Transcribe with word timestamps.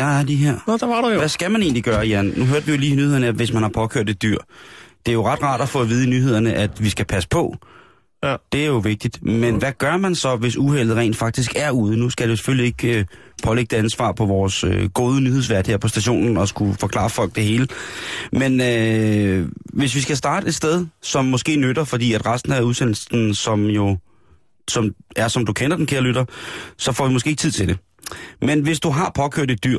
Jeg 0.00 0.18
er 0.18 0.22
lige 0.22 0.36
her. 0.36 0.56
Nå, 0.66 0.76
der 0.76 0.86
var 0.86 1.00
du 1.00 1.08
jo. 1.08 1.18
Hvad 1.18 1.28
skal 1.28 1.50
man 1.50 1.62
egentlig 1.62 1.84
gøre, 1.84 2.00
Jan? 2.00 2.32
Nu 2.36 2.44
hørte 2.44 2.66
vi 2.66 2.72
jo 2.72 2.78
lige 2.78 2.92
i 2.92 2.96
nyhederne, 2.96 3.26
at 3.26 3.34
hvis 3.34 3.52
man 3.52 3.62
har 3.62 3.70
påkørt 3.70 4.10
et 4.10 4.22
dyr. 4.22 4.38
Det 5.06 5.12
er 5.12 5.12
jo 5.12 5.26
ret 5.26 5.42
rart 5.42 5.60
at 5.60 5.68
få 5.68 5.80
at 5.80 5.88
vide 5.88 6.04
i 6.06 6.08
nyhederne, 6.08 6.54
at 6.54 6.84
vi 6.84 6.88
skal 6.90 7.04
passe 7.04 7.28
på. 7.28 7.56
Ja. 8.24 8.36
Det 8.52 8.62
er 8.62 8.66
jo 8.66 8.78
vigtigt. 8.78 9.22
Men 9.22 9.56
hvad 9.56 9.72
gør 9.78 9.96
man 9.96 10.14
så, 10.14 10.36
hvis 10.36 10.56
uheldet 10.56 10.96
rent 10.96 11.16
faktisk 11.16 11.52
er 11.56 11.70
ude? 11.70 11.96
Nu 11.96 12.10
skal 12.10 12.28
det 12.28 12.38
selvfølgelig 12.38 12.66
ikke 12.66 12.98
øh, 12.98 13.04
pålægge 13.42 13.76
det 13.76 13.82
ansvar 13.82 14.12
på 14.12 14.26
vores 14.26 14.64
øh, 14.64 14.88
gode 14.90 15.20
nyhedsvært 15.20 15.66
her 15.66 15.76
på 15.76 15.88
stationen 15.88 16.36
og 16.36 16.48
skulle 16.48 16.74
forklare 16.80 17.10
folk 17.10 17.36
det 17.36 17.44
hele. 17.44 17.66
Men 18.32 18.60
øh, 18.60 19.48
hvis 19.64 19.94
vi 19.94 20.00
skal 20.00 20.16
starte 20.16 20.48
et 20.48 20.54
sted, 20.54 20.86
som 21.02 21.24
måske 21.24 21.56
nytter, 21.56 21.84
fordi 21.84 22.12
at 22.12 22.26
resten 22.26 22.52
af 22.52 22.60
udsendelsen, 22.60 23.34
som 23.34 23.64
jo 23.64 23.96
som 24.68 24.94
er 25.16 25.28
som 25.28 25.46
du 25.46 25.52
kender 25.52 25.76
den, 25.76 25.86
kære 25.86 26.02
lytter, 26.02 26.24
så 26.78 26.92
får 26.92 27.06
vi 27.06 27.12
måske 27.12 27.30
ikke 27.30 27.40
tid 27.40 27.50
til 27.50 27.68
det. 27.68 27.78
Men 28.42 28.60
hvis 28.60 28.80
du 28.80 28.90
har 28.90 29.12
påkørt 29.14 29.50
et 29.50 29.64
dyr 29.64 29.78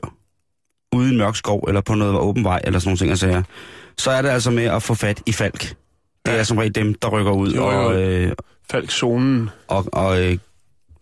ude 0.95 1.13
i 1.13 1.17
mørk 1.17 1.35
skov, 1.35 1.65
eller 1.67 1.81
på 1.81 1.95
noget 1.95 2.15
åben 2.15 2.43
vej, 2.43 2.61
eller 2.63 2.79
sådan 2.79 2.89
nogle 2.89 2.97
ting, 2.97 3.17
så, 3.17 3.43
så 3.97 4.11
er 4.11 4.21
det 4.21 4.29
altså 4.29 4.51
med 4.51 4.63
at 4.63 4.83
få 4.83 4.93
fat 4.95 5.21
i 5.25 5.31
falk. 5.31 5.59
Det 6.25 6.31
Ja. 6.31 6.37
er 6.37 6.43
som 6.43 6.57
regel 6.57 6.75
dem, 6.75 6.93
der 6.93 7.07
rykker 7.09 7.31
ud 7.31 7.51
Jo, 7.53 7.71
jo. 7.71 7.85
og, 7.87 8.01
øh, 8.03 8.31
Falkzonen. 8.71 9.49
og, 9.67 9.85
og 9.93 10.21
øh, 10.21 10.37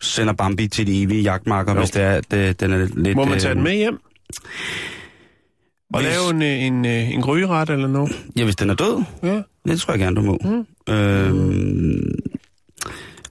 sender 0.02 0.34
Bambi 0.34 0.68
til 0.68 0.88
de 0.88 1.02
evige 1.02 1.22
jagtmarker, 1.22 1.74
Jo. 1.74 1.80
hvis 1.80 1.90
det 1.92 2.02
er, 2.02 2.12
at 2.12 2.34
øh, 2.34 2.56
den 2.60 2.74
er 2.74 2.88
lidt... 2.96 3.16
Må 3.16 3.26
man 3.26 3.40
tage 3.40 3.50
øh, 3.50 3.56
den 3.56 3.64
med 3.64 3.76
hjem? 3.76 4.00
Og 5.94 6.02
hvis- 6.02 6.10
lave 6.14 6.30
en, 6.30 6.42
øh, 6.42 6.64
en, 6.68 6.86
øh, 6.86 7.12
en 7.14 7.22
grøgeret 7.22 7.70
eller 7.70 7.88
noget? 7.88 8.26
Ja, 8.36 8.44
hvis 8.44 8.56
den 8.56 8.70
er 8.70 8.74
død, 8.74 9.04
Ja. 9.24 9.42
det 9.72 9.82
tror 9.82 9.92
jeg 9.94 10.00
gerne, 10.00 10.16
du 10.16 10.22
må. 10.22 10.38
Mm. 10.44 10.94
Øhm, 10.94 12.16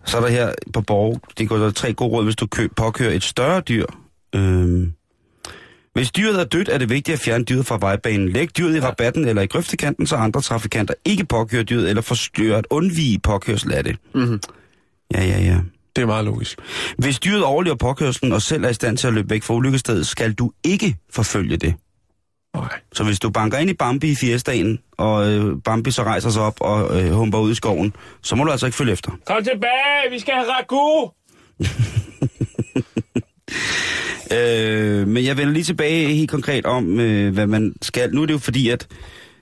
så 0.04 0.16
er 0.16 0.20
der 0.20 0.28
her 0.28 0.52
på 0.72 0.80
Borg, 0.80 1.20
det 1.38 1.48
går 1.48 1.56
der 1.56 1.66
er 1.66 1.70
tre 1.70 1.92
gode 1.94 2.10
råd, 2.10 2.24
hvis 2.24 2.36
du 2.36 2.46
kø- 2.46 2.68
påkører 2.76 3.12
et 3.12 3.22
større 3.24 3.60
dyr. 3.60 3.86
Øhm, 4.34 4.92
hvis 5.98 6.10
dyret 6.10 6.40
er 6.40 6.44
dødt, 6.44 6.68
er 6.68 6.78
det 6.78 6.90
vigtigt 6.90 7.14
at 7.14 7.20
fjerne 7.20 7.44
dyret 7.44 7.66
fra 7.66 7.78
vejbanen. 7.80 8.28
Læg 8.28 8.56
dyret 8.56 8.76
i 8.76 8.80
rabatten 8.80 9.28
eller 9.28 9.42
i 9.42 9.46
grøftekanten, 9.46 10.06
så 10.06 10.16
andre 10.16 10.40
trafikanter 10.40 10.94
ikke 11.04 11.24
påkører 11.24 11.62
dyret 11.62 11.88
eller 11.88 12.02
forstyrrer 12.02 12.58
at 12.58 12.66
undvige 12.70 13.18
påkørsel 13.18 13.72
af 13.72 13.84
det. 13.84 13.96
Mm-hmm. 14.14 14.40
Ja, 15.14 15.24
ja, 15.24 15.40
ja. 15.40 15.58
Det 15.96 16.02
er 16.02 16.06
meget 16.06 16.24
logisk. 16.24 16.58
Hvis 16.98 17.18
dyret 17.18 17.44
overlever 17.44 17.76
påkørselen 17.76 18.32
og 18.32 18.42
selv 18.42 18.64
er 18.64 18.68
i 18.68 18.74
stand 18.74 18.96
til 18.96 19.06
at 19.06 19.12
løbe 19.12 19.30
væk 19.30 19.42
fra 19.42 19.54
ulykkestedet, 19.54 20.06
skal 20.06 20.32
du 20.32 20.52
ikke 20.64 20.96
forfølge 21.12 21.56
det. 21.56 21.74
Nej. 22.54 22.80
Så 22.92 23.04
hvis 23.04 23.18
du 23.20 23.30
banker 23.30 23.58
ind 23.58 23.70
i 23.70 23.74
Bambi 23.74 24.10
i 24.10 24.14
fiestaen, 24.14 24.78
og 24.98 25.32
øh, 25.32 25.56
Bambi 25.64 25.90
så 25.90 26.02
rejser 26.02 26.30
sig 26.30 26.42
op 26.42 26.60
og 26.60 27.00
øh, 27.02 27.10
humper 27.10 27.38
ud 27.38 27.50
i 27.50 27.54
skoven, 27.54 27.94
så 28.22 28.36
må 28.36 28.44
du 28.44 28.50
altså 28.50 28.66
ikke 28.66 28.76
følge 28.76 28.92
efter. 28.92 29.10
Kom 29.26 29.44
tilbage, 29.44 30.10
vi 30.10 30.18
skal 30.18 30.34
have 30.34 30.46
ragu! 30.46 31.10
Øh, 34.32 35.08
men 35.08 35.24
jeg 35.24 35.36
vender 35.36 35.52
lige 35.52 35.64
tilbage 35.64 36.14
helt 36.14 36.30
konkret 36.30 36.66
om, 36.66 37.00
øh, 37.00 37.34
hvad 37.34 37.46
man 37.46 37.74
skal. 37.82 38.14
Nu 38.14 38.22
er 38.22 38.26
det 38.26 38.32
jo 38.34 38.38
fordi, 38.38 38.68
at 38.68 38.86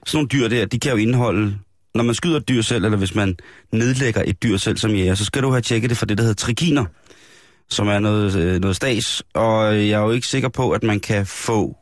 sådan 0.05 0.17
nogle 0.17 0.27
dyr 0.27 0.47
der, 0.47 0.65
de 0.65 0.79
kan 0.79 0.91
jo 0.91 0.97
indeholde... 0.97 1.55
Når 1.95 2.03
man 2.03 2.15
skyder 2.15 2.37
et 2.37 2.49
dyr 2.49 2.61
selv, 2.61 2.85
eller 2.85 2.97
hvis 2.97 3.15
man 3.15 3.35
nedlægger 3.71 4.23
et 4.25 4.43
dyr 4.43 4.57
selv 4.57 4.77
som 4.77 4.91
jæger, 4.91 5.15
så 5.15 5.25
skal 5.25 5.43
du 5.43 5.49
have 5.49 5.61
tjekket 5.61 5.89
det 5.89 5.97
for 5.97 6.05
det, 6.05 6.17
der 6.17 6.23
hedder 6.23 6.35
trikiner, 6.35 6.85
som 7.69 7.87
er 7.87 7.99
noget, 7.99 8.35
øh, 8.35 8.59
noget 8.61 8.75
stas. 8.75 9.23
Og 9.33 9.75
jeg 9.75 9.89
er 9.89 10.03
jo 10.03 10.11
ikke 10.11 10.27
sikker 10.27 10.49
på, 10.49 10.71
at 10.71 10.83
man 10.83 10.99
kan 10.99 11.25
få... 11.25 11.75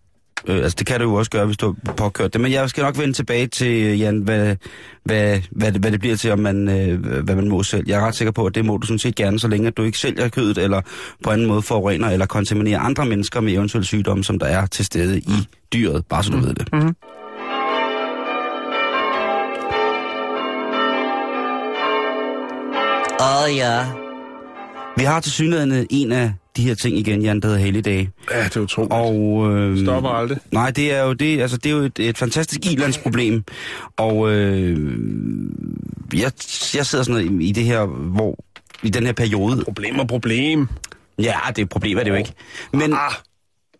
Øh, 0.48 0.56
altså, 0.56 0.76
det 0.80 0.88
kan 0.88 1.00
du 1.00 1.10
jo 1.10 1.14
også 1.14 1.32
gøre, 1.32 1.46
hvis 1.46 1.58
du 1.58 1.76
har 1.86 1.94
påkørt 1.94 2.34
det. 2.34 2.42
Men 2.42 2.52
jeg 2.52 2.70
skal 2.70 2.84
nok 2.84 2.98
vende 2.98 3.14
tilbage 3.14 3.48
til, 3.48 3.98
Jan, 3.98 4.20
hvad, 4.20 4.56
hvad, 5.04 5.42
hvad, 5.52 5.72
det, 5.72 5.82
hvad 5.82 5.92
det 5.92 6.00
bliver 6.00 6.16
til, 6.16 6.32
om 6.32 6.40
man, 6.40 6.70
øh, 6.70 7.24
hvad 7.24 7.36
man 7.36 7.50
må 7.50 7.64
selv. 7.64 7.84
Jeg 7.88 8.02
er 8.02 8.08
ret 8.08 8.16
sikker 8.16 8.32
på, 8.32 8.46
at 8.46 8.56
det 8.56 8.66
må 8.66 8.78
du 8.78 8.88
sådan 8.88 9.00
set 9.00 9.16
gerne, 9.16 9.40
så 9.40 9.48
længe 9.48 9.68
at 9.68 9.78
du 9.78 9.84
ikke 9.84 9.98
sælger 9.98 10.30
kødet, 10.30 10.58
eller 10.58 10.82
på 11.24 11.30
anden 11.30 11.48
måde 11.48 11.62
forurener 11.62 12.10
eller 12.10 12.26
kontaminerer 12.26 12.80
andre 12.80 13.06
mennesker 13.06 13.42
med 13.42 13.54
eventuelle 13.54 13.86
sygdomme, 13.86 14.24
som 14.24 14.40
der 14.40 14.46
er 14.46 14.66
til 14.66 14.86
stede 14.86 15.20
i 15.20 15.48
dyret, 15.74 16.06
bare 16.06 16.24
så 16.24 16.32
du 16.32 16.38
ved 16.38 16.54
det. 16.54 16.74
Mm-hmm. 16.74 16.96
Åh 23.20 23.44
oh, 23.44 23.56
ja. 23.56 23.86
Vi 24.98 25.04
har 25.04 25.20
til 25.20 25.32
synligheden 25.32 25.88
en 25.90 26.12
af 26.12 26.34
de 26.58 26.64
her 26.64 26.76
ting 26.76 26.98
igen, 26.98 27.22
Jan, 27.22 27.40
der 27.40 27.48
hedder 27.48 27.62
helligdage. 27.62 28.10
Ja, 28.32 28.44
det 28.44 28.56
er 28.56 28.62
utroligt. 28.62 28.94
Og, 28.94 29.52
øh, 29.56 29.84
Stopper 29.84 30.10
aldrig. 30.10 30.38
Nej, 30.52 30.72
det 30.72 30.94
er 30.94 31.04
jo, 31.04 31.14
det, 31.14 31.42
altså, 31.42 31.58
det 31.58 31.66
er 31.66 31.76
jo 31.76 31.82
et, 31.82 32.00
et 32.00 32.18
fantastisk 32.18 32.72
ilandsproblem. 32.74 33.44
Og 33.98 34.32
øh, 34.32 34.78
jeg, 36.14 36.32
jeg 36.76 36.86
sidder 36.86 37.04
sådan 37.04 37.26
noget 37.26 37.44
i, 37.44 37.52
det 37.52 37.64
her, 37.64 37.86
hvor 37.86 38.38
i 38.84 38.90
den 38.90 39.06
her 39.06 39.14
periode. 39.14 39.64
Problem 39.64 40.00
og 40.00 40.08
problem. 40.08 40.68
Ja, 41.20 41.36
det 41.56 41.62
er 41.62 41.66
problem, 41.66 41.98
er 41.98 42.04
det 42.04 42.10
jo 42.10 42.16
ikke. 42.16 42.34
Men, 42.74 42.94
Ah. 42.94 43.12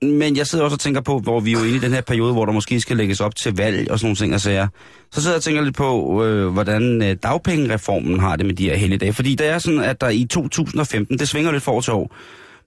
men 0.02 0.38
jeg 0.38 0.48
sidder 0.48 0.64
også 0.64 0.76
og 0.76 0.80
tænker 0.80 1.02
på, 1.02 1.20
hvor 1.20 1.40
vi 1.40 1.54
er 1.54 1.60
jo 1.60 1.64
inde 1.66 1.76
i 1.76 1.80
den 1.80 1.94
her 1.94 2.02
periode, 2.02 2.34
hvor 2.34 2.46
der 2.46 2.54
måske 2.54 2.82
skal 2.82 2.98
lægges 2.98 3.22
op 3.22 3.36
til 3.36 3.56
valg 3.56 3.92
og 3.92 4.00
sådan 4.00 4.06
nogle 4.08 4.16
ting 4.16 4.34
og 4.34 4.42
sager. 4.42 4.68
Så 5.12 5.22
sidder 5.22 5.34
jeg 5.34 5.38
og 5.38 5.44
tænker 5.44 5.62
lidt 5.62 5.76
på, 5.76 6.24
øh, 6.26 6.48
hvordan 6.48 7.02
øh, 7.02 7.18
dagpengereformen 7.24 8.20
har 8.20 8.36
det 8.36 8.46
med 8.46 8.54
de 8.56 8.70
her 8.70 8.76
helligdage. 8.76 9.14
Fordi 9.14 9.36
det 9.36 9.48
er 9.48 9.60
sådan, 9.60 9.80
at 9.80 10.02
der 10.02 10.10
i 10.10 10.26
2015, 10.30 11.20
det 11.20 11.28
svinger 11.30 11.52
lidt 11.52 11.64
for 11.64 11.72
år 11.72 11.82
til 11.82 11.94
år, 11.94 12.16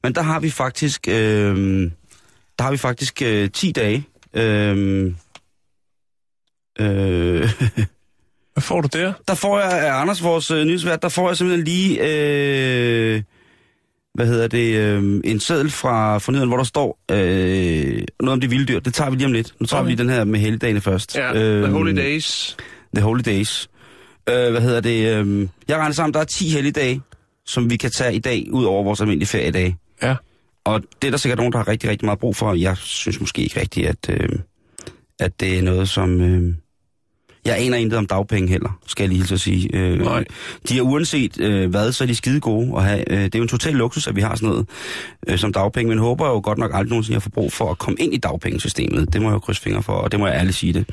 men 0.02 0.14
der 0.14 0.22
har 0.22 0.40
vi 0.40 0.50
faktisk, 0.50 1.08
øh, 1.08 1.90
der 2.58 2.62
har 2.62 2.70
vi 2.70 2.76
faktisk 2.76 3.22
øh, 3.22 3.50
10 3.50 3.72
dage. 3.72 4.04
Øh, 4.34 5.12
øh, 6.80 7.50
Hvad 8.52 8.62
får 8.62 8.80
du 8.80 8.88
der? 8.92 9.12
der 9.28 9.34
får 9.34 9.60
jeg 9.60 9.72
af 9.86 10.00
Anders, 10.00 10.22
vores 10.22 10.50
øh, 10.50 10.64
nyhedsvært, 10.64 11.02
der 11.02 11.08
får 11.08 11.28
jeg 11.28 11.36
simpelthen 11.36 11.64
lige, 11.64 11.98
øh, 12.00 13.22
hvad 14.14 14.26
hedder 14.26 14.46
det, 14.48 14.76
øh, 14.76 15.20
en 15.24 15.40
seddel 15.40 15.70
fra 15.70 16.18
forneden, 16.18 16.48
hvor 16.48 16.56
der 16.56 16.64
står 16.64 16.98
øh, 17.10 18.02
noget 18.20 18.32
om 18.32 18.40
de 18.40 18.50
vilde 18.50 18.66
dyr. 18.66 18.80
Det 18.80 18.94
tager 18.94 19.10
vi 19.10 19.16
lige 19.16 19.26
om 19.26 19.32
lidt. 19.32 19.54
Nu 19.60 19.66
tager 19.66 19.80
okay. 19.80 19.86
vi 19.86 19.90
lige 19.92 20.02
den 20.02 20.10
her 20.10 20.24
med 20.24 20.40
helligdagene 20.40 20.80
først. 20.80 21.16
Ja, 21.16 21.34
Øhm, 21.34 21.62
The 21.62 21.72
Holy 21.72 21.96
Days. 21.96 22.56
The 22.94 23.04
Holy 23.04 23.20
Days. 23.24 23.70
Øh, 24.28 24.50
hvad 24.50 24.60
hedder 24.60 24.80
det? 24.80 25.18
Øh, 25.18 25.48
jeg 25.68 25.76
regner 25.76 25.94
sammen, 25.94 26.14
der 26.14 26.20
er 26.20 26.24
10 26.24 26.48
helligdage, 26.48 27.00
som 27.46 27.70
vi 27.70 27.76
kan 27.76 27.90
tage 27.90 28.14
i 28.14 28.18
dag, 28.18 28.46
ud 28.50 28.64
over 28.64 28.84
vores 28.84 29.00
almindelige 29.00 29.28
feriedage. 29.28 29.76
Ja. 30.02 30.16
Og 30.64 30.82
det 31.02 31.08
er 31.08 31.10
der 31.10 31.18
sikkert 31.18 31.38
nogen, 31.38 31.52
der 31.52 31.58
har 31.58 31.68
rigtig, 31.68 31.90
rigtig 31.90 32.06
meget 32.06 32.18
brug 32.18 32.36
for. 32.36 32.54
Jeg 32.54 32.76
synes 32.76 33.20
måske 33.20 33.42
ikke 33.42 33.60
rigtigt, 33.60 33.86
at, 33.86 34.10
øh, 34.10 34.28
at 35.18 35.40
det 35.40 35.58
er 35.58 35.62
noget, 35.62 35.88
som... 35.88 36.20
Øh, 36.20 36.54
jeg 37.44 37.58
aner 37.58 37.76
intet 37.76 37.98
om 37.98 38.06
dagpenge 38.06 38.48
heller, 38.48 38.78
skal 38.86 39.04
jeg 39.04 39.18
lige 39.18 39.34
at 39.34 39.40
sige. 39.40 39.76
Øh, 39.76 39.98
Nej. 39.98 40.24
De 40.68 40.78
er 40.78 40.82
uanset 40.82 41.40
øh, 41.40 41.70
hvad, 41.70 41.92
så 41.92 42.04
er 42.04 42.08
de 42.08 42.14
skide 42.14 42.40
gode 42.40 42.76
at 42.76 42.84
have. 42.84 43.12
Øh, 43.12 43.18
det 43.18 43.34
er 43.34 43.38
jo 43.38 43.42
en 43.42 43.48
total 43.48 43.74
luksus, 43.74 44.06
at 44.06 44.16
vi 44.16 44.20
har 44.20 44.34
sådan 44.34 44.48
noget 44.48 44.68
øh, 45.28 45.38
som 45.38 45.52
dagpenge, 45.52 45.88
men 45.88 45.98
håber 45.98 46.28
jo 46.28 46.40
godt 46.44 46.58
nok 46.58 46.70
aldrig 46.74 46.90
nogensinde, 46.90 47.14
at 47.14 47.16
jeg 47.16 47.22
får 47.22 47.30
brug 47.30 47.52
for 47.52 47.70
at 47.70 47.78
komme 47.78 47.96
ind 48.00 48.14
i 48.14 48.16
dagpengesystemet. 48.16 49.12
Det 49.12 49.22
må 49.22 49.28
jeg 49.28 49.34
jo 49.34 49.38
krydse 49.38 49.62
fingre 49.62 49.82
for, 49.82 49.92
og 49.92 50.12
det 50.12 50.20
må 50.20 50.26
jeg 50.26 50.36
ærligt 50.36 50.56
sige 50.56 50.72
det. 50.72 50.86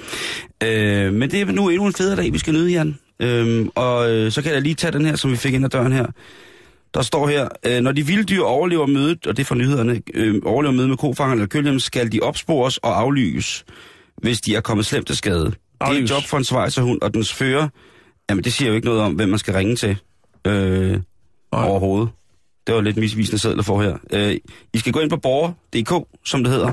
Øh, 0.64 1.14
men 1.14 1.32
det 1.32 1.42
er 1.42 1.46
nu 1.46 1.70
endnu 1.70 1.86
en 1.86 1.94
federe 1.94 2.16
dag, 2.16 2.34
vi 2.34 2.38
skal 2.38 2.54
nyde, 2.54 2.72
Jan. 2.72 2.98
Øh, 3.20 3.66
og 3.76 4.12
øh, 4.12 4.32
så 4.32 4.42
kan 4.42 4.54
jeg 4.54 4.62
lige 4.62 4.76
tage 4.76 4.92
den 4.92 5.06
her, 5.06 5.16
som 5.16 5.32
vi 5.32 5.36
fik 5.36 5.54
ind 5.54 5.66
ad 5.66 5.70
døren 5.70 5.92
her. 5.92 6.06
Der 6.96 7.02
står 7.02 7.28
her, 7.28 7.48
øh, 7.66 7.82
når 7.82 7.92
de 7.92 8.06
vilde 8.06 8.24
dyr 8.24 8.42
overlever 8.44 8.86
mødet, 8.86 9.28
og 9.28 9.38
det 9.38 9.44
er 9.44 9.46
fra 9.46 9.56
nyhederne, 9.56 10.02
øh, 10.14 10.42
overlever 10.46 10.74
mødet 10.74 10.90
med 10.90 10.98
kofanger 10.98 11.34
eller 11.34 11.48
kølhjem, 11.48 11.80
skal 11.80 12.12
de 12.12 12.20
opspores 12.20 12.78
og 12.78 13.00
aflyges, 13.00 13.66
hvis 14.18 14.42
de 14.42 14.56
er 14.56 14.62
kommet 14.62 14.86
slemt 14.86 15.08
til 15.08 15.16
skade. 15.18 15.46
Det 15.46 15.54
er 15.82 15.86
et 15.86 15.90
Aflyses. 15.90 16.12
job 16.12 16.24
for 16.24 16.38
en 16.38 16.44
svejserhund, 16.44 17.02
og 17.02 17.14
dens 17.14 17.34
fører, 17.34 17.68
jamen 18.30 18.44
det 18.44 18.54
siger 18.54 18.70
jo 18.70 18.76
ikke 18.76 18.88
noget 18.88 19.02
om, 19.02 19.14
hvem 19.14 19.30
man 19.30 19.40
skal 19.40 19.54
ringe 19.54 19.76
til 19.76 19.98
øh, 20.48 21.00
overhovedet. 21.52 22.10
Det 22.68 22.76
var 22.76 22.82
lidt 22.82 22.98
misvisende 22.98 23.40
sædler 23.40 23.64
for 23.64 23.82
her. 23.82 23.98
Øh, 24.14 24.38
I 24.74 24.78
skal 24.78 24.94
gå 24.94 25.00
ind 25.00 25.10
på 25.10 25.18
borger.dk, 25.18 26.08
som 26.26 26.44
det 26.44 26.54
hedder, 26.54 26.72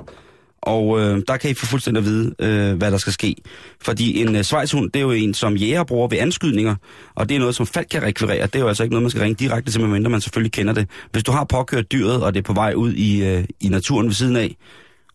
og 0.63 1.01
øh, 1.01 1.23
der 1.29 1.37
kan 1.37 1.51
I 1.51 1.55
få 1.55 1.67
fuldstændig 1.67 2.01
at 2.01 2.05
vide, 2.05 2.35
øh, 2.39 2.77
hvad 2.77 2.91
der 2.91 2.99
skal 2.99 3.13
ske. 3.13 3.37
Fordi 3.81 4.23
en 4.23 4.37
øh, 4.37 4.43
svejshund, 4.43 4.91
det 4.91 5.01
er 5.01 5.05
jo 5.05 5.11
en, 5.11 5.35
som 5.35 5.57
jæger 5.57 5.85
bruger 5.85 6.09
ved 6.09 6.19
anskydninger, 6.19 6.75
og 7.15 7.29
det 7.29 7.35
er 7.35 7.39
noget, 7.39 7.55
som 7.55 7.67
folk 7.67 7.87
kan 7.91 8.03
rekvirere. 8.03 8.47
Det 8.47 8.55
er 8.57 8.61
jo 8.61 8.69
altså 8.69 8.83
ikke 8.83 8.93
noget, 8.93 9.03
man 9.03 9.11
skal 9.11 9.23
ringe 9.23 9.35
direkte 9.35 9.73
til, 9.73 9.81
medmindre 9.81 10.11
man 10.11 10.21
selvfølgelig 10.21 10.53
kender 10.53 10.73
det. 10.73 10.89
Hvis 11.13 11.25
du 11.25 11.33
har 11.33 11.45
påkørt 11.45 11.93
dyret, 11.93 12.23
og 12.23 12.35
det 12.35 12.41
er 12.41 12.45
på 12.45 12.53
vej 12.53 12.73
ud 12.75 12.93
i, 12.93 13.25
øh, 13.25 13.45
i 13.61 13.69
naturen 13.69 14.07
ved 14.07 14.15
siden 14.15 14.37
af, 14.37 14.57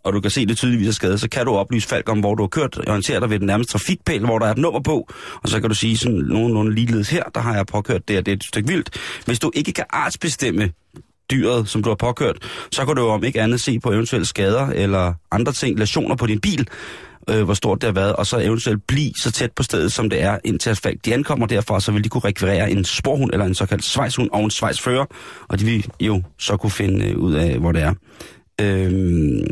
og 0.04 0.14
du 0.14 0.22
kan 0.22 0.32
se 0.32 0.46
det 0.46 0.58
tydeligvis 0.58 0.88
er 0.88 0.92
skadet, 0.92 1.20
så 1.22 1.30
kan 1.30 1.46
du 1.46 1.52
oplyse 1.52 1.88
Falk 1.88 2.10
om, 2.10 2.20
hvor 2.20 2.36
du 2.36 2.44
har 2.44 2.48
kørt, 2.48 2.78
orientere 2.88 3.20
dig 3.20 3.30
ved 3.30 3.40
den 3.40 3.48
nærmeste 3.48 3.72
trafikpæl, 3.72 4.26
hvor 4.26 4.40
der 4.40 4.46
er 4.46 4.52
et 4.52 4.58
nummer 4.58 4.80
på, 4.80 5.10
og 5.44 5.50
så 5.50 5.60
kan 5.60 5.70
du 5.70 5.76
sige 5.76 5.98
sådan 5.98 6.18
nogenlunde 6.18 6.76
ligeledes 6.76 7.10
her, 7.10 7.24
der 7.36 7.42
har 7.42 7.56
jeg 7.56 7.66
påkørt 7.66 8.08
det, 8.08 8.18
og 8.18 8.26
det 8.26 8.32
er 8.32 8.36
et 8.36 8.44
stykke 8.44 8.68
vildt. 8.68 8.90
Hvis 9.26 9.40
du 9.40 9.52
ikke 9.56 9.72
kan 9.72 9.86
artsbestemme 9.90 10.72
dyret, 11.32 11.70
som 11.70 11.84
du 11.84 11.90
har 11.90 11.96
påkørt, 11.96 12.38
så 12.72 12.86
kan 12.86 12.96
du 12.96 13.02
jo 13.02 13.10
om 13.10 13.24
ikke 13.24 13.42
andet 13.42 13.62
se 13.62 13.80
på 13.80 13.92
eventuelle 13.92 14.26
skader 14.26 14.68
eller 14.68 15.14
andre 15.32 15.52
ting, 15.52 15.80
lesioner 15.80 16.16
på 16.16 16.26
din 16.26 16.40
bil, 16.40 16.68
øh, 17.30 17.44
hvor 17.44 17.54
stort 17.54 17.82
det 17.82 17.88
har 17.88 17.94
været, 17.94 18.16
og 18.16 18.26
så 18.26 18.40
eventuelt 18.40 18.88
blive 18.88 19.12
så 19.22 19.32
tæt 19.32 19.52
på 19.52 19.64
stedet, 19.64 19.92
som 19.92 20.10
det 20.10 20.22
er, 20.22 20.38
indtil 20.46 20.70
at 20.70 20.96
de 21.06 21.14
ankommer 21.14 21.48
derfra, 21.48 21.80
så 21.80 21.92
vil 21.92 22.04
de 22.04 22.10
kunne 22.10 22.26
rekvirere 22.26 22.72
en 22.72 22.86
sporhund 22.86 23.32
eller 23.34 23.46
en 23.46 23.56
såkaldt 23.56 23.84
svejshund 23.84 24.30
og 24.34 24.44
en 24.44 24.52
svejsfører, 24.52 25.06
og 25.48 25.60
de 25.60 25.66
vil 25.66 25.86
jo 26.00 26.24
så 26.38 26.58
kunne 26.58 26.72
finde 26.72 27.06
øh, 27.06 27.18
ud 27.18 27.34
af, 27.34 27.58
hvor 27.58 27.72
det 27.72 27.82
er. 27.82 27.94
Øh, 28.62 29.44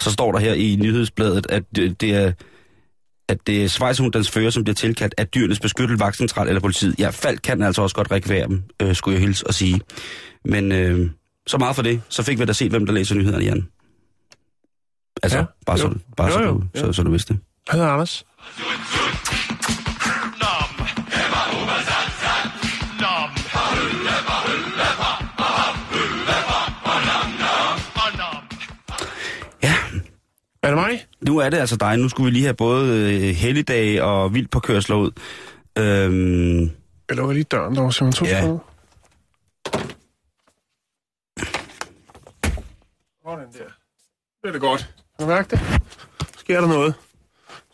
så 0.00 0.10
står 0.10 0.32
der 0.32 0.38
her 0.38 0.54
i 0.54 0.76
nyhedsbladet, 0.82 1.46
at 1.48 1.62
det, 1.76 2.00
det 2.00 2.14
er 2.14 2.32
at 3.28 3.46
det 3.46 3.64
er 3.64 3.68
svejshundens 3.68 4.30
fører, 4.30 4.50
som 4.50 4.64
bliver 4.64 4.74
tilkaldt 4.74 5.14
af 5.18 5.28
dyrenes 5.28 5.60
beskyttet 5.60 6.00
vagtcentral 6.00 6.48
eller 6.48 6.60
politiet. 6.60 6.94
Ja, 6.98 7.10
Falk 7.10 7.40
kan 7.44 7.62
altså 7.62 7.82
også 7.82 7.96
godt 7.96 8.10
rekvirere 8.10 8.48
dem, 8.48 8.62
øh, 8.82 8.94
skulle 8.94 9.14
jeg 9.14 9.20
hilse 9.22 9.46
og 9.46 9.54
sige. 9.54 9.80
Men 10.44 10.72
øh, 10.72 11.10
så 11.46 11.58
meget 11.58 11.76
for 11.76 11.82
det. 11.82 12.02
Så 12.08 12.22
fik 12.22 12.38
vi 12.38 12.44
da 12.44 12.52
set, 12.52 12.70
hvem 12.70 12.86
der 12.86 12.92
læser 12.92 13.14
nyhederne, 13.14 13.44
Jan. 13.44 13.68
Altså, 15.22 15.38
Ja, 15.38 15.44
bare, 15.66 15.78
så, 15.78 15.86
jo. 15.86 15.94
bare 16.16 16.26
Jo, 16.26 16.32
så, 16.32 16.42
jo, 16.42 16.50
du, 16.52 16.62
ja. 16.74 16.80
så, 16.80 16.92
så 16.92 17.02
du 17.02 17.10
vidste 17.10 17.32
det. 17.34 17.40
Han 17.68 17.78
hedder 17.80 17.92
Anders. 17.92 18.24
Ja, 29.62 29.74
Er 30.62 30.68
det 30.68 30.76
mig? 30.76 31.06
Nu 31.20 31.38
er 31.38 31.50
det 31.50 31.58
altså 31.58 31.76
dig. 31.76 31.96
Nu 31.98 32.08
skulle 32.08 32.24
vi 32.24 32.30
lige 32.30 32.44
have 32.44 32.54
både 32.54 33.14
øh, 33.14 33.34
helligdage 33.34 34.04
og 34.04 34.34
vildt 34.34 34.50
på 34.50 34.60
kørsler 34.60 34.96
ud. 34.96 35.10
Øhm, 35.78 36.60
Jeg 37.08 37.16
lukker 37.16 37.32
lige 37.34 37.44
døren 37.44 37.74
derovre, 37.74 37.92
Simon. 37.92 38.12
To 38.12 38.24
Ja. 38.24 38.40
sekunder. 38.40 38.58
Sådan 43.26 43.46
der. 43.52 43.64
Det 44.42 44.48
er 44.48 44.52
det 44.52 44.60
godt. 44.60 44.80
Kan 45.18 45.26
du 45.28 45.32
mærke 45.32 45.48
det? 45.50 45.60
Sker 46.38 46.60
der 46.60 46.68
noget? 46.68 46.94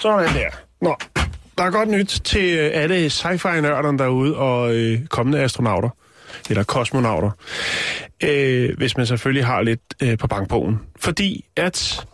Sådan 0.01 0.35
der. 0.35 0.49
Nå, 0.81 0.97
der 1.59 1.65
er 1.65 1.71
godt 1.71 1.89
nyt 1.89 2.21
til 2.25 2.59
øh, 2.59 2.71
alle 2.75 3.11
sci-fi-nørderne 3.11 3.99
derude 3.99 4.37
og 4.37 4.75
øh, 4.75 5.07
kommende 5.07 5.41
astronauter. 5.41 5.89
Eller 6.51 6.65
kosmonauter. 6.65 7.31
Øh, 8.25 8.77
hvis 8.77 8.97
man 8.97 9.07
selvfølgelig 9.07 9.47
har 9.47 9.63
lidt 9.63 9.81
øh, 10.03 10.19
på 10.19 10.27
bankbogen. 10.27 10.81
Fordi 11.01 11.45
at 11.57 12.07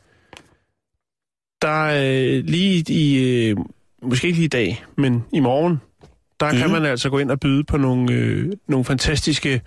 der 1.62 1.84
øh, 1.84 2.44
lige 2.44 2.84
i, 2.88 3.18
øh, 3.18 3.56
måske 4.02 4.26
ikke 4.26 4.38
lige 4.38 4.44
i 4.44 4.48
dag, 4.48 4.84
men 4.96 5.24
i 5.32 5.40
morgen, 5.40 5.80
der 6.40 6.52
mm. 6.52 6.58
kan 6.58 6.70
man 6.70 6.84
altså 6.84 7.10
gå 7.10 7.18
ind 7.18 7.30
og 7.30 7.40
byde 7.40 7.64
på 7.64 7.76
nogle, 7.76 8.12
øh, 8.12 8.52
nogle 8.68 8.84
fantastiske 8.84 9.60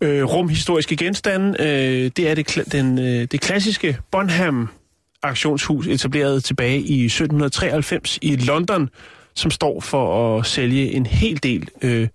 øh, 0.00 0.24
rumhistoriske 0.24 0.96
genstande. 0.96 1.56
Øh, 1.60 2.10
det 2.16 2.30
er 2.30 2.34
det, 2.34 2.72
den, 2.72 2.98
øh, 2.98 3.24
det 3.24 3.40
klassiske 3.40 3.98
Bonham 4.10 4.68
auktionshus, 5.22 5.86
etableret 5.86 6.44
tilbage 6.44 6.80
i 6.80 7.04
1793 7.04 8.18
i 8.22 8.36
London, 8.36 8.90
som 9.34 9.50
står 9.50 9.80
for 9.80 10.38
at 10.38 10.46
sælge 10.46 10.92
en 10.92 11.06
hel 11.06 11.42
del, 11.42 11.68
øh, 11.82 12.08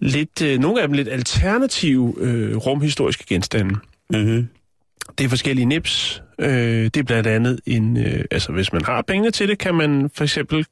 lidt, 0.00 0.42
øh, 0.42 0.58
nogle 0.58 0.82
af 0.82 0.88
dem 0.88 0.96
lidt 0.96 1.08
alternative 1.08 2.14
øh, 2.18 2.56
rumhistoriske 2.56 3.24
genstande. 3.26 3.74
mm-hmm. 4.10 4.48
Det 5.18 5.24
er 5.24 5.28
forskellige 5.28 5.66
nips. 5.66 6.22
Øh, 6.38 6.84
det 6.84 6.96
er 6.96 7.02
blandt 7.02 7.26
andet 7.26 7.60
en... 7.66 7.96
Øh, 7.96 8.24
altså, 8.30 8.52
hvis 8.52 8.72
man 8.72 8.84
har 8.84 9.02
pengene 9.02 9.30
til 9.30 9.48
det, 9.48 9.58
kan 9.58 9.74
man 9.74 10.10
for 10.14 10.24
eksempel 10.24 10.66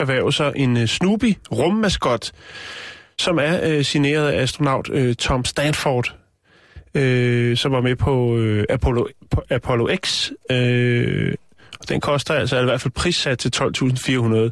erhverve 0.00 0.32
sig 0.32 0.52
en 0.56 0.76
øh, 0.76 0.86
Snoopy 0.86 1.36
rummaskot, 1.52 2.32
som 3.18 3.38
er 3.38 3.60
øh, 3.62 3.84
signeret 3.84 4.28
af 4.28 4.42
astronaut 4.42 4.90
øh, 4.92 5.14
Tom 5.14 5.44
Stanford, 5.44 6.16
øh, 6.94 7.56
som 7.56 7.72
var 7.72 7.80
med 7.80 7.96
på, 7.96 8.36
øh, 8.36 8.64
Apollo, 8.70 9.06
på 9.30 9.42
Apollo 9.50 9.88
X. 9.96 10.30
Øh, 10.50 11.34
og 11.80 11.88
den 11.88 12.00
koster 12.00 12.34
altså 12.34 12.60
i 12.60 12.64
hvert 12.64 12.80
fald 12.80 12.92
prissat 12.92 13.38
til 13.38 13.52
12.400. 13.56 14.50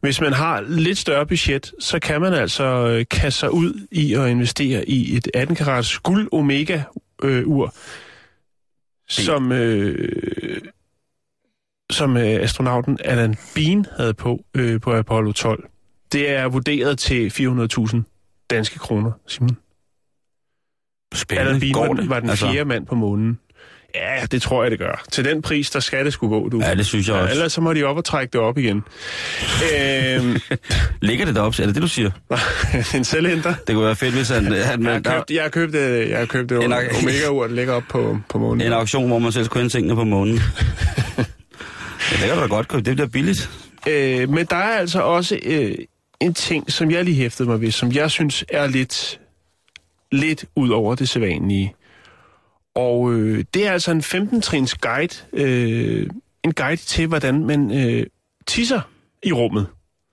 Hvis 0.00 0.20
man 0.20 0.32
har 0.32 0.64
lidt 0.68 0.98
større 0.98 1.26
budget, 1.26 1.72
så 1.80 1.98
kan 1.98 2.20
man 2.20 2.34
altså 2.34 2.64
øh, 2.64 3.04
kaste 3.10 3.40
sig 3.40 3.52
ud 3.52 3.86
i 3.90 4.14
at 4.14 4.28
investere 4.28 4.88
i 4.88 5.16
et 5.16 5.28
18 5.34 5.56
karats 5.56 5.98
guld 5.98 6.28
omega 6.32 6.82
øh, 7.22 7.46
ur, 7.46 7.74
som 9.12 9.52
øh, 9.52 10.60
som 11.92 12.16
øh, 12.16 12.22
astronauten 12.22 12.98
Alan 13.04 13.36
Bean 13.54 13.86
havde 13.96 14.14
på 14.14 14.44
øh, 14.54 14.80
på 14.80 14.94
Apollo 14.94 15.32
12. 15.32 15.68
Det 16.12 16.30
er 16.30 16.48
vurderet 16.48 16.98
til 16.98 17.28
400.000 17.28 18.46
danske 18.50 18.78
kroner, 18.78 19.12
Simon. 19.26 19.56
Spændende. 21.14 21.48
Alan 21.48 21.60
Bean 21.60 21.72
Går 21.72 21.94
var, 21.94 22.08
var 22.08 22.20
den 22.20 22.30
Altså, 22.30 22.50
fjerde 22.52 22.68
mand 22.68 22.86
på 22.86 22.94
månen. 22.94 23.38
Ja, 23.94 24.26
det 24.30 24.42
tror 24.42 24.62
jeg, 24.64 24.70
det 24.70 24.78
gør. 24.78 25.04
Til 25.12 25.24
den 25.24 25.42
pris, 25.42 25.70
der 25.70 25.80
skal 25.80 26.04
det 26.04 26.12
skulle 26.12 26.30
gå, 26.30 26.48
du. 26.48 26.60
Ja, 26.60 26.74
det 26.74 26.86
synes 26.86 27.08
jeg 27.08 27.14
Ja, 27.16 27.22
også. 27.22 27.32
ellers 27.32 27.52
så 27.52 27.60
må 27.60 27.72
de 27.72 27.84
op 27.84 27.96
og 27.96 28.04
trække 28.04 28.32
det 28.32 28.40
op 28.40 28.58
igen. 28.58 28.82
øhm, 29.74 30.36
Ligger 31.02 31.24
det 31.26 31.34
deroppe? 31.34 31.62
Er 31.62 31.66
det 31.66 31.74
det, 31.74 31.82
du 31.82 31.88
siger? 31.88 32.10
en 32.96 33.04
selvhenter. 33.04 33.54
Det 33.66 33.74
kunne 33.74 33.84
være 33.86 33.96
fedt, 33.96 34.14
hvis 34.14 34.28
han, 34.28 34.44
han 34.44 34.54
Jeg 34.84 34.92
har 34.92 35.00
købt, 35.00 35.30
jeg 35.30 35.42
har 35.42 35.48
købt, 35.50 35.74
øh, 35.74 36.10
jeg 36.10 36.18
har 36.18 36.26
købt 36.26 36.52
et 36.52 36.64
En- 36.64 36.72
omega-ur, 36.72 37.46
der 37.46 37.54
ligger 37.54 37.72
op 37.74 37.82
på, 37.90 38.18
på 38.28 38.38
månen. 38.38 38.60
en 38.66 38.72
auktion, 38.72 39.06
hvor 39.08 39.18
man 39.18 39.32
selv 39.32 39.44
skulle 39.44 39.62
hente 39.62 39.76
tingene 39.76 39.94
på 39.94 40.04
månen. 40.04 40.34
ja, 41.18 41.22
det 42.10 42.18
kan 42.18 42.34
du 42.36 42.40
da 42.40 42.46
godt 42.46 42.68
købe. 42.68 42.82
Det 42.82 42.96
bliver 42.96 43.08
billigt. 43.08 43.50
Øh, 43.88 44.28
men 44.30 44.46
der 44.46 44.56
er 44.56 44.78
altså 44.78 45.00
også 45.00 45.38
øh, 45.42 45.74
en 46.20 46.34
ting, 46.34 46.72
som 46.72 46.90
jeg 46.90 47.04
lige 47.04 47.16
hæftede 47.16 47.48
mig 47.48 47.60
ved, 47.60 47.70
som 47.70 47.92
jeg 47.92 48.10
synes 48.10 48.44
er 48.48 48.66
lidt, 48.66 49.20
lidt 50.12 50.44
ud 50.56 50.70
over 50.70 50.94
det 50.94 51.08
sædvanlige. 51.08 51.74
Og 52.74 53.12
øh, 53.12 53.44
det 53.54 53.66
er 53.66 53.72
altså 53.72 53.90
en 53.90 54.00
15-trins 54.00 54.74
guide. 54.74 55.14
Øh, 55.32 56.06
en 56.44 56.52
guide 56.52 56.76
til, 56.76 57.06
hvordan 57.06 57.46
man 57.46 57.86
øh, 57.86 58.06
tisser 58.46 58.80
i 59.22 59.32
rummet. 59.32 59.66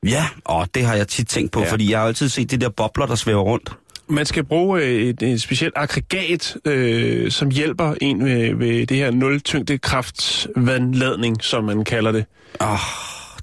Ja, 0.06 0.26
og 0.46 0.68
det 0.76 0.86
har 0.86 0.96
jeg 0.96 1.08
tit 1.08 1.28
tænkt 1.28 1.52
på, 1.52 1.60
Ja. 1.62 1.72
fordi 1.72 1.92
jeg 1.92 2.00
har 2.00 2.08
altid 2.08 2.30
set 2.30 2.52
de 2.52 2.58
der 2.58 2.70
bobler, 2.70 3.06
der 3.06 3.16
svæver 3.16 3.42
rundt. 3.42 3.72
Man 4.10 4.26
skal 4.26 4.44
bruge 4.44 4.82
øh, 4.82 5.02
et, 5.02 5.22
et 5.22 5.42
specielt 5.42 5.74
aggregat, 5.76 6.58
øh, 6.66 7.32
som 7.32 7.52
hjælper 7.52 7.94
en 8.02 8.26
ved, 8.26 8.56
ved 8.56 8.88
det 8.88 8.98
her 8.98 9.12
nul-tyngdekraftsvandladning, 9.12 11.44
som 11.44 11.64
man 11.64 11.84
kalder 11.84 12.12
det. 12.12 12.26
Åh, 12.62 12.72
oh, 12.74 12.80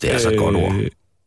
det 0.02 0.08
er 0.08 0.12
altså 0.12 0.30
et 0.30 0.38
godt 0.38 0.56
ord. 0.56 0.74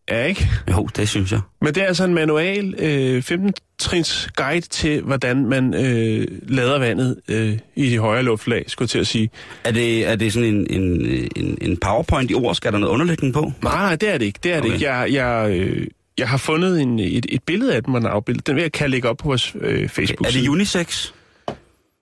Ja, 0.09 0.25
ikke? 0.25 0.49
Jo, 0.71 0.89
det 0.95 1.09
synes 1.09 1.31
jeg. 1.31 1.39
Men 1.61 1.75
det 1.75 1.83
er 1.83 1.87
altså 1.87 2.03
en 2.03 2.13
manual, 2.13 2.75
øh, 2.77 3.23
15-trins 3.31 4.29
guide 4.35 4.67
til, 4.67 5.01
hvordan 5.01 5.45
man 5.45 5.73
øh, 5.73 6.27
lader 6.47 6.79
vandet 6.79 7.19
øh, 7.27 7.57
i 7.75 7.89
de 7.89 7.99
højere 7.99 8.23
luftlag, 8.23 8.63
skulle 8.67 8.85
jeg 8.85 8.89
til 8.89 8.99
at 8.99 9.07
sige. 9.07 9.29
Er 9.63 9.71
det, 9.71 10.07
er 10.07 10.15
det 10.15 10.33
sådan 10.33 10.49
en, 10.49 10.67
en, 10.69 11.07
en, 11.35 11.57
en 11.61 11.77
powerpoint 11.77 12.31
i 12.31 12.33
ord? 12.33 12.55
Skal 12.55 12.71
der 12.71 12.77
noget 12.77 12.93
underlægning 12.93 13.33
på? 13.33 13.51
Nej, 13.63 13.75
nej, 13.75 13.95
det 13.95 14.13
er 14.13 14.17
det 14.17 14.25
ikke. 14.25 14.39
Det 14.43 14.53
er 14.53 14.59
okay. 14.59 14.67
det 14.67 14.73
ikke. 14.73 14.91
Jeg, 14.91 15.13
jeg, 15.13 15.49
øh, 15.51 15.87
jeg 16.17 16.29
har 16.29 16.37
fundet 16.37 16.81
en, 16.81 16.99
et, 16.99 17.25
et 17.29 17.43
billede 17.43 17.75
af 17.75 17.83
den, 17.83 17.93
man 17.93 18.03
har 18.03 18.09
afbildet. 18.09 18.47
Den 18.47 18.55
vil 18.55 18.61
jeg 18.61 18.71
kan 18.71 18.89
lægge 18.89 19.09
op 19.09 19.17
på 19.17 19.27
vores 19.27 19.55
øh, 19.61 19.89
facebook 19.89 20.27
Er 20.27 20.31
det 20.31 20.47
unisex? 20.47 21.11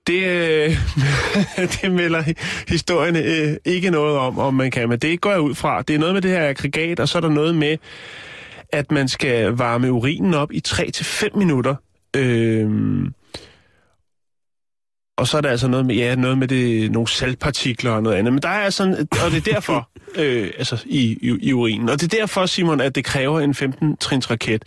Det, 0.07 0.23
øh, 0.23 0.77
det 1.81 1.91
melder 1.91 2.23
historien 2.67 3.15
øh, 3.15 3.57
ikke 3.65 3.89
noget 3.89 4.17
om, 4.17 4.39
om 4.39 4.53
man 4.53 4.71
kan, 4.71 4.89
men 4.89 4.99
det 4.99 5.21
går 5.21 5.31
jeg 5.31 5.39
ud 5.39 5.55
fra. 5.55 5.81
Det 5.81 5.95
er 5.95 5.99
noget 5.99 6.13
med 6.13 6.21
det 6.21 6.31
her 6.31 6.49
aggregat, 6.49 6.99
og 6.99 7.09
så 7.09 7.17
er 7.17 7.21
der 7.21 7.29
noget 7.29 7.55
med, 7.55 7.77
at 8.69 8.91
man 8.91 9.07
skal 9.07 9.51
varme 9.51 9.91
urinen 9.91 10.33
op 10.33 10.51
i 10.51 10.61
3-5 10.67 11.37
minutter. 11.37 11.75
Øh, 12.15 12.69
og 15.17 15.27
så 15.27 15.37
er 15.37 15.41
der 15.41 15.49
altså 15.49 15.67
noget 15.67 15.85
med, 15.85 15.95
ja, 15.95 16.15
noget 16.15 16.37
med 16.37 16.47
det, 16.47 16.91
nogle 16.91 17.07
saltpartikler 17.07 17.91
og 17.91 18.03
noget 18.03 18.15
andet. 18.17 18.33
Men 18.33 18.41
der 18.41 18.49
er 18.49 18.69
sådan, 18.69 19.07
og 19.25 19.31
det 19.31 19.47
er 19.47 19.53
derfor, 19.53 19.89
øh, 20.15 20.49
altså 20.57 20.77
i, 20.85 21.17
i, 21.21 21.35
i 21.41 21.53
urinen. 21.53 21.89
Og 21.89 22.01
det 22.01 22.13
er 22.13 22.17
derfor, 22.19 22.45
Simon, 22.45 22.81
at 22.81 22.95
det 22.95 23.05
kræver 23.05 23.39
en 23.39 23.51
15-trins 23.51 24.31
raket. 24.31 24.63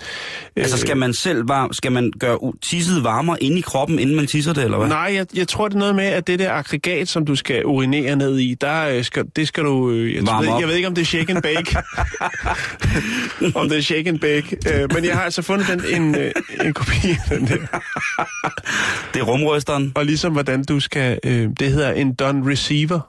Altså 0.57 0.77
skal 0.79 0.97
man 0.97 1.15
selv 1.15 1.49
varme, 1.49 1.75
skal 1.75 1.93
man 1.93 2.13
gøre 2.21 2.39
tisset 2.71 3.05
varmere 3.05 3.43
inde 3.43 3.59
i 3.59 3.61
kroppen, 3.61 3.99
inden 3.99 4.17
man 4.17 4.27
tisser 4.27 4.53
det, 4.53 4.65
eller 4.65 4.79
hvad? 4.79 4.89
Nej, 4.89 5.13
jeg, 5.15 5.27
jeg 5.35 5.49
tror, 5.49 5.69
det 5.69 5.75
er 5.75 5.79
noget 5.79 5.95
med, 5.95 6.05
at 6.05 6.27
det 6.27 6.39
der 6.39 6.53
aggregat, 6.53 7.09
som 7.09 7.27
du 7.27 7.35
skal 7.37 7.67
urinere 7.67 8.17
ned 8.17 8.39
i, 8.39 8.55
der 8.61 8.89
øh, 8.89 9.05
skal, 9.05 9.25
det 9.37 9.49
skal 9.49 9.65
du... 9.65 9.91
øh, 9.91 10.15
Jeg, 10.15 10.27
Varme 10.27 10.47
ved, 10.47 10.53
op. 10.55 10.61
jeg 10.61 10.69
ved 10.69 10.75
ikke, 10.75 10.89
om 10.89 10.95
det 10.95 11.03
er 11.03 11.07
shake 11.07 11.33
and 11.33 11.43
bake. 11.43 11.77
om 13.61 13.69
det 13.69 13.79
er 13.79 13.83
shake 13.83 14.09
and 14.09 14.19
bake. 14.19 14.57
Øh, 14.75 14.89
men 14.95 15.05
jeg 15.05 15.17
har 15.17 15.23
altså 15.23 15.43
fundet 15.43 15.67
den, 15.69 16.03
en, 16.03 16.15
øh, 16.15 16.33
en 16.65 16.73
kopi 16.75 17.09
af 17.31 17.39
den 17.39 17.47
der. 17.47 17.57
Det 19.15 19.21
er 19.21 19.25
rumrysteren. 19.25 19.93
Og 19.95 20.05
ligesom 20.05 20.37
hvordan 20.43 20.65
du 20.65 20.81
skal... 20.81 21.19
Øh, 21.25 21.49
det 21.61 21.73
hedder 21.73 21.93
en 21.93 22.15
done 22.15 22.51
receiver. 22.51 23.01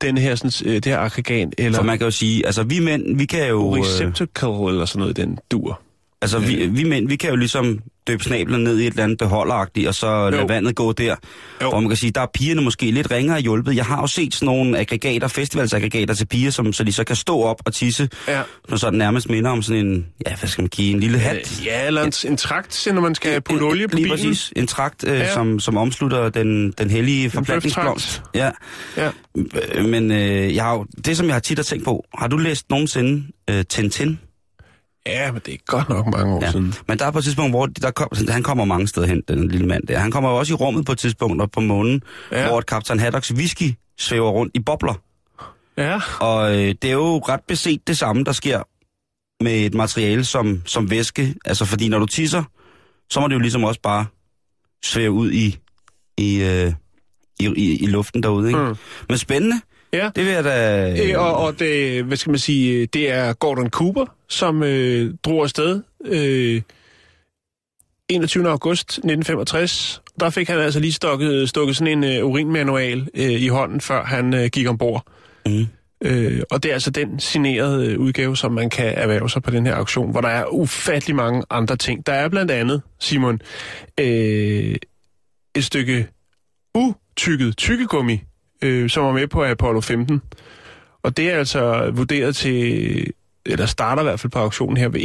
Den 0.00 0.18
her, 0.18 0.34
sådan, 0.34 0.70
øh, 0.70 0.74
det 0.74 0.86
her 0.86 0.98
aggregat, 0.98 1.54
eller 1.58 1.78
For 1.78 1.84
man 1.84 1.98
kan 1.98 2.04
jo 2.04 2.10
sige, 2.10 2.46
altså 2.46 2.62
vi 2.62 2.80
mænd, 2.80 3.18
vi 3.18 3.24
kan 3.24 3.48
jo... 3.48 3.76
Øh, 3.76 3.82
receptacle, 3.82 4.68
eller 4.68 4.84
sådan 4.84 5.00
noget, 5.00 5.16
den 5.16 5.38
dur. 5.50 5.80
Altså, 6.22 6.38
vi, 6.38 6.66
vi 6.66 6.84
mænd, 6.84 7.08
vi 7.08 7.16
kan 7.16 7.30
jo 7.30 7.36
ligesom 7.36 7.78
døbe 8.06 8.24
snablen 8.24 8.64
ned 8.64 8.78
i 8.78 8.86
et 8.86 8.90
eller 8.90 9.04
andet 9.04 9.18
beholderagtigt, 9.18 9.88
og 9.88 9.94
så 9.94 10.30
lade 10.30 10.48
vandet 10.48 10.74
gå 10.74 10.92
der. 10.92 11.16
Jo. 11.62 11.70
Og 11.70 11.82
man 11.82 11.90
kan 11.90 11.96
sige, 11.96 12.10
der 12.10 12.20
er 12.20 12.26
pigerne 12.34 12.60
måske 12.62 12.90
lidt 12.90 13.10
ringere 13.10 13.40
hjulpet. 13.40 13.76
Jeg 13.76 13.84
har 13.84 14.00
jo 14.00 14.06
set 14.06 14.34
sådan 14.34 14.46
nogle 14.46 14.78
aggregater, 14.78 15.28
festivalsaggregater 15.28 16.14
til 16.14 16.26
piger, 16.26 16.50
som, 16.50 16.72
så 16.72 16.84
de 16.84 16.92
så 16.92 17.04
kan 17.04 17.16
stå 17.16 17.40
op 17.42 17.56
og 17.64 17.74
tisse, 17.74 18.08
Ja. 18.28 18.42
når 18.68 18.76
sådan 18.76 18.98
nærmest 18.98 19.28
minder 19.30 19.50
om 19.50 19.62
sådan 19.62 19.86
en, 19.86 20.06
ja, 20.26 20.34
hvad 20.36 20.48
skal 20.48 20.62
man 20.62 20.68
give, 20.68 20.90
en 20.94 21.00
lille 21.00 21.18
hat. 21.18 21.62
Ja, 21.64 21.86
eller 21.86 22.02
en, 22.02 22.12
en 22.26 22.36
trakt, 22.36 22.88
når 22.94 23.00
man 23.00 23.14
skal 23.14 23.40
putte 23.40 23.64
En- 23.64 23.70
olie 23.70 23.88
på 23.88 23.96
Lige 23.96 24.04
bilen. 24.04 24.18
præcis. 24.18 24.52
En 24.56 24.66
trakt, 24.66 25.04
øh, 25.08 25.18
Ja. 25.18 25.32
som, 25.32 25.60
som 25.60 25.76
omslutter 25.76 26.28
den, 26.28 26.72
den 26.78 26.90
hellige 26.90 27.30
forplantningsblomst. 27.30 28.22
Ja. 28.34 28.50
Ja. 28.96 29.10
Øh, 29.74 29.84
Men 29.84 30.10
øh, 30.12 30.54
jeg 30.54 30.64
har 30.64 30.72
jo, 30.74 30.86
det, 31.04 31.16
som 31.16 31.26
jeg 31.26 31.34
har 31.34 31.40
tit 31.40 31.58
har 31.58 31.62
tænkt 31.64 31.84
på, 31.84 32.04
har 32.18 32.28
du 32.28 32.36
læst 32.36 32.70
nogensinde 32.70 33.24
øh, 33.50 33.64
Tintin? 33.68 34.18
Ja, 35.08 35.32
men 35.32 35.40
det 35.46 35.54
er 35.54 35.58
godt 35.66 35.88
nok 35.88 36.06
mange 36.06 36.34
år 36.34 36.44
Ja. 36.44 36.50
siden. 36.50 36.74
Men 36.88 36.98
der 36.98 37.06
er 37.06 37.10
på 37.10 37.18
et 37.18 37.24
tidspunkt, 37.24 37.52
hvor 37.52 37.66
der 37.66 37.90
kom, 37.90 38.08
han 38.28 38.42
kommer 38.42 38.64
mange 38.64 38.88
steder 38.88 39.06
hen, 39.06 39.22
den 39.28 39.48
lille 39.48 39.66
mand 39.66 39.86
der. 39.86 39.98
Han 39.98 40.10
kommer 40.10 40.30
jo 40.30 40.36
også 40.36 40.52
i 40.52 40.56
rummet 40.56 40.86
på 40.86 40.92
et 40.92 40.98
tidspunkt 40.98 41.42
og 41.42 41.50
på 41.50 41.60
månen, 41.60 42.02
Ja. 42.32 42.48
hvor 42.48 42.60
Captain 42.60 43.00
Haddocks 43.00 43.32
whisky 43.34 43.74
svæver 43.98 44.30
rundt 44.30 44.52
i 44.56 44.60
bobler. 44.60 44.94
Ja, 45.76 46.00
Og 46.20 46.50
øh, 46.52 46.74
det 46.82 46.84
er 46.84 46.92
jo 46.92 47.18
ret 47.18 47.40
beset 47.48 47.88
det 47.88 47.98
samme, 47.98 48.24
der 48.24 48.32
sker 48.32 48.62
med 49.44 49.66
et 49.66 49.74
materiale 49.74 50.24
som, 50.24 50.62
som 50.66 50.90
væske. 50.90 51.34
Altså 51.44 51.64
fordi 51.64 51.88
når 51.88 51.98
du 51.98 52.06
tisser, 52.06 52.42
så 53.10 53.20
må 53.20 53.28
det 53.28 53.34
jo 53.34 53.38
ligesom 53.40 53.64
også 53.64 53.80
bare 53.80 54.06
svæve 54.84 55.10
ud 55.12 55.30
i, 55.32 55.58
i, 56.18 56.42
øh, 56.42 56.72
i, 57.40 57.46
i, 57.56 57.76
i 57.82 57.86
luften 57.86 58.22
derude. 58.22 58.48
Ikke? 58.48 58.60
Mm. 58.60 58.74
Men 59.08 59.18
spændende. 59.18 59.60
Ja. 59.92 60.10
Det 60.16 60.24
vil 60.24 60.32
jeg 60.32 60.44
da... 60.44 60.90
Øh, 60.90 61.20
og, 61.20 61.36
og 61.36 61.58
det, 61.58 62.04
hvad 62.04 62.16
skal 62.16 62.30
man 62.30 62.38
sige, 62.38 62.86
det 62.86 63.10
er 63.10 63.32
Gordon 63.32 63.70
Cooper, 63.70 64.06
som 64.28 64.62
øh, 64.62 65.14
drog 65.24 65.42
afsted 65.42 65.82
øh, 66.04 66.62
21. 68.08 68.48
august 68.48 68.88
1965. 68.88 70.02
Der 70.20 70.30
fik 70.30 70.48
han 70.48 70.58
altså 70.58 70.80
lige 70.80 70.92
stukket, 70.92 71.48
stukket 71.48 71.76
sådan 71.76 72.04
en 72.04 72.16
øh, 72.18 72.26
urinmanual 72.26 73.08
øh, 73.14 73.30
i 73.30 73.48
hånden, 73.48 73.80
før 73.80 74.04
han 74.04 74.34
øh, 74.34 74.46
gik 74.46 74.66
ombord. 74.66 75.06
Mm. 75.46 75.66
Øh, 76.00 76.42
og 76.50 76.62
det 76.62 76.68
er 76.68 76.72
altså 76.72 76.90
den 76.90 77.20
signerede 77.20 77.86
øh, 77.86 77.98
udgave, 77.98 78.36
som 78.36 78.52
man 78.52 78.70
kan 78.70 78.94
erhverve 78.94 79.30
sig 79.30 79.42
på 79.42 79.50
den 79.50 79.66
her 79.66 79.74
auktion, 79.74 80.10
hvor 80.10 80.20
der 80.20 80.28
er 80.28 80.46
ufattelig 80.46 81.16
mange 81.16 81.42
andre 81.50 81.76
ting. 81.76 82.06
Der 82.06 82.12
er 82.12 82.28
blandt 82.28 82.50
andet, 82.50 82.82
Simon, 83.00 83.40
øh, 84.00 84.76
et 85.56 85.64
stykke 85.64 86.08
utykket 86.74 87.56
tykkegummi, 87.56 88.22
øh, 88.62 88.90
som 88.90 89.04
er 89.04 89.12
med 89.12 89.26
på 89.26 89.44
Apollo 89.44 89.80
15. 89.80 90.22
Og 91.02 91.16
det 91.16 91.30
er 91.30 91.38
altså 91.38 91.90
vurderet 91.94 92.36
til, 92.36 93.12
eller 93.46 93.66
starter 93.66 94.02
i 94.02 94.04
hvert 94.04 94.20
fald 94.20 94.30
på 94.30 94.38
auktionen 94.38 94.76
her 94.76 94.88
ved 94.88 95.00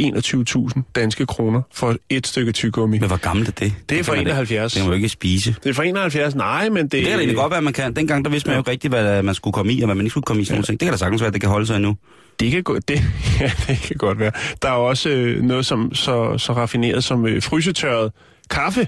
21.000 0.76 0.82
danske 0.94 1.26
kroner 1.26 1.62
for 1.72 1.96
et 2.10 2.26
stykke 2.26 2.52
tyggegummi. 2.52 2.98
Men 2.98 3.08
hvor 3.08 3.16
gammelt 3.16 3.48
er 3.48 3.52
det? 3.52 3.74
Det 3.88 3.98
er 3.98 4.04
fra 4.04 4.14
kan 4.14 4.24
man 4.24 4.32
71. 4.32 4.72
Det 4.72 4.80
kan 4.80 4.88
man 4.88 4.92
jo 4.92 4.96
ikke 4.96 5.08
spise. 5.08 5.54
Det 5.64 5.70
er 5.70 5.74
fra 5.74 5.84
71, 5.84 6.34
nej, 6.34 6.68
men 6.68 6.82
det... 6.82 6.92
Det 6.92 7.00
kan 7.00 7.10
da 7.10 7.16
egentlig 7.16 7.36
godt 7.36 7.50
være, 7.50 7.58
at 7.58 7.64
man 7.64 7.72
kan. 7.72 7.96
Dengang 7.96 8.24
der 8.24 8.30
vidste 8.30 8.48
man 8.48 8.56
jo 8.56 8.60
ikke 8.60 8.70
rigtigt, 8.70 8.92
hvad 8.92 9.22
man 9.22 9.34
skulle 9.34 9.54
komme 9.54 9.72
i, 9.72 9.80
og 9.80 9.86
hvad 9.86 9.94
man 9.94 10.06
ikke 10.06 10.10
skulle 10.10 10.24
komme 10.24 10.42
i. 10.42 10.44
Sådan 10.44 10.60
ja. 10.60 10.64
ting. 10.64 10.80
Det 10.80 10.86
kan 10.86 10.92
da 10.92 10.98
sagtens 10.98 11.22
være, 11.22 11.28
at 11.28 11.34
det 11.34 11.40
kan 11.40 11.50
holde 11.50 11.66
sig 11.66 11.76
endnu. 11.76 11.96
Det 12.40 12.50
kan, 12.50 12.62
gå, 12.62 12.78
det, 12.78 13.00
ja, 13.40 13.50
det 13.68 13.78
kan 13.78 13.96
godt 13.96 14.18
være. 14.18 14.32
Der 14.62 14.68
er 14.68 14.72
også 14.72 15.08
øh, 15.10 15.42
noget 15.42 15.66
som, 15.66 15.94
så, 15.94 16.38
så 16.38 16.52
raffineret 16.52 17.04
som 17.04 17.26
øh, 17.26 17.42
frysetørret 17.42 18.12
kaffe 18.50 18.86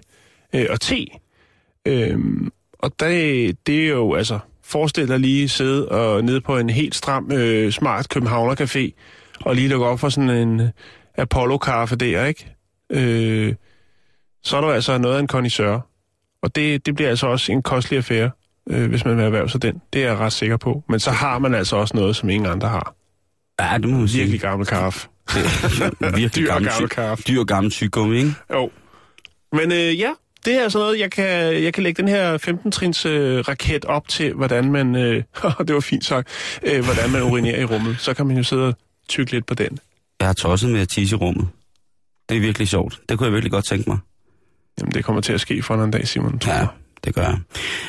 øh, 0.55 0.67
og 0.71 0.81
te. 0.81 1.07
Øhm, 1.87 2.53
og 2.79 2.93
det, 3.01 3.57
det 3.67 3.85
er 3.85 3.89
jo, 3.89 4.15
altså, 4.15 4.39
forestil 4.69 5.09
dig 5.09 5.21
lige 5.21 5.49
sidde 5.49 5.89
og 5.89 6.25
nede 6.25 6.41
på 6.41 6.59
en 6.59 6.71
helt 6.71 6.95
stram, 6.95 7.33
øh, 7.33 7.73
smart 7.73 8.09
Københavner 8.09 8.55
Café, 8.55 8.93
og 9.41 9.55
lige 9.55 9.69
lukke 9.69 9.87
op 9.87 10.01
for 10.01 10.09
sådan 10.09 10.31
en 10.31 10.61
øh, 10.61 10.69
Apollo-kaffe 11.19 11.97
der, 11.97 12.25
ikke? 12.25 12.55
Øh, 12.91 13.55
så 14.43 14.57
er 14.57 14.61
der 14.61 14.69
altså 14.69 14.99
noget 14.99 15.17
af 15.17 15.21
en 15.21 15.29
connoisseur. 15.29 15.87
Og 16.43 16.55
det, 16.57 16.87
det 16.87 16.95
bliver 16.95 17.11
altså 17.11 17.27
også 17.27 17.53
en 17.53 17.63
kostelig 17.63 17.97
affære, 17.97 18.31
øh, 18.71 18.89
hvis 18.89 19.05
man 19.05 19.17
vil 19.17 19.25
erhverve 19.25 19.49
sig 19.49 19.63
den. 19.63 19.83
Det 19.93 20.05
er 20.05 20.09
jeg 20.09 20.19
ret 20.19 20.33
sikker 20.33 20.57
på. 20.57 20.83
Men 20.89 21.01
så 21.01 21.11
har 21.11 21.39
man 21.39 21.55
altså 21.55 21.77
også 21.77 21.97
noget, 21.97 22.17
som 22.17 22.29
ingen 22.31 22.51
andre 22.51 22.69
har. 22.69 22.95
Ja, 23.61 23.79
det 23.79 23.89
må 23.89 23.99
man 23.99 24.09
sige. 24.09 24.19
Virkelig 24.21 24.41
gammel 24.41 24.67
kaffe. 24.67 25.09
Virkelig 26.01 26.35
Dyr 26.37 26.47
gammel, 26.47 26.71
gammel 26.71 26.89
kaffe. 26.89 27.25
dyr 27.29 27.45
gammel 27.45 27.73
tyggegummi, 27.73 28.17
ikke? 28.17 28.35
Jo. 28.53 28.71
Men 29.53 29.73
øh, 29.73 29.99
ja, 30.01 30.11
det 30.45 30.55
er 30.55 30.63
altså 30.63 30.79
noget, 30.79 30.99
jeg 31.01 31.11
kan, 31.11 31.63
jeg 31.63 31.75
kan 31.75 31.83
lægge 31.83 32.03
den 32.03 32.09
her 32.09 32.39
15-trins 32.39 33.07
øh, 33.07 33.39
raket 33.49 33.85
op 33.85 34.09
til, 34.09 34.33
hvordan 34.33 34.73
man, 34.73 34.97
øh, 34.97 35.23
det 35.67 35.75
var 35.75 35.81
fint 35.81 36.05
sagt, 36.05 36.29
øh, 36.63 36.85
hvordan 36.85 37.11
man 37.11 37.23
urinerer 37.23 37.61
i 37.61 37.65
rummet. 37.65 37.97
Så 38.01 38.15
kan 38.15 38.27
man 38.27 38.37
jo 38.37 38.43
sidde 38.43 38.67
og 38.69 38.75
tykke 39.09 39.33
lidt 39.33 39.47
på 39.47 39.55
den. 39.55 39.79
Jeg 40.21 40.29
har 40.29 40.33
tosset 40.35 40.71
med 40.71 40.81
at 40.81 40.89
tisse 40.89 41.17
i 41.17 41.19
rummet. 41.19 41.49
Det 42.29 42.37
er 42.37 42.41
virkelig 42.41 42.69
sjovt. 42.69 43.01
Det 43.09 43.19
kunne 43.19 43.25
jeg 43.27 43.33
virkelig 43.33 43.51
godt 43.53 43.65
tænke 43.65 43.91
mig. 43.91 43.99
Jamen, 44.81 44.93
det 44.93 45.05
kommer 45.05 45.23
til 45.23 45.33
at 45.33 45.41
ske 45.41 45.63
for 45.63 45.75
en 45.75 45.81
anden 45.81 45.91
dag, 45.93 46.09
Simon, 46.09 46.39
tror 46.39 46.53
Ja, 46.53 46.59
jeg, 46.59 46.69
det 47.05 47.15
gør 47.15 47.23
jeg. 47.23 47.39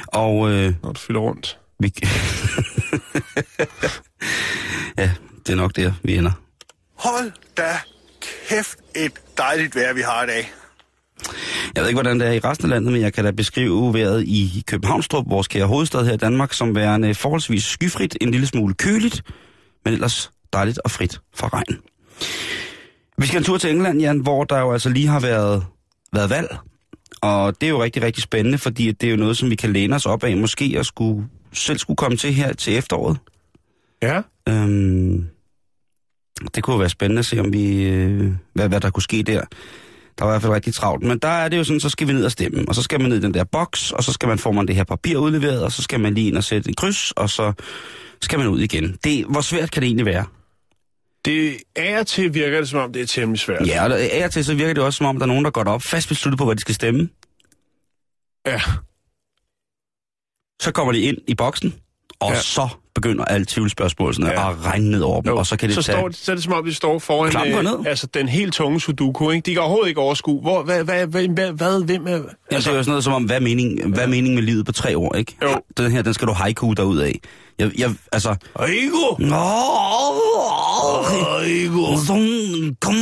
Og 0.08 0.51
øh, 0.51 0.74
når 0.84 0.92
du 0.94 1.00
fylder 1.00 1.20
rundt. 1.22 1.58
vi... 1.80 1.94
ja, 4.98 5.12
det 5.48 5.54
er 5.54 5.56
nok 5.56 5.75
der, 5.75 5.94
vi 6.04 6.16
ender. 6.18 6.32
Hold 6.96 7.32
da 7.58 7.80
kæft 8.50 8.77
et 8.96 9.12
dejligt 9.38 9.75
vejr, 9.75 9.94
vi 9.94 10.01
har 10.01 10.24
i 10.24 10.27
dag. 10.27 10.51
Jeg 11.75 11.83
ved 11.83 11.89
ikke, 11.89 11.95
hvordan 11.95 12.19
det 12.19 12.27
er 12.27 12.31
i 12.31 12.39
resten 12.39 12.65
af 12.65 12.69
landet, 12.69 12.93
men 12.93 13.01
jeg 13.01 13.13
kan 13.13 13.24
da 13.24 13.31
beskrive 13.31 13.93
vejret 13.93 14.24
i 14.24 14.63
Københavnstrup, 14.67 15.25
vores 15.29 15.47
kære 15.47 15.65
hovedstad 15.65 16.05
her 16.05 16.13
i 16.13 16.17
Danmark, 16.17 16.53
som 16.53 16.75
værende 16.75 17.15
forholdsvis 17.15 17.63
skyfrit, 17.63 18.17
en 18.21 18.31
lille 18.31 18.47
smule 18.47 18.74
køligt, 18.74 19.24
men 19.86 19.93
ellers 19.93 20.31
dejligt 20.53 20.79
og 20.83 20.91
frit 20.91 21.19
for 21.36 21.53
regn. 21.53 21.77
Vi 23.17 23.27
skal 23.27 23.38
en 23.38 23.43
tur 23.43 23.57
til 23.57 23.69
England, 23.69 24.00
Jan, 24.00 24.19
hvor 24.19 24.43
der 24.43 24.59
jo 24.59 24.71
altså 24.71 24.89
lige 24.89 25.07
har 25.07 25.19
været, 25.19 25.65
været 26.13 26.29
valg. 26.29 26.57
Og 27.21 27.62
det 27.62 27.67
er 27.67 27.71
jo 27.71 27.83
rigtig, 27.83 28.01
rigtig 28.03 28.24
spændende, 28.24 28.57
fordi 28.57 28.91
det 28.91 29.07
er 29.07 29.12
jo 29.12 29.17
noget, 29.17 29.38
som 29.38 29.50
vi 29.50 29.55
kan 29.55 29.74
læne 29.74 29.95
os 29.95 30.05
op 30.05 30.24
af, 30.24 30.38
måske 30.38 30.75
at 30.79 30.86
skulle, 30.86 31.27
selv 31.53 31.77
skulle 31.77 31.97
komme 31.97 32.17
til 32.17 32.33
her 32.33 32.53
til 32.53 32.77
efteråret. 32.77 33.17
Ja, 34.01 34.21
Øhm, 34.50 35.27
det 36.55 36.63
kunne 36.63 36.74
jo 36.74 36.79
være 36.79 36.89
spændende 36.89 37.19
at 37.19 37.25
se, 37.25 37.39
om 37.39 37.53
vi, 37.53 37.83
øh, 37.83 38.31
hvad, 38.53 38.69
hvad 38.69 38.79
der 38.79 38.89
kunne 38.89 39.03
ske 39.03 39.24
der. 39.24 39.41
Der 40.17 40.25
var 40.25 40.31
i 40.31 40.33
hvert 40.33 40.41
fald 40.41 40.53
rigtig 40.53 40.74
travlt. 40.74 41.03
Men 41.03 41.19
der 41.19 41.27
er 41.27 41.50
det 41.50 41.57
jo 41.57 41.63
sådan, 41.63 41.79
så 41.79 41.89
skal 41.89 42.07
vi 42.07 42.13
ned 42.13 42.25
og 42.25 42.31
stemme. 42.31 42.65
Og 42.67 42.75
så 42.75 42.81
skal 42.81 43.01
man 43.01 43.09
ned 43.09 43.17
i 43.17 43.21
den 43.21 43.33
der 43.33 43.43
boks, 43.43 43.91
og 43.91 44.03
så 44.03 44.13
skal 44.13 44.29
man 44.29 44.39
få 44.39 44.51
man 44.51 44.67
det 44.67 44.75
her 44.75 44.83
papir 44.83 45.17
udleveret, 45.17 45.63
og 45.63 45.71
så 45.71 45.81
skal 45.81 46.00
man 46.00 46.13
lige 46.13 46.27
ind 46.27 46.38
og 46.38 46.43
sætte 46.43 46.69
en 46.69 46.75
kryds, 46.75 47.12
og 47.12 47.29
så 47.29 47.53
skal 48.21 48.39
man 48.39 48.47
ud 48.47 48.59
igen. 48.59 48.97
Det, 49.03 49.25
hvor 49.25 49.41
svært 49.41 49.71
kan 49.71 49.81
det 49.81 49.88
egentlig 49.88 50.05
være? 50.05 50.25
det 51.27 51.57
er 51.75 52.03
til 52.03 52.33
virker 52.33 52.59
det, 52.59 52.69
som 52.69 52.79
om 52.79 52.93
det 52.93 53.01
er 53.01 53.05
temmelig 53.05 53.39
svært. 53.39 53.67
Ja, 53.67 53.86
og 53.86 54.00
af 54.00 54.25
og 54.25 54.31
til 54.31 54.45
så 54.45 54.55
virker 54.55 54.74
det 54.74 54.83
også, 54.83 54.97
som 54.97 55.05
om 55.05 55.15
der 55.15 55.24
er 55.24 55.27
nogen, 55.27 55.45
der 55.45 55.51
går 55.51 55.63
op 55.63 55.81
fast 55.81 56.07
besluttet 56.07 56.38
på, 56.38 56.45
hvad 56.45 56.55
de 56.55 56.62
skal 56.62 56.75
stemme. 56.75 57.09
ja. 58.45 58.62
Så 60.62 60.71
kommer 60.71 60.93
de 60.93 61.00
ind 61.00 61.17
i 61.27 61.36
boksen, 61.36 61.75
og 62.19 62.31
ja. 62.31 62.41
så 62.41 62.67
begynder 63.01 63.25
alle 63.25 63.46
tvivlsspørgsmål 63.46 64.13
sådan 64.13 64.32
Ja. 64.32 64.50
at 64.50 64.66
regne 64.66 64.92
ned 64.92 65.01
over 65.01 65.22
dem, 65.22 65.34
og 65.34 65.46
så 65.46 65.58
kan 65.58 65.70
det 65.70 65.75
så, 65.75 65.84
tage... 65.84 65.98
står, 65.98 66.10
så 66.12 66.32
er 66.32 66.36
det 66.36 66.44
som 66.44 66.54
om, 66.54 66.66
de 66.66 66.74
står 66.74 67.00
foran 67.00 67.63
ned. 67.63 67.86
altså, 67.86 68.08
den 68.08 68.27
helt 68.27 68.54
tunge 68.54 68.82
sudoku. 68.82 69.30
Ikke? 69.32 69.46
De 69.46 69.51
kan 69.54 69.62
overhovedet 69.62 69.88
ikke 69.88 70.01
overskue. 70.01 70.42
Hvor, 70.42 70.63
hvad, 70.63 70.84
hvad, 70.84 71.08
hvad, 71.08 71.27
hvad, 71.27 71.51
hvad, 71.51 71.84
hvem 71.84 72.08
er... 72.08 72.13
Altså, 72.13 72.30
det 72.50 72.54
er 72.54 72.58
jo 72.58 72.62
sådan 72.63 72.86
noget 72.88 73.04
som 73.04 73.13
om, 73.13 73.24
hvad 73.24 73.36
er 73.36 73.39
meningen, 73.39 73.92
hvad 73.94 74.04
er 74.04 74.08
meningen 74.08 74.36
med 74.36 74.44
livet 74.44 74.66
på 74.66 74.72
tre 74.72 74.98
år, 74.98 75.16
ikke? 75.16 75.36
Jo. 75.44 75.62
Den 75.77 75.92
her, 75.92 76.01
den 76.01 76.13
skal 76.13 76.27
du 76.27 76.34
haiku 76.34 76.74
derud 76.74 76.98
af. 76.98 77.20
Jeg, 77.60 77.72
jeg, 77.80 77.96
altså... 78.12 78.36
Aigo! 78.56 79.16
Nå! 79.20 79.38
Sådan, 82.08 82.75
kom 82.82 82.96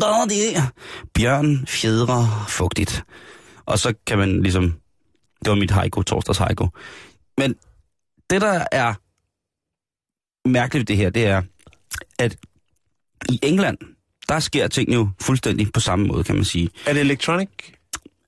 der 0.00 0.24
det. 0.28 0.62
Bjørn, 1.14 1.64
fjedre, 1.68 2.28
fugtigt. 2.48 3.04
Og 3.66 3.78
så 3.78 3.94
kan 4.06 4.18
man 4.18 4.42
ligesom... 4.42 4.74
Det 5.44 5.50
var 5.50 5.54
mit 5.54 5.70
haiku, 5.70 6.02
torsdags 6.02 6.38
haiku. 6.38 6.66
Men 7.38 7.54
det, 8.30 8.40
der 8.40 8.64
er 8.72 8.94
mærkeligt 10.46 10.88
det 10.88 10.96
her, 10.96 11.10
det 11.10 11.26
er, 11.26 11.42
at 12.18 12.36
i 13.28 13.38
England, 13.42 13.78
der 14.28 14.40
sker 14.40 14.68
ting 14.68 14.94
jo 14.94 15.08
fuldstændig 15.20 15.72
på 15.72 15.80
samme 15.80 16.06
måde, 16.06 16.24
kan 16.24 16.34
man 16.34 16.44
sige. 16.44 16.68
Er 16.86 16.92
det 16.92 17.00
electronic? 17.00 17.48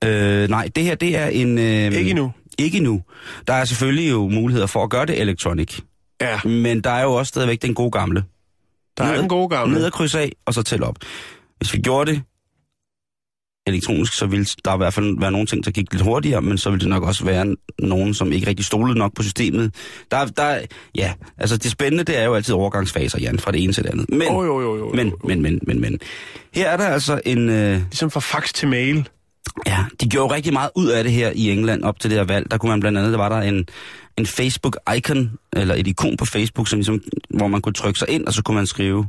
Øh, 0.03 0.49
nej, 0.49 0.69
det 0.75 0.83
her, 0.83 0.95
det 0.95 1.17
er 1.17 1.27
en... 1.27 1.57
Øh, 1.57 1.65
Ikke 1.93 2.09
endnu. 2.09 2.31
Ikke 2.57 2.79
nu. 2.79 3.01
Der 3.47 3.53
er 3.53 3.65
selvfølgelig 3.65 4.09
jo 4.09 4.27
muligheder 4.29 4.67
for 4.67 4.83
at 4.83 4.89
gøre 4.89 5.05
det 5.05 5.21
elektronik. 5.21 5.79
Ja, 6.21 6.39
Men 6.43 6.81
der 6.81 6.89
er 6.89 7.03
jo 7.03 7.13
også 7.13 7.29
stadigvæk 7.29 7.61
den 7.61 7.73
gode 7.73 7.91
gamle. 7.91 8.23
der 8.97 9.03
er 9.03 9.11
Ned- 9.11 9.19
den 9.19 9.29
gode 9.29 9.49
gamle. 9.49 9.73
Ned 9.75 9.85
og 9.85 9.91
krydse 9.93 10.19
af, 10.19 10.31
og 10.45 10.53
så 10.53 10.63
tælle 10.63 10.85
op. 10.85 10.95
Hvis 11.57 11.73
vi 11.73 11.79
gjorde 11.81 12.11
det 12.11 12.21
elektronisk, 13.67 14.13
så 14.13 14.25
ville 14.25 14.45
der 14.65 14.73
i 14.73 14.77
hvert 14.77 14.93
fald 14.93 15.19
være 15.19 15.31
nogle 15.31 15.47
ting, 15.47 15.65
der 15.65 15.71
gik 15.71 15.91
lidt 15.91 16.03
hurtigere, 16.03 16.41
men 16.41 16.57
så 16.57 16.69
ville 16.69 16.81
det 16.81 16.89
nok 16.89 17.03
også 17.03 17.25
være 17.25 17.55
nogen, 17.79 18.13
som 18.13 18.31
ikke 18.31 18.47
rigtig 18.47 18.65
stolede 18.65 18.97
nok 18.97 19.15
på 19.15 19.23
systemet. 19.23 19.75
Der, 20.11 20.25
der, 20.25 20.59
ja, 20.95 21.13
altså 21.37 21.57
det 21.57 21.71
spændende, 21.71 22.03
det 22.03 22.19
er 22.19 22.23
jo 22.23 22.33
altid 22.33 22.53
overgangsfaser, 22.53 23.19
Jan, 23.21 23.39
fra 23.39 23.51
det 23.51 23.63
ene 23.63 23.73
til 23.73 23.83
det 23.83 23.89
andet. 23.89 24.09
Men, 24.09 24.27
Oh, 24.29 24.45
jo, 24.45 24.61
jo, 24.61 24.77
jo, 24.77 24.91
men, 24.93 25.13
men, 25.23 25.41
men, 25.41 25.59
men, 25.67 25.81
men. 25.81 25.99
Her 26.53 26.69
er 26.69 26.77
der 26.77 26.87
altså 26.87 27.21
en... 27.25 27.49
Øh, 27.49 27.79
Ligesom 27.79 28.11
fra 28.11 28.19
fax 28.19 28.53
til 28.53 28.67
mail. 28.67 29.09
Ja, 29.67 29.85
de 30.01 30.09
gjorde 30.09 30.33
rigtig 30.35 30.53
meget 30.53 30.69
ud 30.75 30.87
af 30.87 31.03
det 31.03 31.13
her 31.13 31.31
i 31.35 31.51
England 31.51 31.83
op 31.83 31.99
til 31.99 32.09
det 32.09 32.17
her 32.17 32.25
valg. 32.25 32.51
Der 32.51 32.57
kunne 32.57 32.69
man 32.69 32.79
blandt 32.79 32.97
andet, 32.97 33.11
der 33.11 33.17
var 33.17 33.29
der 33.29 33.37
en, 33.37 33.65
en 34.17 34.25
Facebook-icon, 34.25 35.49
eller 35.53 35.75
et 35.75 35.87
ikon 35.87 36.17
på 36.17 36.25
Facebook, 36.25 36.67
som 36.67 36.79
ligesom, 36.79 37.01
hvor 37.29 37.47
man 37.47 37.61
kunne 37.61 37.73
trykke 37.73 37.99
sig 37.99 38.09
ind, 38.09 38.27
og 38.27 38.33
så 38.33 38.43
kunne 38.43 38.55
man 38.55 38.67
skrive 38.67 39.05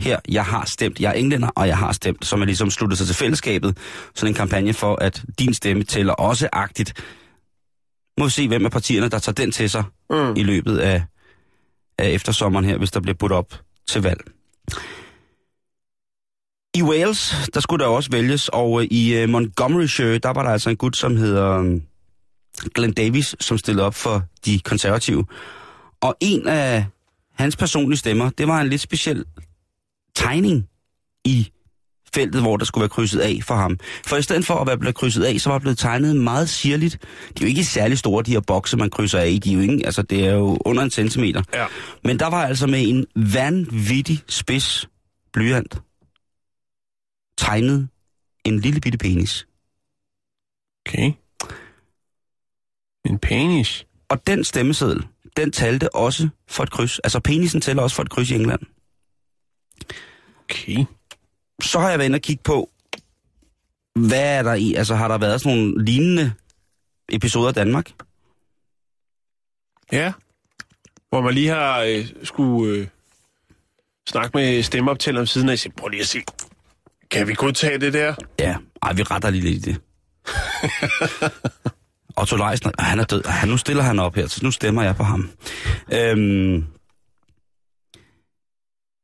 her, 0.00 0.18
jeg 0.28 0.44
har 0.44 0.64
stemt, 0.64 1.00
jeg 1.00 1.08
er 1.08 1.12
englænder, 1.12 1.48
og 1.48 1.68
jeg 1.68 1.78
har 1.78 1.92
stemt, 1.92 2.26
som 2.26 2.40
er 2.42 2.46
ligesom 2.46 2.70
sluttet 2.70 2.98
sig 2.98 3.06
til 3.06 3.16
fællesskabet. 3.16 3.78
Sådan 4.14 4.30
en 4.30 4.34
kampagne 4.34 4.72
for, 4.72 4.96
at 4.96 5.22
din 5.38 5.54
stemme 5.54 5.82
tæller 5.82 6.12
også 6.12 6.48
agtigt. 6.52 7.04
Må 8.18 8.24
vi 8.24 8.30
se, 8.30 8.48
hvem 8.48 8.64
af 8.64 8.70
partierne, 8.70 9.08
der 9.08 9.18
tager 9.18 9.34
den 9.34 9.52
til 9.52 9.70
sig 9.70 9.84
Mm. 10.10 10.36
i 10.36 10.42
løbet 10.42 10.78
af, 10.78 11.02
af 11.98 12.08
eftersommeren 12.10 12.64
her, 12.64 12.78
hvis 12.78 12.90
der 12.90 13.00
bliver 13.00 13.14
budt 13.14 13.32
op 13.32 13.54
til 13.88 14.02
valg. 14.02 14.20
I 16.74 16.82
Wales, 16.82 17.34
der 17.54 17.60
skulle 17.60 17.84
der 17.84 17.90
også 17.90 18.10
vælges, 18.10 18.48
og 18.48 18.80
øh, 18.82 18.88
i 18.90 19.14
øh, 19.14 19.28
Montgomeryshire, 19.28 20.18
der 20.18 20.30
var 20.30 20.42
der 20.42 20.50
altså 20.50 20.70
en 20.70 20.76
gut, 20.76 20.96
som 20.96 21.16
hedder 21.16 21.58
øh, 21.58 21.80
Glenn 22.74 22.92
Davis, 22.92 23.36
som 23.40 23.58
stillede 23.58 23.86
op 23.86 23.94
for 23.94 24.22
de 24.46 24.58
konservative. 24.60 25.24
Og 26.00 26.16
en 26.20 26.48
af 26.48 26.86
hans 27.34 27.56
personlige 27.56 27.98
stemmer, 27.98 28.30
det 28.30 28.48
var 28.48 28.60
en 28.60 28.68
lidt 28.68 28.80
speciel 28.80 29.24
tegning 30.16 30.68
i 31.24 31.52
feltet, 32.14 32.42
hvor 32.42 32.56
der 32.56 32.64
skulle 32.64 32.82
være 32.82 32.88
krydset 32.88 33.20
af 33.20 33.38
for 33.42 33.54
ham. 33.54 33.78
For 34.06 34.16
i 34.16 34.22
stedet 34.22 34.46
for 34.46 34.54
at 34.54 34.66
være 34.66 34.78
blevet 34.78 34.94
krydset 34.94 35.24
af, 35.24 35.40
så 35.40 35.50
var 35.50 35.58
blevet 35.58 35.78
tegnet 35.78 36.16
meget 36.16 36.48
sirligt. 36.48 36.98
De 37.28 37.42
er 37.42 37.46
jo 37.46 37.46
ikke 37.46 37.64
særlig 37.64 37.98
store, 37.98 38.22
de 38.22 38.30
her 38.30 38.40
bokse, 38.40 38.76
man 38.76 38.90
krydser 38.90 39.18
af 39.18 39.28
i. 39.28 39.38
De 39.38 39.50
er 39.50 39.54
jo 39.54 39.60
ikke, 39.60 39.86
altså 39.86 40.02
det 40.02 40.26
er 40.26 40.32
jo 40.32 40.58
under 40.64 40.82
en 40.82 40.90
centimeter. 40.90 41.42
Ja. 41.54 41.66
Men 42.04 42.18
der 42.18 42.26
var 42.26 42.46
altså 42.46 42.66
med 42.66 42.88
en 42.88 43.06
vanvittig 43.34 44.22
spids 44.28 44.88
blyant 45.32 45.80
tegnet 47.38 47.88
en 48.44 48.60
lille 48.60 48.80
bitte 48.80 48.98
penis. 48.98 49.46
Okay. 50.86 51.12
En 53.04 53.18
penis. 53.18 53.86
Og 54.08 54.26
den 54.26 54.44
stemmeseddel, 54.44 55.06
den 55.36 55.52
talte 55.52 55.94
også 55.94 56.28
for 56.48 56.62
et 56.62 56.70
kryds. 56.70 56.98
Altså 56.98 57.20
penisen 57.20 57.60
tæller 57.60 57.82
også 57.82 57.96
for 57.96 58.02
et 58.02 58.10
kryds 58.10 58.30
i 58.30 58.34
England. 58.34 58.60
Okay. 60.44 60.84
Så 61.62 61.78
har 61.78 61.90
jeg 61.90 61.98
været 61.98 62.06
inde 62.06 62.16
og 62.16 62.22
kigge 62.22 62.42
på, 62.42 62.70
hvad 63.94 64.38
er 64.38 64.42
der 64.42 64.54
i? 64.54 64.74
Altså 64.74 64.94
har 64.94 65.08
der 65.08 65.18
været 65.18 65.40
sådan 65.40 65.58
nogle 65.58 65.84
lignende 65.84 66.32
episoder 67.08 67.50
i 67.50 67.52
Danmark? 67.52 67.90
Ja. 69.92 70.12
Hvor 71.08 71.20
man 71.20 71.34
lige 71.34 71.48
har 71.48 71.80
øh, 71.80 72.06
skulle 72.22 72.78
øh, 72.78 72.86
snakke 74.08 74.30
med 74.34 74.62
stemmeoptæller 74.62 75.20
om 75.20 75.26
siden 75.26 75.48
af 75.48 75.52
og 75.52 75.58
sige, 75.58 75.72
prøv 75.76 75.88
lige 75.88 76.00
at 76.00 76.06
se, 76.06 76.18
kan 77.10 77.28
vi 77.28 77.34
godtage 77.34 77.78
det 77.78 77.92
der? 77.92 78.14
Ja, 78.38 78.56
ej, 78.82 78.92
vi 78.92 79.02
retter 79.02 79.30
lige 79.30 79.50
lidt 79.50 79.66
i 79.66 79.70
det. 79.70 79.80
Otto 82.20 82.36
Leisner, 82.36 82.72
han 82.78 83.00
er 83.00 83.04
død. 83.04 83.22
Ej, 83.24 83.46
nu 83.46 83.56
stiller 83.56 83.82
han 83.82 83.98
op 83.98 84.14
her, 84.14 84.26
så 84.26 84.40
nu 84.42 84.50
stemmer 84.50 84.82
jeg 84.82 84.96
på 84.96 85.02
ham. 85.02 85.30
Øhm, 85.92 86.64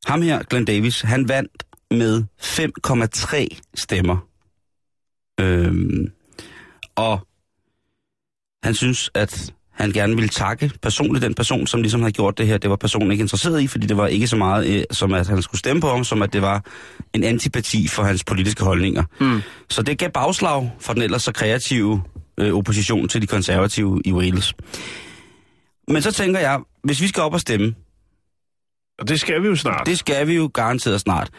ham 0.07 0.23
her, 0.23 0.43
Glenn 0.43 0.65
Davis, 0.65 1.01
han 1.01 1.29
vandt 1.29 1.65
med 1.91 2.25
5,3 2.41 3.61
stemmer. 3.75 4.17
Øhm, 5.41 6.13
og 6.97 7.27
han 8.63 8.75
synes, 8.75 9.11
at 9.15 9.53
han 9.73 9.93
gerne 9.93 10.15
ville 10.15 10.29
takke 10.29 10.73
personligt 10.83 11.23
den 11.23 11.35
person, 11.35 11.67
som 11.67 11.83
ligesom 11.83 12.01
havde 12.01 12.13
gjort 12.13 12.39
det 12.39 12.47
her. 12.47 12.59
Det 12.59 12.71
var 12.71 12.77
personen 12.77 13.13
ikke 13.13 13.23
interesseret 13.23 13.63
i, 13.63 13.67
fordi 13.67 13.87
det 13.87 13.97
var 13.97 14.07
ikke 14.07 14.29
så 14.29 14.37
meget, 14.37 14.67
øh, 14.67 14.85
som 14.91 15.13
at 15.13 15.29
han 15.29 15.43
skulle 15.43 15.59
stemme 15.59 15.83
på 15.83 15.89
ham, 15.89 16.05
som 16.05 16.23
at 16.23 16.33
det 16.33 16.43
var 16.43 16.65
en 17.13 17.25
antipati 17.25 17.89
for 17.89 18.03
hans 18.03 18.25
politiske 18.25 18.65
holdninger. 18.65 19.05
Mm. 19.21 19.41
Så 19.71 19.83
det 19.83 19.99
gav 19.99 20.11
bagslag 20.11 20.71
for 20.81 20.93
den 20.93 21.03
ellers 21.03 21.23
så 21.23 21.33
kreative 21.33 22.03
øh, 22.39 22.55
opposition 22.55 23.09
til 23.09 23.23
de 23.23 23.27
konservative 23.27 24.03
i 24.05 24.13
Wales. 24.13 24.55
Men 25.89 26.03
så 26.03 26.13
tænker 26.13 26.41
jeg, 26.41 26.61
hvis 26.85 27.01
vi 27.01 27.09
skal 27.09 27.23
op 27.23 27.35
og 27.35 27.41
stemme, 27.41 27.75
og 28.99 29.09
det 29.09 29.21
skal 29.21 29.43
vi 29.43 29.47
jo 29.47 29.57
snart. 29.57 29.87
det 29.87 29.99
skal 29.99 30.27
vi 30.27 30.35
jo 30.35 30.51
garanteret 30.55 31.01
snart. 31.01 31.31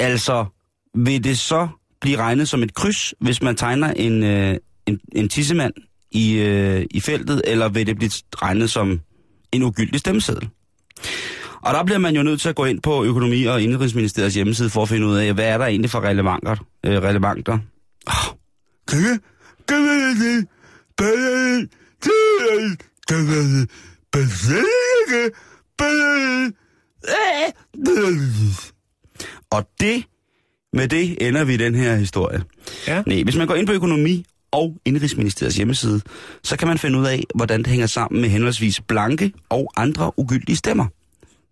Altså, 0.00 0.46
vil 0.94 1.24
det 1.24 1.38
så 1.38 1.68
blive 2.00 2.16
regnet 2.16 2.48
som 2.48 2.62
et 2.62 2.74
kryds, 2.74 3.14
hvis 3.20 3.42
man 3.42 3.56
tegner 3.56 3.92
en, 3.92 4.22
øh, 4.22 4.56
en, 4.86 5.00
en 5.12 5.28
tissemand 5.28 5.72
i, 6.10 6.34
øh, 6.34 6.86
i 6.90 7.00
feltet, 7.00 7.42
eller 7.44 7.68
vil 7.68 7.86
det 7.86 7.96
blive 7.96 8.10
regnet 8.42 8.70
som 8.70 9.00
en 9.52 9.62
ugyldig 9.62 10.00
stemmeseddel? 10.00 10.48
Og 11.62 11.74
der 11.74 11.84
bliver 11.84 11.98
man 11.98 12.16
jo 12.16 12.22
nødt 12.22 12.40
til 12.40 12.48
at 12.48 12.54
gå 12.54 12.64
ind 12.64 12.82
på 12.82 13.04
økonomi- 13.04 13.44
og 13.44 13.62
indrigsministeriets 13.62 14.34
hjemmeside 14.34 14.70
for 14.70 14.82
at 14.82 14.88
finde 14.88 15.06
ud 15.06 15.16
af, 15.16 15.34
hvad 15.34 15.44
er 15.44 15.58
der 15.58 15.66
egentlig 15.66 15.90
for 15.90 16.00
relevanter. 16.00 16.56
Øh, 16.86 17.02
relevanter. 17.02 17.58
Oh. 18.06 18.34
Og 29.50 29.68
det, 29.80 30.04
med 30.72 30.88
det 30.88 31.28
ender 31.28 31.44
vi 31.44 31.56
den 31.56 31.74
her 31.74 31.96
historie. 31.96 32.42
Ja. 32.88 33.02
Nej, 33.06 33.22
hvis 33.22 33.36
man 33.36 33.46
går 33.46 33.54
ind 33.54 33.66
på 33.66 33.72
økonomi 33.72 34.24
og 34.50 34.76
Indrigsministeriets 34.84 35.56
hjemmeside, 35.56 36.00
så 36.42 36.56
kan 36.56 36.68
man 36.68 36.78
finde 36.78 36.98
ud 36.98 37.06
af, 37.06 37.22
hvordan 37.34 37.58
det 37.58 37.66
hænger 37.66 37.86
sammen 37.86 38.20
med 38.20 38.28
henholdsvis 38.30 38.80
blanke 38.80 39.32
og 39.48 39.72
andre 39.76 40.18
ugyldige 40.18 40.56
stemmer. 40.56 40.86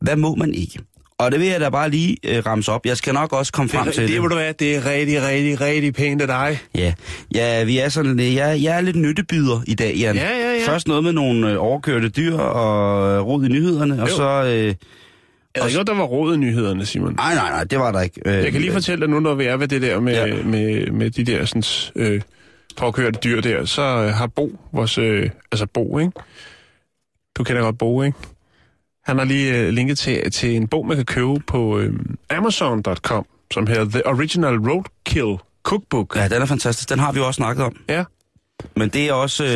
Hvad 0.01 0.17
må 0.17 0.35
man 0.35 0.55
ikke? 0.55 0.79
Og 1.19 1.33
det 1.33 1.41
vil 1.41 1.49
jeg 1.49 1.61
da 1.61 1.69
bare 1.69 1.91
lige 1.91 2.17
øh, 2.25 2.47
ramse 2.47 2.73
op. 2.73 2.87
Jeg 2.87 2.97
skal 2.97 3.15
nok 3.15 3.33
også 3.33 3.53
komme 3.53 3.69
frem 3.69 3.85
Det, 3.85 3.95
til 3.95 4.03
det, 4.03 4.09
det. 4.11 4.23
det, 4.23 4.31
du 4.31 4.37
hvad, 4.37 4.55
det 4.55 4.77
er 4.77 4.87
rigtig, 4.87 5.23
rigtig, 5.23 5.61
rigtig 5.61 5.95
pænt 5.95 6.23
af 6.23 6.27
dig. 6.29 6.59
Ja, 6.75 6.95
ja 7.35 7.65
vi 7.65 7.79
er 7.79 7.89
sådan, 7.89 8.19
jeg, 8.21 8.63
jeg 8.63 8.77
er 8.77 8.81
lidt 8.81 8.97
nyttebyder 8.97 9.61
i 9.67 9.75
dag, 9.75 9.95
Jan. 9.97 10.17
Ja, 10.17 10.31
ja, 10.39 10.55
ja. 10.59 10.67
Først 10.67 10.89
noget 10.89 11.05
med 11.05 11.13
nogle 11.13 11.51
øh, 11.51 11.57
overkørte 11.59 12.09
dyr 12.09 12.37
og 12.37 13.11
øh, 13.11 13.21
rod 13.27 13.45
i 13.45 13.49
nyhederne, 13.49 14.03
og 14.03 14.09
Jo. 14.11 14.17
så... 14.17 14.45
Øh, 14.45 14.75
Jeg 15.57 15.65
ved 15.65 15.77
godt, 15.77 15.87
der 15.87 15.95
var 15.95 16.05
råd 16.05 16.35
i 16.35 16.37
nyhederne, 16.37 16.87
Simon. 16.87 17.15
nej, 17.15 17.35
nej, 17.35 17.51
nej, 17.51 17.65
det 17.65 17.79
var 17.79 17.93
der 17.93 18.01
ikke. 18.01 18.21
Øh, 18.27 18.33
Jeg 18.35 18.53
kan 18.53 18.61
lige 18.61 18.73
fortælle 18.73 19.01
dig 19.01 19.11
nu, 19.11 19.21
når 19.21 19.35
vi 19.35 19.45
er 19.45 19.57
ved 19.57 19.69
det 19.69 19.83
der 19.83 20.01
med, 20.01 20.13
Ja. 20.13 20.27
ja. 20.27 20.43
med, 20.45 20.91
med 20.91 21.11
de 21.11 21.25
der 21.25 21.45
sådan, 21.45 21.63
øh, 21.97 22.21
påkørte 22.77 23.19
dyr 23.25 23.41
der, 23.41 23.65
så 23.65 23.83
øh, 23.83 24.15
har 24.15 24.27
Bo, 24.27 24.59
vores, 24.73 24.99
øh, 24.99 25.31
altså 25.53 25.67
Bo, 25.67 25.99
ikke? 25.99 26.13
Du 27.37 27.45
kender 27.45 27.63
godt 27.63 27.79
Bo, 27.79 28.03
ikke? 28.03 28.19
Han 29.05 29.19
har 29.19 29.25
lige 29.25 29.59
øh, 29.59 29.69
linket 29.69 29.99
til, 29.99 30.31
til 30.31 30.57
en 30.57 30.69
bog, 30.69 30.87
man 30.87 30.97
kan 30.97 31.07
købe 31.07 31.35
på 31.47 31.79
øh, 31.79 31.93
Amazon.com, 32.31 33.27
som 33.53 33.67
hedder 33.67 33.85
The 33.85 34.07
Original 34.07 34.57
Roadkill 34.59 35.37
Cookbook. 35.63 36.17
Ja, 36.17 36.29
den 36.29 36.43
er 36.43 36.47
fantastisk. 36.47 36.89
Den 36.91 36.99
har 36.99 37.13
vi 37.13 37.19
jo 37.19 37.27
også 37.27 37.37
snakket 37.37 37.65
om. 37.65 37.77
Ja. 37.89 38.05
Men 38.77 38.89
det 38.89 39.09
er 39.09 39.13
også, 39.13 39.45
øh, 39.45 39.51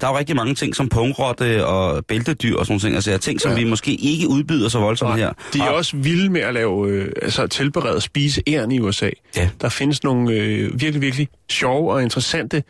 der 0.00 0.06
er 0.06 0.10
jo 0.10 0.18
rigtig 0.18 0.36
mange 0.36 0.54
ting 0.54 0.76
som 0.76 0.88
pungrotte 0.88 1.66
og 1.66 2.06
bæltedyr 2.06 2.56
og 2.56 2.66
sådan 2.66 2.72
nogle 2.72 2.80
ting. 2.80 2.94
Altså 2.94 3.18
ting, 3.18 3.40
som 3.40 3.50
Ja. 3.50 3.56
vi 3.58 3.64
måske 3.64 3.94
ikke 3.94 4.28
udbyder 4.28 4.68
så 4.68 4.78
voldsomt 4.78 5.16
her. 5.18 5.32
De 5.52 5.58
er 5.58 5.68
Og- 5.68 5.74
også 5.74 5.96
vilde 5.96 6.30
med 6.30 6.40
at 6.40 6.54
lave, 6.54 6.88
øh, 6.88 7.12
altså 7.22 7.46
tilberede 7.46 8.00
spise 8.00 8.42
æren 8.46 8.72
i 8.72 8.80
USA. 8.80 9.10
Ja. 9.36 9.50
Der 9.60 9.68
findes 9.68 10.02
nogle 10.04 10.32
øh, 10.32 10.80
virkelig, 10.80 11.00
virkelig 11.02 11.28
sjove 11.50 11.92
og 11.92 12.02
interessante, 12.02 12.62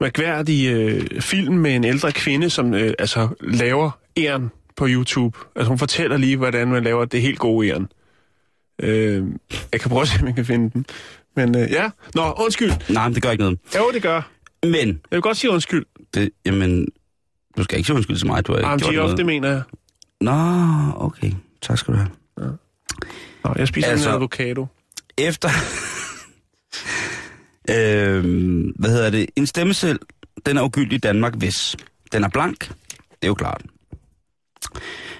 mærkværdige 0.00 0.70
øh, 0.70 1.20
film 1.20 1.54
med 1.54 1.74
en 1.76 1.84
ældre 1.84 2.12
kvinde, 2.12 2.50
som 2.50 2.74
øh, 2.74 2.94
altså 2.98 3.28
laver 3.40 3.90
æren 4.16 4.50
på 4.76 4.86
YouTube. 4.88 5.38
Altså 5.56 5.68
hun 5.68 5.78
fortæller 5.78 6.16
lige, 6.16 6.36
hvordan 6.36 6.68
man 6.68 6.84
laver 6.84 7.04
det 7.04 7.22
helt 7.22 7.38
gode 7.38 7.68
æren. 7.68 7.88
Øh, 8.82 9.24
jeg 9.72 9.80
kan 9.80 9.90
prøve 9.90 10.02
at 10.02 10.08
se, 10.08 10.20
om 10.20 10.26
jeg 10.26 10.34
kan 10.34 10.44
finde 10.44 10.70
den. 10.70 10.86
Men 11.36 11.56
øh, 11.56 11.70
ja, 11.70 11.90
nå, 12.14 12.34
undskyld. 12.40 12.72
Nej, 12.88 13.08
men 13.08 13.14
det 13.14 13.22
gør 13.22 13.30
ikke 13.30 13.42
noget. 13.42 13.58
Jo, 13.76 13.90
det 13.94 14.02
gør. 14.02 14.30
Men, 14.62 14.88
Jeg 14.88 14.98
vil 15.10 15.20
godt 15.20 15.36
sige 15.36 15.50
undskyld. 15.50 15.86
det, 16.14 16.30
jamen, 16.46 16.86
du 17.56 17.62
skal 17.62 17.78
ikke 17.78 17.86
sige 17.86 17.96
undskyld 17.96 18.16
til 18.16 18.26
mig, 18.26 18.46
du 18.46 18.52
har 18.52 18.58
ikke 18.58 18.68
Jamen, 18.68 18.80
gjort 18.80 18.94
noget. 18.94 19.16
det 19.18 19.26
mener 19.26 19.48
jeg. 19.48 19.62
Nå, 20.20 20.32
okay. 20.96 21.32
Tak 21.62 21.78
skal 21.78 21.94
du 21.94 21.98
have. 21.98 22.08
Nå, 23.44 23.54
jeg 23.56 23.68
spiser 23.68 23.88
Altså- 23.88 24.08
en 24.08 24.14
avocado. 24.14 24.66
Efter... 25.18 25.48
øh, 27.70 28.24
hvad 28.78 28.90
hedder 28.90 29.10
det? 29.10 29.26
En 29.36 29.46
stemmeseddel, 29.46 29.98
den 30.46 30.56
er 30.56 30.62
ugyldig 30.62 30.92
i 30.92 30.98
Danmark, 30.98 31.34
hvis 31.34 31.76
den 32.12 32.24
er 32.24 32.28
blank. 32.28 32.68
Det 32.68 33.22
er 33.22 33.26
jo 33.26 33.34
klart. 33.34 33.62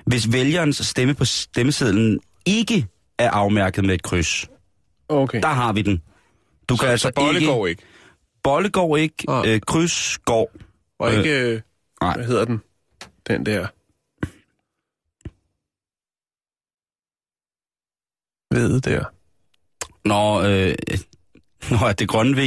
Hvis 0.07 0.33
vælgerens 0.33 0.77
stemme 0.77 1.15
på 1.15 1.25
stemmesedlen 1.25 2.21
ikke 2.47 2.87
er 3.19 3.31
afmærket 3.31 3.85
med 3.85 3.95
et 3.95 4.03
kryds, 4.03 4.47
Okay. 5.09 5.41
der 5.43 5.49
har 5.49 5.73
vi 5.73 5.83
den. 5.83 6.03
Du 6.69 6.77
så, 6.77 6.83
kan 6.83 6.91
altså 6.91 7.11
så 7.17 7.33
ikke... 7.35 7.69
ikke. 7.69 7.83
Bolle 8.43 8.71
går 8.71 8.97
ikke, 8.97 9.15
Nej. 9.27 9.43
øh, 9.47 9.61
kryds 9.61 10.19
går. 10.19 10.53
Og 10.99 11.13
Øh, 11.13 11.19
ikke, 11.19 11.41
øh, 11.41 11.61
nej. 12.01 12.15
hvad 12.17 12.27
hedder 12.27 12.45
den? 12.45 12.61
Den 13.29 13.47
der. 13.47 13.67
Ved 18.55 18.81
der. 18.81 19.05
Når, 20.05 20.37
øh, 20.41 20.75
når 21.81 21.93
det 21.93 22.09
grønne 22.09 22.37
V, 22.37 22.47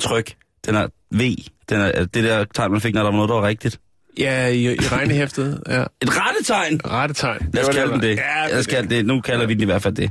tryk, 0.00 0.36
den 0.66 0.74
er 0.74 0.86
V, 1.10 1.20
den 1.68 1.80
er, 1.80 2.04
det 2.04 2.24
der 2.24 2.44
tegn, 2.44 2.72
man 2.72 2.80
fik, 2.80 2.94
når 2.94 3.02
der 3.02 3.10
var 3.10 3.16
noget, 3.16 3.28
der 3.28 3.34
var 3.34 3.46
rigtigt. 3.48 3.80
Ja, 4.18 4.46
i, 4.48 4.62
i 4.72 4.76
regnehæftet. 4.78 5.62
Ja. 5.68 5.82
Et 6.00 6.08
rettetegn! 6.20 6.80
Rettetegn. 6.84 7.50
Lad 7.54 7.68
os 7.68 7.74
kalde 7.74 7.92
den 7.92 8.00
det. 8.02 8.16
Ja, 8.16 8.46
Lad 8.48 8.58
os 8.58 8.66
kalde 8.66 8.94
det. 8.94 9.06
Nu 9.06 9.20
kalder 9.20 9.46
vi 9.46 9.54
den 9.54 9.62
i 9.62 9.64
hvert 9.64 9.82
fald 9.82 9.94
det. 9.94 10.10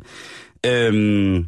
Øhm, 0.65 1.45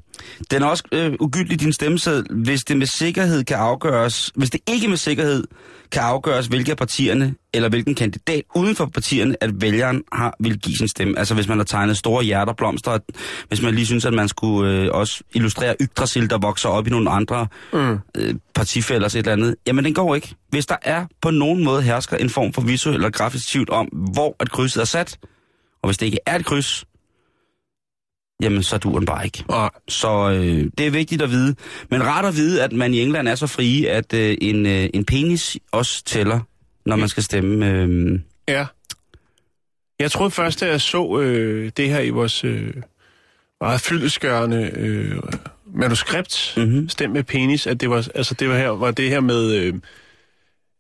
Den 0.52 0.62
er 0.62 0.66
også 0.66 0.84
øh, 0.92 1.14
ugyldig, 1.20 1.60
din 1.60 1.74
stemmeseddel, 1.74 2.44
hvis 2.44 2.64
det 2.64 2.78
med 2.78 2.88
sikkerhed 2.88 3.44
kan 3.44 3.58
afgøres, 3.58 4.32
hvis 4.36 4.50
det 4.50 4.62
ikke 4.70 4.88
med 4.88 4.98
sikkerhed 4.98 5.44
kan 5.92 6.02
afgøres, 6.02 6.48
hvilke 6.48 6.72
af 6.72 6.78
partierne, 6.78 7.36
eller 7.54 7.70
hvilken 7.70 7.96
kandidat 7.96 8.44
uden 8.56 8.76
for 8.76 8.86
partierne, 8.86 9.44
at 9.44 9.62
vælgeren 9.62 10.04
har 10.12 10.36
vil 10.40 10.60
give 10.60 10.78
sin 10.78 10.88
stemme. 10.88 11.20
Altså 11.20 11.34
hvis 11.34 11.48
man 11.48 11.58
har 11.58 11.66
tegnet 11.66 11.98
store 11.98 12.24
hjerter, 12.24 12.54
blomster, 12.54 12.92
at, 12.92 13.02
hvis 13.48 13.62
man 13.62 13.76
lige 13.76 13.86
synes, 13.86 14.06
at 14.06 14.14
man 14.14 14.28
skulle 14.28 14.72
øh, 14.72 14.90
også 14.92 15.24
illustrere 15.34 15.76
Yggdrasil, 15.82 16.30
der 16.30 16.38
vokser 16.38 16.70
op 16.70 16.88
i 16.88 16.90
nogle 16.90 17.10
andre 17.10 17.48
mm. 17.74 18.00
øh, 18.18 18.36
partifælder 18.56 19.08
et 19.08 19.16
eller 19.16 19.32
andet. 19.32 19.56
Jamen 19.68 19.86
den 19.86 19.94
går 19.94 20.16
ikke. 20.16 20.36
Hvis 20.50 20.66
der 20.66 20.78
er 20.82 21.06
på 21.22 21.32
nogen 21.32 21.64
måde 21.64 21.82
hersker 21.82 22.18
en 22.18 22.30
form 22.30 22.54
for 22.54 22.62
visuel 22.62 22.96
eller 22.96 23.10
grafisk 23.10 23.48
tvivl 23.48 23.72
om, 23.72 23.86
hvor 23.86 24.36
at 24.40 24.52
krydset 24.52 24.82
er 24.82 24.86
sat, 24.86 25.18
og 25.82 25.88
hvis 25.88 25.98
det 25.98 26.06
ikke 26.06 26.20
er 26.26 26.36
et 26.36 26.46
kryds, 26.46 26.86
jamen 28.42 28.64
så 28.64 28.78
duer 28.78 29.00
den 29.00 29.06
bare 29.06 29.26
ikke. 29.26 29.44
Nej. 29.50 29.70
Så 29.88 30.30
øh, 30.32 30.72
det 30.78 30.88
er 30.88 30.92
vigtigt 30.92 31.22
at 31.22 31.30
vide. 31.30 31.56
Men 31.90 32.04
rart 32.04 32.26
at 32.26 32.36
vide, 32.36 32.64
at 32.64 32.72
man 32.74 32.94
i 32.94 33.00
England 33.02 33.28
er 33.28 33.36
så 33.36 33.48
frie, 33.48 33.90
at 33.90 34.14
øh, 34.14 34.38
en, 34.42 34.66
øh, 34.66 34.90
en 34.94 35.06
penis 35.06 35.58
også 35.72 36.04
tæller, 36.04 36.40
når 36.86 36.96
man 36.96 37.10
skal 37.10 37.24
stemme. 37.24 37.70
Øh, 37.72 38.20
Ja. 38.48 38.66
Jeg 40.00 40.12
troede 40.12 40.32
først, 40.32 40.60
da 40.60 40.68
jeg 40.68 40.82
så 40.82 41.20
øh, 41.20 41.72
det 41.78 41.90
her 41.90 42.00
i 42.00 42.10
vores 42.10 42.44
øh, 42.44 42.74
meget 43.62 43.82
fyldeskørende 43.82 44.72
øh, 44.76 45.16
manuskript, 45.76 46.54
Mhm. 46.58 46.66
mm-hmm. 46.66 46.90
Stem 46.90 47.10
med 47.12 47.24
penis, 47.24 47.68
at 47.68 47.82
det 47.82 47.90
var, 47.90 48.08
altså 48.16 48.34
det 48.34 48.50
var, 48.50 48.58
her, 48.58 48.70
var 48.70 48.92
det 48.92 49.10
her 49.10 49.20
med, 49.20 49.52
øh, 49.54 49.74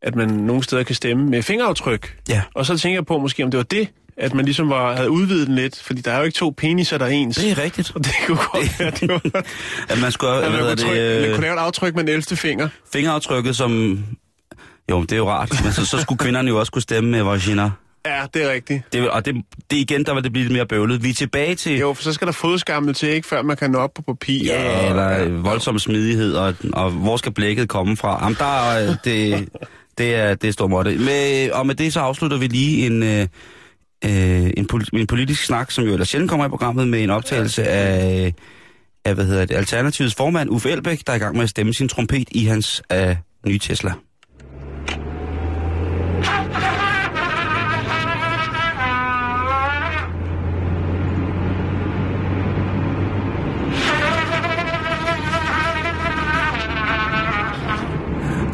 at 0.02 0.16
man 0.16 0.30
nogle 0.30 0.64
steder 0.64 0.84
kan 0.84 0.96
stemme 0.96 1.26
med 1.30 1.44
fingeraftryk. 1.44 2.18
ja, 2.30 2.42
Og 2.54 2.66
så 2.66 2.78
tænker 2.78 2.98
jeg 2.98 3.06
på 3.06 3.18
måske, 3.18 3.44
om 3.44 3.52
det 3.52 3.58
var 3.58 3.64
det, 3.64 3.88
at 4.18 4.34
man 4.34 4.46
ligesom 4.46 4.70
var, 4.70 4.96
havde 4.96 5.10
udvidet 5.10 5.48
den 5.48 5.56
lidt, 5.56 5.82
fordi 5.84 6.02
der 6.02 6.12
er 6.12 6.18
jo 6.18 6.24
ikke 6.24 6.36
to 6.36 6.54
peniser, 6.58 6.98
der 6.98 7.06
er 7.06 7.10
ens. 7.10 7.36
det 7.36 7.52
er 7.52 7.64
rigtigt. 7.64 7.92
Og 7.96 8.04
det 8.06 8.12
kunne 8.28 8.38
godt 8.38 8.80
være, 8.80 8.92
det 8.92 9.10
var, 9.10 9.22
At 9.90 10.02
man 10.02 10.12
skulle, 10.12 10.34
at 10.46 10.52
man 10.52 10.60
kunne, 10.60 10.76
trykke, 10.76 11.14
det, 11.14 11.22
man 11.22 11.30
øh, 11.30 11.36
kunne 11.36 11.42
lave 11.42 11.54
et 11.54 11.60
aftryk 11.60 11.96
med 11.96 12.04
den 12.04 12.10
11. 12.10 12.22
finger. 12.38 12.70
fingeraftrykket 12.94 13.56
som... 13.56 14.04
Jo, 14.92 15.02
det 15.02 15.12
er 15.12 15.18
jo 15.18 15.30
rart, 15.30 15.64
men 15.64 15.74
så, 15.74 15.86
så 15.86 15.98
skulle 16.02 16.20
kvinderne 16.20 16.48
jo 16.50 16.60
også 16.60 16.72
kunne 16.72 16.82
stemme 16.82 17.10
med 17.12 17.24
vagina. 17.24 17.72
Ja, 18.06 18.22
det 18.34 18.44
er 18.44 18.52
rigtigt. 18.54 18.82
Det, 18.94 19.10
og 19.10 19.26
det, 19.26 19.36
det 19.72 19.78
igen, 19.78 20.06
der 20.06 20.14
vil 20.14 20.24
det 20.24 20.32
blive 20.32 20.44
lidt 20.44 20.54
mere 20.54 20.66
bøvlet. 20.66 21.04
Vi 21.04 21.10
er 21.10 21.14
tilbage 21.14 21.56
til... 21.56 21.78
Jo, 21.80 21.94
for 21.94 22.04
så 22.04 22.14
skal 22.14 22.28
der 22.28 22.34
fodskammel 22.34 22.94
til, 22.94 23.10
ikke, 23.10 23.28
før 23.28 23.42
man 23.42 23.58
kan 23.58 23.72
nå 23.72 23.78
op 23.78 23.94
på 23.96 24.02
papir. 24.02 24.44
Ja, 24.46 24.80
og- 24.80 24.90
eller 24.90 25.24
øh, 25.26 25.46
voldsom 25.46 25.80
smidighed, 25.80 26.34
og, 26.34 26.54
og 26.74 26.92
hvor 26.92 27.18
skal 27.18 27.32
blækket 27.32 27.70
komme 27.70 27.98
fra? 27.98 28.24
Jamen, 28.24 28.36
der 28.40 28.96
det, 29.04 29.50
det 29.98 30.16
er, 30.16 30.36
det 30.36 30.48
er 30.48 30.52
stor 30.52 30.68
måtte. 30.68 30.98
Med, 30.98 31.52
og 31.52 31.68
med 31.68 31.76
det 31.76 31.94
så 31.94 32.00
afslutter 32.00 32.38
vi 32.38 32.48
lige 32.48 32.86
en, 32.86 33.04
øh, 33.04 33.28
øh, 34.06 34.52
en, 34.58 34.68
pol- 34.74 34.90
en 34.94 35.08
politisk 35.08 35.44
snak, 35.44 35.72
som 35.72 35.84
jo 35.84 35.94
ellers 35.94 36.10
sjældent 36.10 36.30
kommer 36.30 36.46
i 36.46 36.50
programmet, 36.50 36.88
med 36.88 37.04
en 37.04 37.10
optagelse 37.10 37.64
af, 37.68 38.34
af 39.06 39.14
hvad 39.14 39.26
hedder 39.26 39.46
det, 39.46 39.56
Alternativets 39.56 40.16
formand, 40.16 40.50
Uffe 40.50 40.72
Elbæk, 40.72 41.00
der 41.08 41.14
er 41.14 41.18
i 41.18 41.20
gang 41.20 41.36
med 41.36 41.44
at 41.44 41.50
stemme 41.50 41.74
sin 41.74 41.88
trompet 41.88 42.28
i 42.32 42.46
hans 42.46 42.82
øh, 42.94 43.16
nye 43.48 43.60
Tesla. 43.60 43.94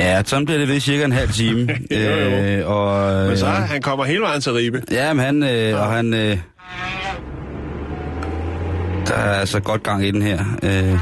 Ja, 0.01 0.21
sådan 0.25 0.45
bliver 0.45 0.59
det 0.59 0.67
ved 0.67 0.79
cirka 0.79 1.05
en 1.05 1.11
halv 1.11 1.29
time. 1.29 1.67
Jo, 1.91 1.97
jo. 1.97 2.05
Øh, 2.15 2.69
og, 2.69 3.27
Men 3.27 3.37
så 3.37 3.45
øh, 3.45 3.51
han 3.51 3.81
kommer 3.81 4.05
hele 4.05 4.21
vejen 4.21 4.41
til 4.41 4.51
Ribe. 4.53 4.81
Ja, 4.91 5.13
men 5.13 5.25
han, 5.25 5.43
øh, 5.43 5.79
og 5.81 5.91
han... 5.91 6.13
Øh, 6.13 6.37
der 9.07 9.13
er 9.13 9.39
altså 9.39 9.59
godt 9.59 9.83
gang 9.83 10.05
i 10.05 10.11
den 10.11 10.21
her. 10.21 10.39
Øh. 10.63 10.99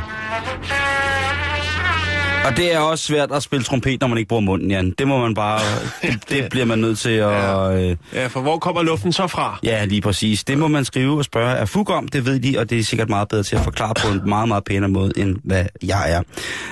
Og 2.45 2.57
det 2.57 2.73
er 2.75 2.79
også 2.79 3.03
svært 3.05 3.31
at 3.31 3.43
spille 3.43 3.63
trompet, 3.63 4.01
når 4.01 4.07
man 4.07 4.17
ikke 4.17 4.27
bruger 4.27 4.41
munden, 4.41 4.71
Jan. 4.71 4.93
Det 4.97 5.07
må 5.07 5.17
man 5.21 5.33
bare... 5.33 5.59
Det, 6.01 6.29
det 6.29 6.47
bliver 6.49 6.65
man 6.65 6.79
nødt 6.79 6.99
til 6.99 7.09
at... 7.09 7.73
Øh, 7.79 7.95
Ja, 8.13 8.27
for 8.27 8.41
hvor 8.41 8.57
kommer 8.57 8.81
luften 8.83 9.13
så 9.13 9.27
fra? 9.27 9.59
ja, 9.63 9.85
lige 9.85 10.01
præcis. 10.01 10.43
Det 10.43 10.57
må 10.57 10.67
man 10.67 10.85
skrive 10.85 11.17
og 11.17 11.25
spørge 11.25 11.55
af 11.57 11.69
Fug 11.69 11.89
om, 11.89 12.07
det 12.07 12.25
ved 12.25 12.39
de, 12.39 12.55
og 12.59 12.69
det 12.69 12.79
er 12.79 12.83
sikkert 12.83 13.09
meget 13.09 13.27
bedre 13.27 13.43
til 13.43 13.55
at 13.55 13.61
forklare 13.61 13.93
på 13.93 14.07
en 14.13 14.21
meget, 14.29 14.47
meget 14.47 14.63
pænere 14.63 14.89
måde, 14.89 15.11
end 15.17 15.35
hvad 15.43 15.65
jeg 15.83 16.11
er. 16.11 16.21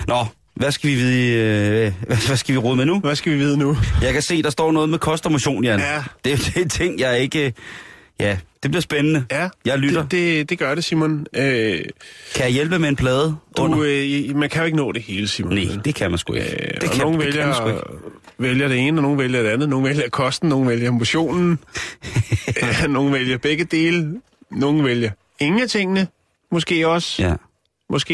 Nå, 0.07 0.25
hvad 0.59 0.71
skal 0.71 0.89
vi 0.89 0.95
vide, 0.95 1.33
øh, 1.33 1.93
hvad, 2.07 2.27
hvad 2.27 2.37
skal 2.37 2.53
vi 2.53 2.57
råde 2.59 2.75
med 2.75 2.85
nu? 2.85 2.99
Hvad 2.99 3.15
skal 3.15 3.31
vi 3.33 3.37
vide 3.37 3.57
nu? 3.57 3.77
Jeg 4.01 4.13
kan 4.13 4.21
se, 4.21 4.43
der 4.43 4.49
står 4.49 4.71
noget 4.71 4.89
med 4.89 4.99
kost 4.99 5.25
og 5.25 5.31
motion, 5.31 5.63
Jan. 5.63 5.79
Ja. 5.79 6.03
Det, 6.25 6.51
det 6.55 6.61
er 6.65 6.67
ting, 6.69 6.99
jeg 6.99 7.19
ikke... 7.19 7.53
Ja, 8.19 8.37
det 8.63 8.71
bliver 8.71 8.81
spændende. 8.81 9.25
Ja, 9.31 9.49
Jeg 9.65 9.77
lytter. 9.79 10.01
Det, 10.01 10.11
det, 10.11 10.49
det 10.49 10.59
gør 10.59 10.75
det, 10.75 10.83
Simon. 10.83 11.25
Øh, 11.35 11.79
Kan 12.35 12.43
jeg 12.45 12.49
hjælpe 12.51 12.79
med 12.79 12.89
en 12.89 12.95
plade? 12.95 13.35
under? 13.59 13.77
du, 13.77 13.83
øh, 13.83 14.35
man 14.35 14.49
kan 14.49 14.61
jo 14.61 14.65
ikke 14.65 14.77
nå 14.77 14.91
det 14.91 15.01
hele, 15.01 15.27
Simon. 15.27 15.53
Nej, 15.53 15.77
det 15.85 15.95
kan 15.95 16.09
man 16.11 16.17
sgu 16.17 16.33
ikke. 16.33 16.47
Øh, 16.51 16.81
det 16.81 16.89
kan, 16.91 16.99
nogen 17.01 17.21
det 17.21 17.33
kan 17.33 17.45
man 17.45 17.55
sgu 17.55 17.63
vælger, 17.65 17.77
ikke. 17.79 17.93
vælger 18.39 18.67
det 18.67 18.77
ene, 18.77 18.97
og 18.97 19.01
nogen 19.03 19.17
vælger 19.19 19.41
det 19.43 19.49
andet. 19.49 19.69
Nogen 19.69 19.85
vælger 19.85 20.09
kosten, 20.09 20.49
nogen 20.49 20.67
vælger 20.67 20.91
motionen. 20.91 21.59
ja, 22.81 22.87
nogen 22.87 23.13
vælger 23.13 23.37
begge 23.37 23.63
dele. 23.63 24.13
Nogen 24.51 24.85
vælger 24.85 25.11
ingen 25.39 25.61
af 25.61 25.69
tingene. 25.69 26.07
Måske 26.51 26.87
også. 26.87 27.23
Ja. 27.23 27.33
Måske 27.89 28.13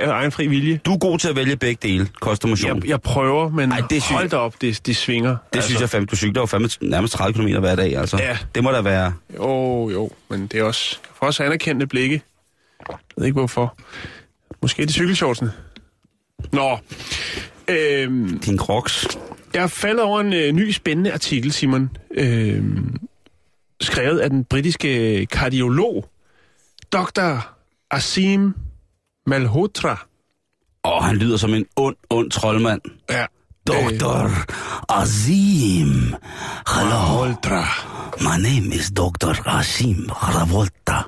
af 0.00 0.10
egen 0.10 0.32
fri 0.32 0.46
vilje. 0.46 0.80
Du 0.84 0.92
er 0.92 0.98
god 0.98 1.18
til 1.18 1.28
at 1.28 1.36
vælge 1.36 1.56
begge 1.56 1.88
dele, 1.88 2.08
kost 2.20 2.44
og 2.44 2.50
motion. 2.50 2.76
Jeg, 2.76 2.88
jeg 2.88 3.00
prøver, 3.00 3.48
men 3.48 3.72
Ej, 3.72 3.80
det 3.90 4.02
hold 4.02 4.28
da 4.28 4.36
op, 4.36 4.60
det, 4.60 4.86
det 4.86 4.96
svinger. 4.96 5.30
det 5.30 5.38
altså. 5.52 5.68
synes 5.68 5.80
jeg 5.80 5.90
fandme, 5.90 6.06
du 6.06 6.16
cykler 6.16 6.42
jo 6.42 6.46
fandme 6.46 6.68
nærmest 6.80 7.12
30 7.12 7.34
km 7.34 7.58
hver 7.60 7.74
dag, 7.74 7.96
altså. 7.96 8.16
Ja. 8.16 8.38
Det 8.54 8.62
må 8.62 8.70
da 8.72 8.80
være... 8.80 9.14
Jo, 9.36 9.90
jo, 9.90 10.10
men 10.30 10.46
det 10.46 10.60
er 10.60 10.64
også 10.64 10.98
for 11.14 11.26
os 11.26 11.40
anerkendte 11.40 11.86
blikke. 11.86 12.22
Jeg 12.88 12.96
ved 13.16 13.26
ikke 13.26 13.38
hvorfor. 13.38 13.76
Måske 14.62 14.82
er 14.82 14.86
det 14.86 14.94
cykelshortsene. 14.94 15.52
Nå. 16.52 16.78
Øhm, 17.68 18.38
Din 18.38 18.58
crocs. 18.58 19.06
jeg 19.54 19.70
faldet 19.70 20.02
over 20.02 20.20
en 20.20 20.32
øh, 20.32 20.52
ny 20.52 20.70
spændende 20.70 21.12
artikel, 21.12 21.52
Simon. 21.52 21.90
Øhm, 22.14 22.96
skrevet 23.80 24.18
af 24.18 24.30
den 24.30 24.44
britiske 24.44 25.26
kardiolog, 25.26 26.08
Dr. 26.92 27.54
Asim 27.90 28.54
Malhotra. 29.26 29.98
Åh, 30.84 31.02
han 31.02 31.16
lyder 31.16 31.36
som 31.36 31.54
en 31.54 31.64
ond, 31.76 31.96
ond 32.10 32.30
troldmand. 32.30 32.80
Ja. 33.10 33.26
Dr. 33.66 34.28
Azim. 34.88 36.14
Malhotra. 36.76 37.64
My 38.20 38.36
name 38.42 38.74
is 38.74 38.90
Dr. 38.90 39.42
Azim 39.46 40.10
Ravolta. 40.10 41.04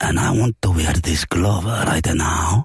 And 0.00 0.18
I 0.18 0.40
want 0.40 0.56
to 0.62 0.70
wear 0.70 0.92
this 0.92 1.24
glove 1.24 1.64
right 1.64 2.06
now. 2.14 2.64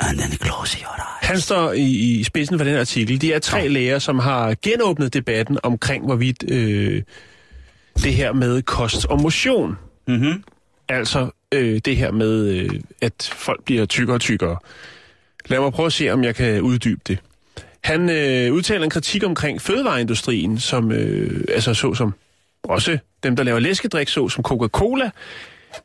And 0.00 0.18
then 0.18 0.30
close 0.30 0.76
your 0.80 0.92
eyes. 0.92 1.28
Han 1.28 1.40
står 1.40 1.72
i, 1.72 2.18
i 2.20 2.24
spidsen 2.24 2.58
for 2.58 2.64
den 2.64 2.76
artikel. 2.76 3.20
De 3.20 3.32
er 3.32 3.38
tre 3.38 3.68
læger, 3.68 3.98
som 3.98 4.18
har 4.18 4.54
genåbnet 4.62 5.14
debatten 5.14 5.58
omkring, 5.62 6.04
hvorvidt 6.04 6.44
øh, 6.50 7.02
det 8.02 8.14
her 8.14 8.32
med 8.32 8.62
kost 8.62 9.06
og 9.06 9.20
motion. 9.22 9.78
Mhm. 10.08 10.42
Altså 10.88 11.30
øh, 11.54 11.80
det 11.84 11.96
her 11.96 12.10
med, 12.10 12.48
øh, 12.48 12.70
at 13.00 13.30
folk 13.34 13.64
bliver 13.64 13.86
tykkere 13.86 14.16
og 14.16 14.20
tykkere. 14.20 14.56
Lad 15.46 15.60
mig 15.60 15.72
prøve 15.72 15.86
at 15.86 15.92
se, 15.92 16.10
om 16.10 16.24
jeg 16.24 16.34
kan 16.34 16.60
uddybe 16.62 17.00
det. 17.08 17.18
Han 17.80 18.10
øh, 18.10 18.52
udtaler 18.52 18.84
en 18.84 18.90
kritik 18.90 19.24
omkring 19.24 19.62
fødevareindustrien, 19.62 20.58
som 20.58 20.92
øh, 20.92 21.44
altså 21.48 21.74
så 21.74 21.94
som 21.94 22.14
også 22.62 22.98
dem, 23.22 23.36
der 23.36 23.42
laver 23.42 23.58
læskedrik, 23.58 24.08
så 24.08 24.28
som 24.28 24.44
Coca-Cola. 24.44 25.10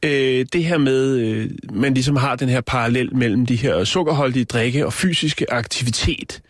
Øh, 0.04 0.46
det 0.54 0.64
her 0.64 0.78
med, 0.78 1.18
øh, 1.18 1.50
man 1.74 1.94
ligesom 1.94 2.16
har 2.16 2.36
den 2.36 2.50
her 2.50 2.62
parallel 2.62 3.16
mellem 3.16 3.46
de 3.46 3.56
her 3.56 3.84
sukkerholdige 3.84 4.46
drikke 4.46 4.86
og 4.86 4.94
fysiske 4.94 5.54
aktivitet. 5.54 6.42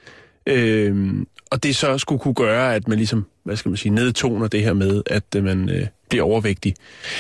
Øh, 0.46 1.14
og 1.52 1.64
det 1.64 1.76
så 1.76 1.98
skulle 1.98 2.20
kunne 2.20 2.34
gøre, 2.34 2.76
at 2.76 2.88
man 2.88 2.98
ligesom, 2.98 3.26
hvad 3.44 3.56
skal 3.56 3.70
man 3.70 3.78
sige, 3.78 3.94
nedtoner 3.94 4.48
det 4.48 4.64
her 4.64 4.74
med, 4.74 5.04
at 5.06 5.24
øh, 5.36 5.44
man 5.44 5.70
øh, 5.70 5.88
bliver 6.12 6.24
overvægtig 6.24 6.76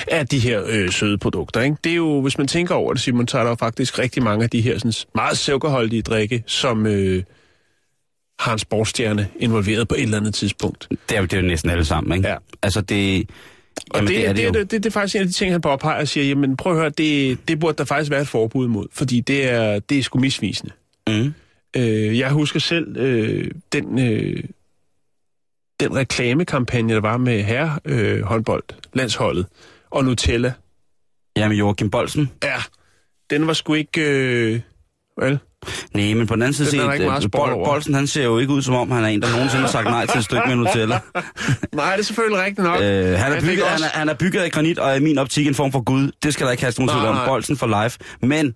af 0.07 0.27
de 0.27 0.39
her 0.39 0.63
øh, 0.67 0.91
søde 0.91 1.17
produkter. 1.17 1.61
Ikke? 1.61 1.77
Det 1.83 1.91
er 1.91 1.95
jo, 1.95 2.21
hvis 2.21 2.37
man 2.37 2.47
tænker 2.47 2.75
over 2.75 2.93
det, 2.93 3.01
Simon, 3.01 3.27
så 3.27 3.37
er 3.37 3.43
der 3.43 3.49
jo 3.49 3.55
faktisk 3.55 3.99
rigtig 3.99 4.23
mange 4.23 4.43
af 4.43 4.49
de 4.49 4.61
her 4.61 4.77
sådan, 4.77 4.93
meget 5.15 5.37
sukkerholdige 5.37 6.01
drikke, 6.01 6.43
som 6.47 6.85
øh, 6.85 7.23
har 8.39 8.53
en 8.53 8.59
sportsstjerne 8.59 9.27
involveret 9.39 9.87
på 9.87 9.95
et 9.95 10.01
eller 10.03 10.17
andet 10.17 10.33
tidspunkt. 10.33 10.87
Det 11.09 11.17
er, 11.17 11.21
det 11.21 11.33
er 11.33 11.41
jo 11.41 11.47
næsten 11.47 11.69
alle 11.69 11.85
sammen, 11.85 12.17
ikke? 12.17 12.29
Ja. 12.29 12.35
Altså, 12.63 12.81
det... 12.81 13.29
Og 13.89 13.95
Jamen, 13.95 14.07
det, 14.07 14.17
det 14.17 14.27
er 14.27 14.33
det, 14.33 14.45
jo. 14.45 14.49
det, 14.49 14.71
det, 14.71 14.83
det 14.83 14.89
er 14.89 14.93
faktisk 14.93 15.15
en 15.15 15.21
af 15.21 15.27
de 15.27 15.33
ting, 15.33 15.51
han 15.51 15.61
påpeger 15.61 16.01
og 16.01 16.07
siger, 16.07 16.25
jamen 16.25 16.57
prøv 16.57 16.73
at 16.73 16.79
høre, 16.79 16.89
det, 16.89 17.37
det 17.47 17.59
burde 17.59 17.77
der 17.77 17.85
faktisk 17.85 18.11
være 18.11 18.21
et 18.21 18.27
forbud 18.27 18.67
mod, 18.67 18.87
fordi 18.93 19.19
det 19.19 19.49
er, 19.49 19.79
det 19.79 19.97
er 19.99 20.03
sgu 20.03 20.19
misvisende. 20.19 20.71
Mm. 21.07 21.33
Øh, 21.75 22.19
jeg 22.19 22.31
husker 22.31 22.59
selv 22.59 22.97
øh, 22.97 23.51
den, 23.73 23.99
øh, 23.99 24.43
den 25.81 25.95
reklamekampagne, 25.95 26.93
der 26.93 27.01
var 27.01 27.17
med 27.17 27.43
herre 27.43 27.79
øh, 27.85 28.21
håndbold, 28.23 28.63
landsholdet 28.93 29.45
og 29.91 30.05
Nutella. 30.05 30.53
Jamen, 31.37 31.57
Joachim 31.57 31.89
Bolsen. 31.89 32.31
Ja, 32.43 32.55
den 33.29 33.47
var 33.47 33.53
sgu 33.53 33.73
ikke... 33.73 34.01
Øh, 34.01 34.59
vel? 35.21 35.39
Nej, 35.93 36.13
men 36.13 36.27
på 36.27 36.35
den 36.35 36.41
anden 36.41 36.53
side 36.53 36.69
set, 36.69 36.79
øh, 36.79 37.21
Bol-. 37.35 37.65
Bolsen, 37.65 37.93
han 37.93 38.07
ser 38.07 38.23
jo 38.23 38.37
ikke 38.37 38.53
ud 38.53 38.61
som 38.61 38.75
om, 38.75 38.91
han 38.91 39.03
er 39.03 39.07
en, 39.07 39.21
der 39.21 39.31
nogensinde 39.31 39.61
har 39.61 39.69
sagt 39.71 39.85
nej 39.85 40.05
til 40.05 40.17
et 40.17 40.23
stykke 40.25 40.43
med 40.47 40.55
Nutella. 40.55 40.99
Nej, 41.73 41.91
det 41.91 41.99
er 41.99 42.03
selvfølgelig 42.03 42.39
rigtigt 42.41 42.65
nok. 42.67 42.81
Øh, 42.81 42.85
han, 43.19 43.31
er 43.33 43.41
bygget, 43.41 43.65
han, 43.65 43.73
også- 43.73 43.85
er, 43.93 43.99
han 43.99 44.09
er 44.09 44.13
bygget 44.13 44.41
af 44.41 44.51
granit, 44.51 44.79
og 44.79 44.89
er 44.89 44.93
i 44.95 44.99
min 44.99 45.17
optik 45.17 45.47
en 45.47 45.55
form 45.55 45.71
for 45.71 45.83
Gud. 45.83 46.11
Det 46.23 46.33
skal 46.33 46.45
der 46.45 46.51
ikke 46.51 46.63
have 46.63 46.73
nogen 46.77 46.89
tvivl 46.89 47.05
om. 47.05 47.27
Bolsen 47.27 47.57
for 47.57 47.83
life. 47.83 47.99
Men 48.21 48.55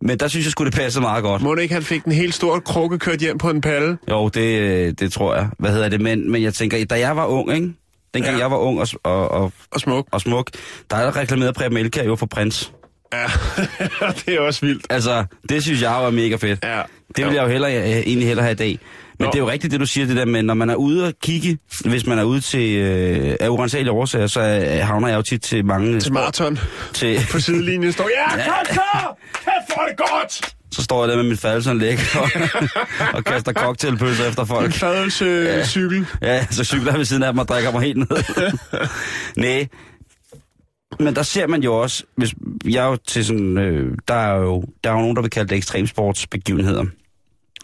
Men 0.00 0.18
der 0.18 0.28
synes 0.28 0.46
jeg 0.46 0.50
skulle 0.50 0.70
det 0.70 0.78
passe 0.78 1.00
meget 1.00 1.22
godt. 1.22 1.42
Må 1.42 1.54
det 1.54 1.62
ikke, 1.62 1.74
han 1.74 1.82
fik 1.82 2.04
en 2.04 2.12
helt 2.12 2.34
stor 2.34 2.58
krukke 2.60 2.98
kørt 2.98 3.18
hjem 3.20 3.38
på 3.38 3.50
en 3.50 3.60
palle? 3.60 3.98
Jo, 4.10 4.28
det, 4.28 4.60
øh, 4.60 4.92
det 4.98 5.12
tror 5.12 5.34
jeg. 5.34 5.48
Hvad 5.58 5.70
hedder 5.72 5.88
det? 5.88 6.00
Men, 6.00 6.30
men 6.32 6.42
jeg 6.42 6.54
tænker, 6.54 6.84
da 6.84 6.98
jeg 6.98 7.16
var 7.16 7.26
ung, 7.26 7.54
ikke? 7.54 7.72
Dengang 8.14 8.36
Ja. 8.36 8.42
jeg 8.42 8.50
var 8.50 8.56
ung 8.56 8.80
og, 8.80 8.88
og, 9.04 9.30
og, 9.30 9.52
Og 9.70 9.80
smuk. 9.80 10.06
og 10.12 10.20
smuk, 10.20 10.50
der 10.90 10.96
er 10.96 11.02
der 11.04 11.16
reklameret 11.16 11.54
Preben 11.54 11.78
Elkjær 11.78 12.04
jo 12.04 12.16
for 12.16 12.26
prins. 12.26 12.72
Ja, 13.12 13.24
det 14.26 14.34
er 14.34 14.40
også 14.40 14.66
vildt. 14.66 14.86
Altså, 14.90 15.24
det 15.48 15.62
synes 15.62 15.82
jeg 15.82 15.90
var 15.90 16.10
mega 16.10 16.36
fedt. 16.36 16.64
Ja. 16.64 16.82
Det 17.16 17.26
vil 17.26 17.34
jeg 17.34 17.42
jo 17.42 17.48
hellere, 17.48 17.76
øh, 17.76 17.88
egentlig 17.88 18.26
hellere 18.28 18.44
have 18.44 18.52
i 18.52 18.56
dag. 18.56 18.78
Men 19.18 19.26
Nå. 19.26 19.30
det 19.30 19.34
er 19.34 19.42
jo 19.42 19.50
rigtigt, 19.50 19.70
det 19.70 19.80
du 19.80 19.86
siger, 19.86 20.06
det 20.06 20.16
der 20.16 20.24
med, 20.24 20.42
når 20.42 20.54
man 20.54 20.70
er 20.70 20.74
ude 20.74 21.06
og 21.06 21.12
kigge, 21.22 21.58
hvis 21.84 22.06
man 22.06 22.18
er 22.18 22.24
ude 22.24 22.40
til, 22.40 22.76
øh, 22.76 23.36
af 23.40 23.48
urensagelige 23.48 23.92
årsager, 23.92 24.26
så 24.26 24.40
øh, 24.40 24.86
havner 24.86 25.08
jeg 25.08 25.16
jo 25.16 25.22
tit 25.22 25.42
til 25.42 25.64
mange... 25.64 26.00
Til 26.00 26.12
maraton. 26.12 26.58
Til, 26.94 27.20
På 27.32 27.40
sidelinjen 27.40 27.92
står, 27.92 28.08
ja, 28.18 28.30
kom 28.44 28.74
så! 28.74 28.80
Her 29.44 29.52
får 29.74 29.86
det 29.88 29.96
godt! 29.96 30.52
så 30.72 30.82
står 30.82 31.02
jeg 31.04 31.08
der 31.10 31.16
med 31.16 31.24
mit 31.30 31.38
faldelsanlæg 31.40 31.98
og, 32.20 32.30
og 33.14 33.24
kaster 33.24 33.52
cocktailpølser 33.52 34.28
efter 34.28 34.42
En 34.42 34.48
folk. 34.48 34.72
fadelscykel. 34.72 36.06
Ja, 36.22 36.46
så 36.50 36.64
cykler 36.64 36.92
jeg 36.92 36.98
ved 36.98 37.04
siden 37.04 37.22
af 37.22 37.32
dem 37.32 37.38
og 37.38 37.48
drikker 37.48 37.72
mig 37.72 37.82
helt 37.82 37.96
ned. 37.96 38.06
Nej. 39.36 39.68
Men 41.00 41.16
der 41.16 41.22
ser 41.22 41.46
man 41.46 41.62
jo 41.62 41.74
også, 41.74 42.04
hvis 42.16 42.34
jeg 42.64 42.84
er 42.84 42.88
jo 42.88 42.96
til 43.08 43.24
sådan, 43.24 43.58
øh, 43.58 43.96
der 44.08 44.14
er 44.14 44.36
jo, 44.38 44.64
der 44.84 44.90
er 44.90 44.94
jo 44.94 45.00
nogen, 45.00 45.16
der 45.16 45.22
vil 45.22 45.30
kalde 45.30 45.48
det 45.48 45.56
ekstremsportsbegivenheder, 45.56 46.84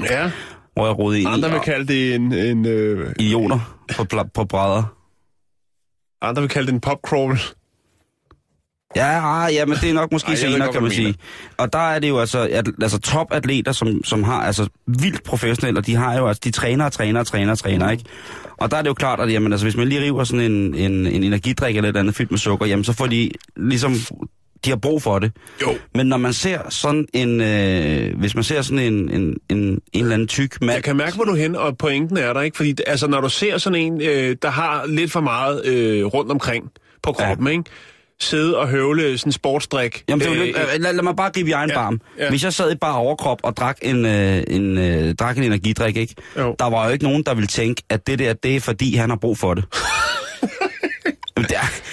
Ja, 0.01 0.31
hvor 0.75 0.87
jeg 0.87 0.99
rodede 0.99 1.29
andre 1.29 1.51
vil 1.51 1.61
kalde 1.61 1.87
det 1.87 2.15
en... 2.15 2.33
en 2.33 2.67
øh, 2.67 3.15
idioter 3.19 3.77
på, 3.97 4.05
på 4.35 4.45
brædder. 4.45 4.83
andre 6.23 6.43
vil 6.43 6.49
kalde 6.51 6.67
det 6.67 6.73
en 6.73 6.81
popcrawl. 6.81 7.39
Ja, 8.97 9.45
ah, 9.45 9.55
ja, 9.55 9.67
men 9.67 9.77
det 9.77 9.91
er 9.91 9.95
nok 9.95 10.13
måske 10.13 10.29
Ej, 10.29 10.35
senere, 10.35 10.61
godt, 10.61 10.73
kan 10.73 10.83
man 10.83 10.91
sige. 10.91 11.15
Og 11.57 11.73
der 11.73 11.79
er 11.79 11.99
det 11.99 12.09
jo 12.09 12.19
altså, 12.19 12.49
at, 12.53 12.69
altså 12.83 12.99
topatleter, 12.99 13.73
som, 13.73 14.05
som 14.05 14.23
har 14.23 14.43
altså 14.43 14.69
vildt 14.87 15.23
professionelle, 15.25 15.81
og 15.81 15.87
de 15.87 15.95
har 15.95 16.19
jo 16.19 16.29
altså, 16.29 16.41
de 16.45 16.51
træner 16.51 16.85
og 16.85 16.93
træner 16.93 17.21
og 17.21 17.27
træner 17.27 17.53
og 17.53 17.59
træner, 17.59 17.91
ikke? 17.91 18.05
Og 18.57 18.71
der 18.71 18.77
er 18.77 18.83
det 18.83 18.89
jo 18.89 18.95
klart, 18.95 19.21
at 19.21 19.33
jamen, 19.33 19.53
altså, 19.53 19.67
hvis 19.67 19.77
man 19.77 19.89
lige 19.89 20.01
river 20.01 20.25
sådan 20.25 20.53
en, 20.53 20.75
en, 20.75 21.07
en 21.07 21.25
energidrik 21.25 21.77
eller 21.77 21.91
et 21.91 21.97
andet 21.97 22.15
fyldt 22.15 22.31
med 22.31 22.39
sukker, 22.39 22.67
jamen 22.67 22.85
så 22.85 22.93
får 22.93 23.07
de 23.07 23.31
ligesom, 23.57 23.95
de 24.65 24.71
har 24.71 24.77
brug 24.77 25.03
for 25.03 25.19
det. 25.19 25.33
Jo. 25.63 25.75
Men 25.95 26.07
når 26.07 26.17
man 26.17 26.33
ser 26.33 26.59
sådan 26.69 27.07
en, 27.13 27.41
øh, 27.41 28.19
hvis 28.19 28.35
man 28.35 28.45
ser 28.45 28.63
sådan 28.63 28.79
en, 28.79 29.11
en, 29.11 29.37
en, 29.49 29.59
en 29.59 29.81
eller 29.93 30.15
anden 30.15 30.29
tyk 30.29 30.61
mand, 30.61 30.73
Jeg 30.73 30.83
kan 30.83 30.97
mærke, 30.97 31.17
hvor 31.17 31.25
du 31.25 31.33
er 31.33 31.37
hen, 31.37 31.57
og 31.57 31.79
pointen 31.79 32.17
er 32.17 32.33
der, 32.33 32.41
ikke? 32.41 32.57
Fordi 32.57 32.75
altså, 32.87 33.07
når 33.07 33.21
du 33.21 33.29
ser 33.29 33.59
sådan 33.59 33.79
en, 33.79 34.03
øh, 34.03 34.37
der 34.43 34.51
har 34.51 34.87
lidt 34.87 35.13
for 35.13 35.21
meget 35.21 35.67
øh, 35.67 36.05
rundt 36.05 36.31
omkring 36.31 36.65
på 37.03 37.13
kroppen, 37.13 37.47
ja. 37.47 37.53
ikke? 37.53 37.65
Sidde 38.21 38.59
og 38.59 38.69
høvle 38.69 39.19
sådan 39.19 39.29
en 39.29 39.33
sportsdrik. 39.33 40.05
Jamen, 40.09 40.21
det 40.21 40.33
er 40.33 40.37
jo 40.37 40.43
lidt, 40.45 40.57
øh, 40.57 40.81
lad, 40.81 40.93
lad 40.93 41.03
mig 41.03 41.17
bare 41.17 41.31
gribe 41.31 41.49
i 41.49 41.53
egen 41.53 41.71
ja, 41.71 41.77
barm. 41.77 42.01
ja. 42.19 42.29
Hvis 42.29 42.45
jeg 42.45 42.53
sad 42.53 42.73
i 42.73 42.75
bare 42.75 42.95
overkrop 42.97 43.39
og 43.43 43.57
drak 43.57 43.79
en, 43.83 44.07
øh, 44.07 44.43
en, 44.49 44.79
øh, 44.79 45.15
drak 45.15 45.37
en 45.37 45.43
energidrik, 45.43 45.97
ikke? 45.97 46.15
Jo. 46.39 46.57
der 46.59 46.71
var 46.71 46.87
jo 46.87 46.93
ikke 46.93 47.05
nogen, 47.05 47.23
der 47.23 47.35
ville 47.35 47.47
tænke, 47.47 47.83
at 47.89 48.07
det 48.07 48.19
der, 48.19 48.33
det 48.33 48.57
er 48.57 48.61
fordi, 48.61 48.95
han 48.97 49.11
har 49.11 49.17
brug 49.17 49.39
for 49.39 49.55
det. 49.55 49.65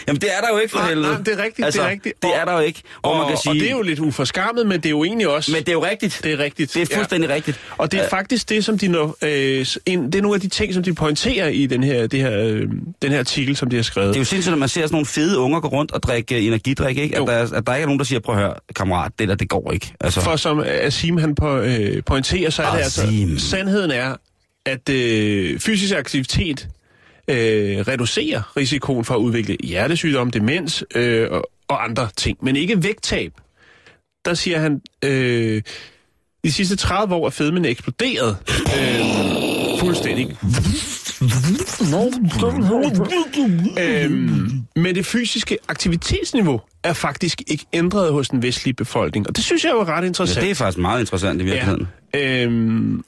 jamen, 0.09 0.21
det 0.21 0.29
er, 0.33 0.37
er 0.37 0.41
der 0.41 0.49
jo 0.53 0.57
ikke 0.59 0.71
for 0.71 0.79
Nej, 0.79 0.87
helvede. 0.89 1.07
nej, 1.07 1.17
det 1.21 1.39
er 1.39 1.43
rigtigt, 1.43 1.67
det 1.73 1.75
er 1.81 1.89
rigtigt. 1.89 2.21
Det 2.23 2.29
er 2.35 2.41
Og- 2.41 2.47
der 2.47 2.53
jo 2.53 2.59
ikke. 2.59 2.81
Hvor 3.01 3.09
og, 3.09 3.17
man 3.17 3.27
kan 3.27 3.37
sige, 3.37 3.51
og 3.51 3.55
det 3.55 3.67
er 3.67 3.71
jo 3.71 3.81
lidt 3.81 3.99
uforskammet, 3.99 4.67
men 4.67 4.77
det 4.77 4.85
er 4.85 4.89
jo 4.89 5.03
egentlig 5.03 5.27
også... 5.27 5.51
Men 5.51 5.59
det 5.59 5.69
er 5.69 5.73
jo 5.73 5.85
rigtigt. 5.85 6.19
det 6.23 6.33
er 6.33 6.39
rigtigt. 6.39 6.73
Det 6.73 6.81
er 6.91 6.95
fuldstændig 6.95 7.29
ja. 7.29 7.35
rigtigt. 7.35 7.59
Og 7.77 7.91
det 7.91 7.99
er 7.99 8.09
faktisk 8.09 8.49
det, 8.49 8.65
som 8.65 8.77
de 8.77 8.87
når, 8.87 9.17
øh, 9.21 9.65
en, 9.85 10.05
det 10.05 10.15
er 10.15 10.21
nogle 10.21 10.35
af 10.35 10.41
de 10.41 10.47
ting, 10.47 10.73
som 10.73 10.83
de 10.83 10.93
pointerer 10.93 11.47
i 11.47 11.65
den 11.65 11.83
her, 11.83 12.07
det 12.07 12.19
her, 12.19 12.39
øh, 12.39 12.61
den 13.01 13.11
her 13.11 13.19
artikel, 13.19 13.55
som 13.55 13.69
de 13.69 13.75
har 13.75 13.83
skrevet. 13.83 14.07
Det 14.09 14.15
er 14.15 14.19
jo 14.19 14.25
sindssygt, 14.25 14.51
når 14.51 14.57
man 14.57 14.69
ser 14.69 14.81
sådan 14.81 14.93
nogle 14.93 15.05
fede 15.05 15.37
unger 15.39 15.59
gå 15.59 15.67
rundt 15.67 15.91
og 15.91 16.03
drikke 16.03 16.35
øh, 16.37 16.45
energidrik, 16.45 16.97
ikke? 16.97 17.15
At 17.15 17.21
Jo. 17.21 17.25
der, 17.25 17.31
er- 17.31 17.53
at 17.57 17.67
der 17.67 17.75
ikke 17.75 17.83
er 17.83 17.85
nogen, 17.87 17.99
der 17.99 18.05
siger, 18.05 18.19
prøv 18.19 18.35
at 18.35 18.41
høre, 18.41 18.53
kammerat, 18.75 19.11
det 19.19 19.27
der, 19.27 19.35
det 19.35 19.49
går 19.49 19.71
ikke. 19.71 19.93
Altså, 20.01 20.21
For 20.21 20.35
som 20.35 20.63
Asim 20.65 21.17
han 21.17 21.35
på, 21.35 21.57
øh, 21.57 22.03
pointerer, 22.03 22.49
så 22.49 22.63
er 22.63 22.71
det 22.75 22.83
altså, 22.83 23.01
sandheden 23.37 23.91
er, 23.91 24.15
at 24.65 24.89
øh, 24.89 25.59
fysisk 25.59 25.95
aktivitet 25.95 26.67
øh, 27.29 27.79
reducerer 27.87 28.57
risikoen 28.57 29.05
for 29.05 29.13
at 29.15 29.19
udvikle 29.19 29.57
hjertesygdom, 29.63 30.31
demens 30.31 30.83
øh, 30.95 31.27
og, 31.31 31.49
og 31.67 31.83
andre 31.83 32.09
ting, 32.17 32.37
men 32.41 32.55
ikke 32.55 32.83
vægttab. 32.83 33.33
Der 34.25 34.33
siger 34.33 34.59
han, 34.59 34.81
øh, 35.05 35.61
de 36.43 36.51
sidste 36.51 36.75
30 36.75 37.15
år 37.15 37.25
er 37.25 37.29
fedmen 37.29 37.65
eksploderet 37.65 38.37
øh, 38.49 39.79
fuldstændig. 39.79 40.37
øhm, 43.79 44.63
men 44.75 44.95
det 44.95 45.05
fysiske 45.05 45.57
aktivitetsniveau 45.67 46.61
er 46.83 46.93
faktisk 46.93 47.41
ikke 47.47 47.65
ændret 47.73 48.13
hos 48.13 48.29
den 48.29 48.41
vestlige 48.43 48.73
befolkning, 48.73 49.27
og 49.27 49.35
det 49.35 49.43
synes 49.43 49.63
jeg 49.63 49.71
jo 49.71 49.79
er 49.79 49.85
ret 49.85 50.01
ja, 50.01 50.07
interessant. 50.07 50.43
det 50.43 50.51
er 50.51 50.55
faktisk 50.55 50.77
meget 50.77 50.99
interessant 50.99 51.41
i 51.41 51.43
virkeligheden. 51.43 51.87
Ja. 52.13 52.43
Øhm, 52.43 53.03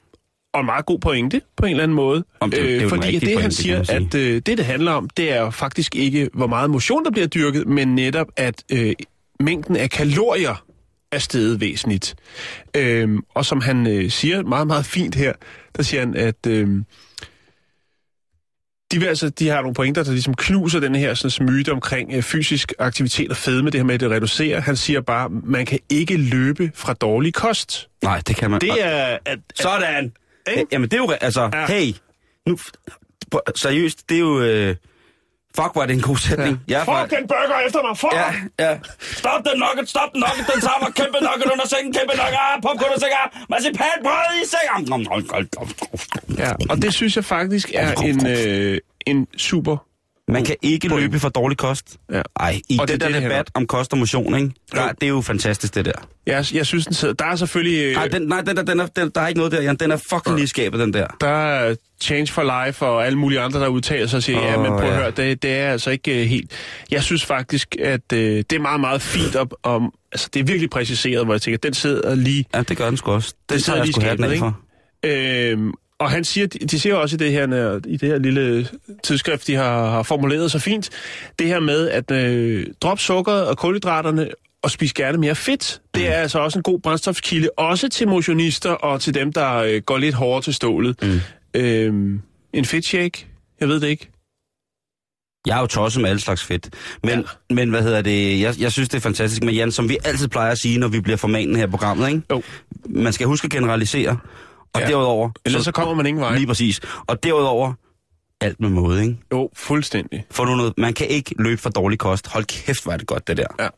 og 0.52 0.60
en 0.60 0.66
meget 0.66 0.86
god 0.86 0.98
pointe, 0.98 1.40
på 1.56 1.66
en 1.66 1.70
eller 1.70 1.82
anden 1.82 1.94
måde. 1.94 2.24
Om 2.40 2.50
det- 2.50 2.60
det 2.62 2.74
jo 2.76 2.80
den 2.80 2.88
fordi 2.88 3.18
det, 3.18 3.28
han 3.28 3.36
pointe, 3.38 3.56
siger, 3.56 3.84
kan 3.84 3.94
man 3.94 4.06
at 4.06 4.14
øh, 4.14 4.34
det, 4.34 4.46
det 4.46 4.64
handler 4.64 4.92
om, 4.92 5.10
det 5.10 5.32
er 5.32 5.50
faktisk 5.50 5.96
ikke, 5.96 6.30
hvor 6.34 6.46
meget 6.46 6.70
motion, 6.70 7.04
der 7.04 7.10
bliver 7.10 7.26
dyrket, 7.26 7.66
men 7.66 7.94
netop, 7.94 8.26
at 8.36 8.62
øh, 8.72 8.92
mængden 9.40 9.76
af 9.76 9.90
kalorier 9.90 10.64
er 11.12 11.18
steget 11.18 11.60
væsentligt. 11.60 12.14
Øhm, 12.76 13.18
og 13.34 13.44
som 13.46 13.60
han 13.60 13.86
øh, 13.86 14.10
siger 14.10 14.42
meget, 14.42 14.66
meget 14.66 14.86
fint 14.86 15.14
her, 15.14 15.32
der 15.76 15.82
siger 15.82 16.00
han, 16.00 16.16
at... 16.16 16.46
Øh, 16.46 16.68
de, 18.92 18.98
vil 19.00 19.06
altså, 19.06 19.28
de 19.28 19.48
har 19.48 19.60
nogle 19.60 19.74
pointer, 19.74 20.02
der 20.04 20.10
ligesom 20.12 20.34
knuser 20.34 20.80
den 20.80 20.94
her 20.94 21.14
sådan, 21.14 21.46
myte 21.46 21.72
omkring 21.72 22.12
øh, 22.14 22.22
fysisk 22.22 22.72
aktivitet 22.78 23.30
og 23.30 23.36
fedme, 23.36 23.70
det 23.70 23.80
her 23.80 23.84
med, 23.84 23.94
at 23.94 24.00
det 24.00 24.10
reducerer. 24.10 24.60
Han 24.60 24.76
siger 24.76 25.00
bare, 25.00 25.28
man 25.28 25.66
kan 25.66 25.78
ikke 25.90 26.16
løbe 26.16 26.70
fra 26.74 26.92
dårlig 26.94 27.34
kost. 27.34 27.88
Nej, 28.02 28.20
det 28.26 28.36
kan 28.36 28.50
man. 28.50 28.60
Det 28.60 28.70
er... 28.86 29.18
At, 29.24 29.38
Sådan! 29.54 30.12
Ikke? 30.50 30.66
Jamen, 30.72 30.90
det 30.90 30.96
er 30.96 31.02
jo... 31.02 31.10
Altså, 31.20 31.50
Ja. 31.52 31.66
hey, 31.66 31.92
nu... 32.46 32.58
Seriøst, 33.56 34.08
det 34.08 34.14
er 34.14 34.18
jo... 34.20 34.40
Øh, 34.40 34.76
fuck, 35.56 35.76
er 35.76 35.86
det 35.86 35.94
en 35.94 36.00
god 36.02 36.16
sætning. 36.16 36.60
Ja. 36.68 36.76
Jeg 36.78 36.86
fra- 36.86 37.02
Fuck 37.02 37.10
den 37.18 37.28
burger 37.28 37.60
efter 37.66 37.80
mig, 37.88 37.98
fuck! 37.98 38.14
Ja, 38.14 38.30
ja. 38.70 38.78
Stop 39.00 39.40
den 39.46 39.58
nugget, 39.64 39.88
stop 39.88 40.08
den 40.12 40.20
nugget, 40.20 40.46
den 40.54 40.60
samme 40.68 40.86
kæmpe 40.92 41.18
nugget 41.26 41.46
under 41.52 41.66
sengen, 41.68 41.92
kæmpe 41.92 42.14
nugget, 42.20 42.38
ah, 42.46 42.62
popcorn 42.62 42.92
og 42.94 43.00
sikker, 43.00 43.22
marcipanbrød 43.50 44.30
i 44.42 44.44
sengen. 44.54 44.84
ja. 46.38 46.52
Og 46.70 46.82
det 46.82 46.94
synes 46.94 47.16
jeg 47.16 47.24
faktisk 47.24 47.70
er 47.74 47.92
en, 47.94 48.26
øh, 48.26 48.78
en 49.06 49.26
super... 49.36 49.76
Man 50.28 50.44
kan 50.44 50.56
ikke 50.62 50.88
Point. 50.88 51.02
løbe 51.02 51.18
for 51.18 51.28
dårlig 51.28 51.58
kost. 51.58 51.96
Ja. 52.12 52.22
Ej, 52.40 52.60
i 52.68 52.78
Og 52.80 52.88
det 52.88 52.92
den 52.92 53.00
der 53.00 53.06
det, 53.06 53.14
det 53.14 53.22
debat 53.22 53.50
om 53.54 53.66
kost 53.66 53.92
og 53.92 53.98
motion, 53.98 54.34
ikke? 54.34 54.50
Der, 54.74 54.92
det 54.92 55.02
er 55.02 55.08
jo 55.08 55.20
fantastisk, 55.20 55.74
det 55.74 55.84
der. 55.84 55.92
Jeg, 56.26 56.44
jeg 56.52 56.66
synes, 56.66 56.84
den 56.84 56.94
sidder... 56.94 57.14
Der 57.14 57.24
er 57.24 57.36
selvfølgelig... 57.36 57.84
Øh, 57.84 57.94
Nej, 57.94 58.08
den, 58.08 58.22
nej 58.22 58.40
den, 58.40 58.56
der, 58.56 58.62
den 58.62 58.80
er, 58.80 58.86
den, 58.86 59.10
der 59.14 59.20
er 59.20 59.28
ikke 59.28 59.38
noget 59.38 59.52
der, 59.52 59.62
Jan. 59.62 59.76
Den 59.76 59.90
er 59.90 59.96
fucking 59.96 60.36
lige 60.36 60.48
skabet, 60.48 60.80
den 60.80 60.92
der. 60.92 61.06
Der 61.20 61.26
er 61.28 61.74
Change 62.02 62.32
for 62.32 62.66
Life 62.66 62.86
og 62.86 63.06
alle 63.06 63.18
mulige 63.18 63.40
andre, 63.40 63.60
der 63.60 63.68
udtaler 63.68 64.06
sig 64.06 64.16
og 64.16 64.22
siger, 64.22 64.38
oh, 64.38 64.44
ja, 64.44 64.56
men 64.56 64.66
prøv 64.66 64.78
at 64.78 64.86
ja. 64.86 64.94
høre, 64.94 65.10
det, 65.10 65.42
det 65.42 65.50
er 65.50 65.70
altså 65.72 65.90
ikke 65.90 66.10
uh, 66.20 66.26
helt... 66.26 66.50
Jeg 66.90 67.02
synes 67.02 67.24
faktisk, 67.24 67.76
at 67.80 68.00
uh, 68.12 68.18
det 68.18 68.52
er 68.52 68.60
meget, 68.60 68.80
meget 68.80 69.02
fint 69.02 69.36
op 69.36 69.54
om... 69.62 69.94
Altså, 70.12 70.28
det 70.34 70.40
er 70.40 70.44
virkelig 70.44 70.70
præciseret, 70.70 71.24
hvor 71.24 71.34
jeg 71.34 71.42
tænker, 71.42 71.58
den 71.58 71.74
sidder 71.74 72.14
lige... 72.14 72.44
Ja, 72.54 72.62
det 72.62 72.76
gør 72.76 72.86
den 72.86 72.96
sgu 72.96 73.10
også. 73.10 73.34
Den 73.48 73.56
Det 73.56 73.64
tager 73.64 73.84
sidder 73.84 74.06
jeg 74.08 74.18
lige 74.20 74.38
skabet, 74.38 74.38
for. 74.38 74.60
Øhm, 75.04 75.72
og 76.02 76.10
han 76.10 76.24
siger, 76.24 76.46
de, 76.46 76.80
siger 76.80 76.94
også 76.94 77.16
i 77.16 77.18
det 77.18 77.32
her, 77.32 77.80
i 77.86 77.96
det 77.96 78.08
her 78.08 78.18
lille 78.18 78.68
tidsskrift, 79.02 79.46
de 79.46 79.54
har, 79.54 79.90
har 79.90 80.02
formuleret 80.02 80.50
så 80.50 80.58
fint, 80.58 80.90
det 81.38 81.46
her 81.46 81.60
med 81.60 81.88
at 81.88 82.10
øh, 82.10 82.66
droppe 82.80 83.02
sukker 83.02 83.32
og 83.32 83.58
kulhydraterne 83.58 84.28
og 84.62 84.70
spise 84.70 84.94
gerne 84.94 85.18
mere 85.18 85.34
fedt. 85.34 85.80
Det 85.94 86.08
er 86.08 86.14
altså 86.14 86.38
også 86.38 86.58
en 86.58 86.62
god 86.62 86.78
brændstofskilde, 86.78 87.48
også 87.56 87.88
til 87.88 88.08
motionister 88.08 88.70
og 88.70 89.00
til 89.00 89.14
dem, 89.14 89.32
der 89.32 89.54
øh, 89.54 89.82
går 89.82 89.98
lidt 89.98 90.14
hårdere 90.14 90.42
til 90.42 90.54
stålet. 90.54 91.02
Mm. 91.02 91.20
Øhm, 91.54 92.22
en 92.52 92.64
fedtshake? 92.64 93.26
Jeg 93.60 93.68
ved 93.68 93.80
det 93.80 93.88
ikke. 93.88 94.08
Jeg 95.46 95.56
er 95.56 95.60
jo 95.60 95.66
tosset 95.66 96.02
med 96.02 96.10
alle 96.10 96.20
slags 96.20 96.44
fedt. 96.44 96.70
Men, 97.02 97.18
ja. 97.18 97.54
men 97.54 97.70
hvad 97.70 97.82
hedder 97.82 98.02
det? 98.02 98.40
Jeg, 98.40 98.54
jeg 98.60 98.72
synes, 98.72 98.88
det 98.88 98.96
er 98.96 99.00
fantastisk. 99.00 99.42
Men 99.42 99.54
Jan, 99.54 99.72
som 99.72 99.88
vi 99.88 99.98
altid 100.04 100.28
plejer 100.28 100.50
at 100.50 100.58
sige, 100.58 100.78
når 100.78 100.88
vi 100.88 101.00
bliver 101.00 101.16
formanen 101.16 101.56
her 101.56 101.66
i 101.66 101.70
programmet, 101.70 102.08
ikke? 102.08 102.22
Jo. 102.30 102.42
Man 102.86 103.12
skal 103.12 103.26
huske 103.26 103.44
at 103.44 103.50
generalisere. 103.50 104.18
Og 104.74 104.80
Ja. 104.80 104.86
derudover... 104.86 105.30
Ellers 105.44 105.64
så 105.64 105.72
kommer 105.72 105.94
man 105.94 106.06
ingen 106.06 106.20
vej. 106.20 106.34
Lige 106.36 106.46
præcis. 106.46 106.80
Og 107.06 107.22
derudover, 107.22 107.72
alt 108.40 108.60
med 108.60 108.68
måde, 108.70 109.02
ikke? 109.02 109.16
Jo, 109.32 109.50
fuldstændig. 109.54 110.24
For 110.30 110.44
nu 110.44 110.54
noget, 110.56 110.72
man 110.76 110.94
kan 110.94 111.06
ikke 111.08 111.34
løbe 111.38 111.60
for 111.60 111.70
dårlig 111.70 111.98
kost. 111.98 112.28
Hold 112.28 112.44
kæft, 112.44 112.86
er 112.86 112.96
det 112.96 113.06
godt, 113.06 113.28
det 113.28 113.36
der. 113.36 113.46
Ja. 113.60 113.68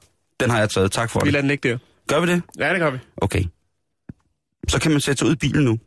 Den 0.41 0.51
har 0.51 0.59
jeg 0.59 0.71
taget. 0.71 0.93
Tak 0.93 1.11
for 1.11 1.21
Vi 1.21 1.25
det. 1.25 1.33
lader 1.33 1.43
den 1.43 1.49
ligge 1.49 1.69
der. 1.69 1.79
Gør 2.09 2.21
vi 2.21 2.27
det? 2.27 2.43
Ja, 2.59 2.71
det 2.73 2.79
gør 2.81 2.91
vi. 2.91 2.99
Okay. 3.17 3.45
Så 4.69 4.81
kan 4.81 4.91
man 4.91 5.01
sætte 5.01 5.19
sig 5.19 5.29
ud 5.29 5.33
i 5.33 5.37
bilen 5.37 5.65
nu. 5.65 5.79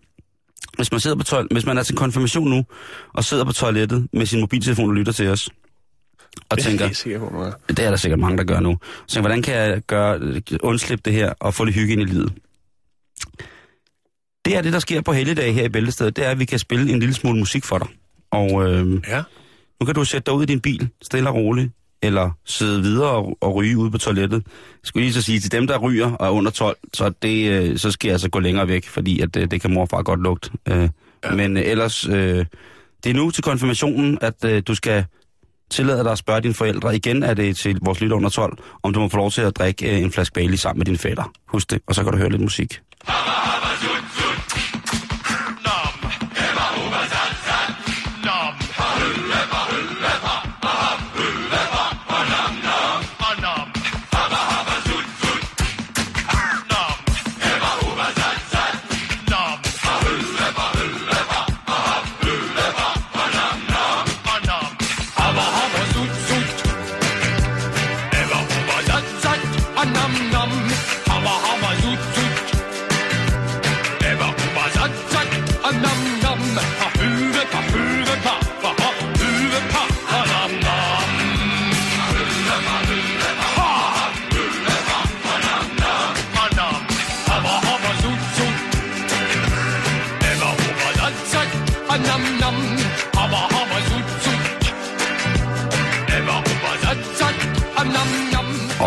Hvis 0.75 0.91
man, 0.91 0.99
sidder 0.99 1.17
på 1.17 1.23
toil- 1.23 1.47
hvis 1.51 1.65
man 1.65 1.77
er 1.77 1.83
til 1.83 1.95
konfirmation 1.95 2.49
nu, 2.49 2.65
og 3.13 3.23
sidder 3.23 3.45
på 3.45 3.51
toilettet 3.53 4.07
med 4.13 4.25
sin 4.25 4.39
mobiltelefon 4.39 4.89
og 4.89 4.95
lytter 4.95 5.11
til 5.11 5.27
os, 5.27 5.49
og 6.49 6.57
Det 6.57 6.65
er 6.65 6.69
tænker, 6.69 6.85
jeg 6.85 6.95
sikker 6.95 7.19
på, 7.19 7.29
man 7.29 7.41
er. 7.47 7.51
det 7.67 7.79
er 7.79 7.89
der 7.89 7.97
sikkert 7.97 8.19
mange, 8.19 8.37
der 8.37 8.43
gør 8.43 8.59
nu. 8.59 8.77
Så 9.07 9.19
hvordan 9.19 9.41
kan 9.41 9.55
jeg 9.55 9.81
gøre, 9.81 10.41
undslippe 10.63 11.01
det 11.05 11.13
her 11.13 11.33
og 11.39 11.53
få 11.53 11.63
lidt 11.63 11.75
hygge 11.75 11.93
ind 11.93 12.01
i 12.01 12.05
livet? 12.05 12.33
Det 14.47 14.55
er 14.57 14.61
det, 14.61 14.73
der 14.73 14.79
sker 14.79 15.01
på 15.01 15.13
helligdag 15.13 15.53
her 15.53 15.63
i 15.63 15.69
Bæltestedet, 15.69 16.15
det 16.15 16.25
er, 16.25 16.29
at 16.29 16.39
vi 16.39 16.45
kan 16.45 16.59
spille 16.59 16.91
en 16.93 16.99
lille 16.99 17.13
smule 17.13 17.39
musik 17.39 17.65
for 17.65 17.77
dig. 17.77 17.87
Og 18.31 18.67
øh, 18.71 19.01
Ja. 19.07 19.21
nu 19.79 19.85
kan 19.85 19.95
du 19.95 20.03
sætte 20.05 20.25
dig 20.25 20.33
ud 20.33 20.43
i 20.43 20.45
din 20.45 20.59
bil, 20.59 20.89
stille 21.01 21.29
og 21.29 21.35
roligt, 21.35 21.71
eller 22.01 22.31
sidde 22.45 22.81
videre 22.81 23.09
og, 23.09 23.37
og 23.41 23.55
ryge 23.55 23.77
ude 23.77 23.91
på 23.91 23.97
toilettet. 23.97 24.43
Jeg 24.45 24.51
skulle 24.83 25.03
lige 25.05 25.13
så 25.13 25.21
sige, 25.21 25.39
til 25.39 25.51
dem, 25.51 25.67
der 25.67 25.77
ryger 25.77 26.11
og 26.11 26.27
er 26.27 26.31
under 26.31 26.51
12, 26.51 26.77
så, 26.93 27.09
det, 27.21 27.49
øh, 27.51 27.77
så 27.77 27.91
skal 27.91 28.07
jeg 28.07 28.13
altså 28.13 28.29
gå 28.29 28.39
længere 28.39 28.67
væk, 28.67 28.87
fordi 28.87 29.19
at, 29.21 29.35
øh, 29.37 29.51
det 29.51 29.61
kan 29.61 29.73
mor 29.73 29.81
og 29.81 29.89
far 29.89 30.01
godt 30.01 30.21
lugte. 30.23 30.49
Øh, 30.67 30.89
ja. 31.25 31.31
Men 31.35 31.57
øh, 31.57 31.63
ellers, 31.65 32.07
øh, 32.07 32.45
det 33.03 33.09
er 33.09 33.13
nu 33.13 33.31
til 33.31 33.43
konfirmationen, 33.43 34.17
at 34.21 34.45
øh, 34.45 34.63
du 34.67 34.75
skal 34.75 35.05
tillade 35.71 36.03
dig 36.03 36.11
at 36.11 36.17
spørge 36.17 36.41
dine 36.41 36.53
forældre. 36.53 36.95
Igen 36.95 37.23
er 37.23 37.33
det 37.33 37.57
til 37.57 37.77
vores 37.81 38.01
lytter 38.01 38.15
under 38.17 38.29
12, 38.29 38.57
om 38.83 38.93
du 38.93 38.99
må 38.99 39.07
få 39.09 39.17
lov 39.17 39.31
til 39.31 39.41
at 39.41 39.55
drikke 39.57 39.91
øh, 39.95 40.01
en 40.01 40.11
flaske 40.11 40.33
Bailey 40.33 40.55
sammen 40.57 40.79
med 40.79 40.85
dine 40.85 40.97
fætter. 40.97 41.31
Husk 41.47 41.71
det, 41.71 41.81
og 41.87 41.95
så 41.95 42.03
kan 42.03 42.11
du 42.11 42.17
høre 42.17 42.29
lidt 42.29 42.41
musik. 42.41 42.79
Nam 43.07 43.13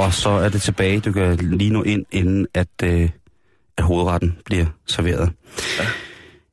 Og 0.04 0.14
så 0.14 0.30
er 0.30 0.48
det 0.48 0.62
tilbage. 0.62 1.00
Du 1.00 1.12
kan 1.12 1.36
lige 1.36 1.70
nå 1.70 1.82
ind, 1.82 2.04
inden 2.12 2.46
at, 2.54 2.66
øh, 2.84 3.08
at 3.78 3.84
hovedretten 3.84 4.38
bliver 4.44 4.66
serveret. 4.86 5.30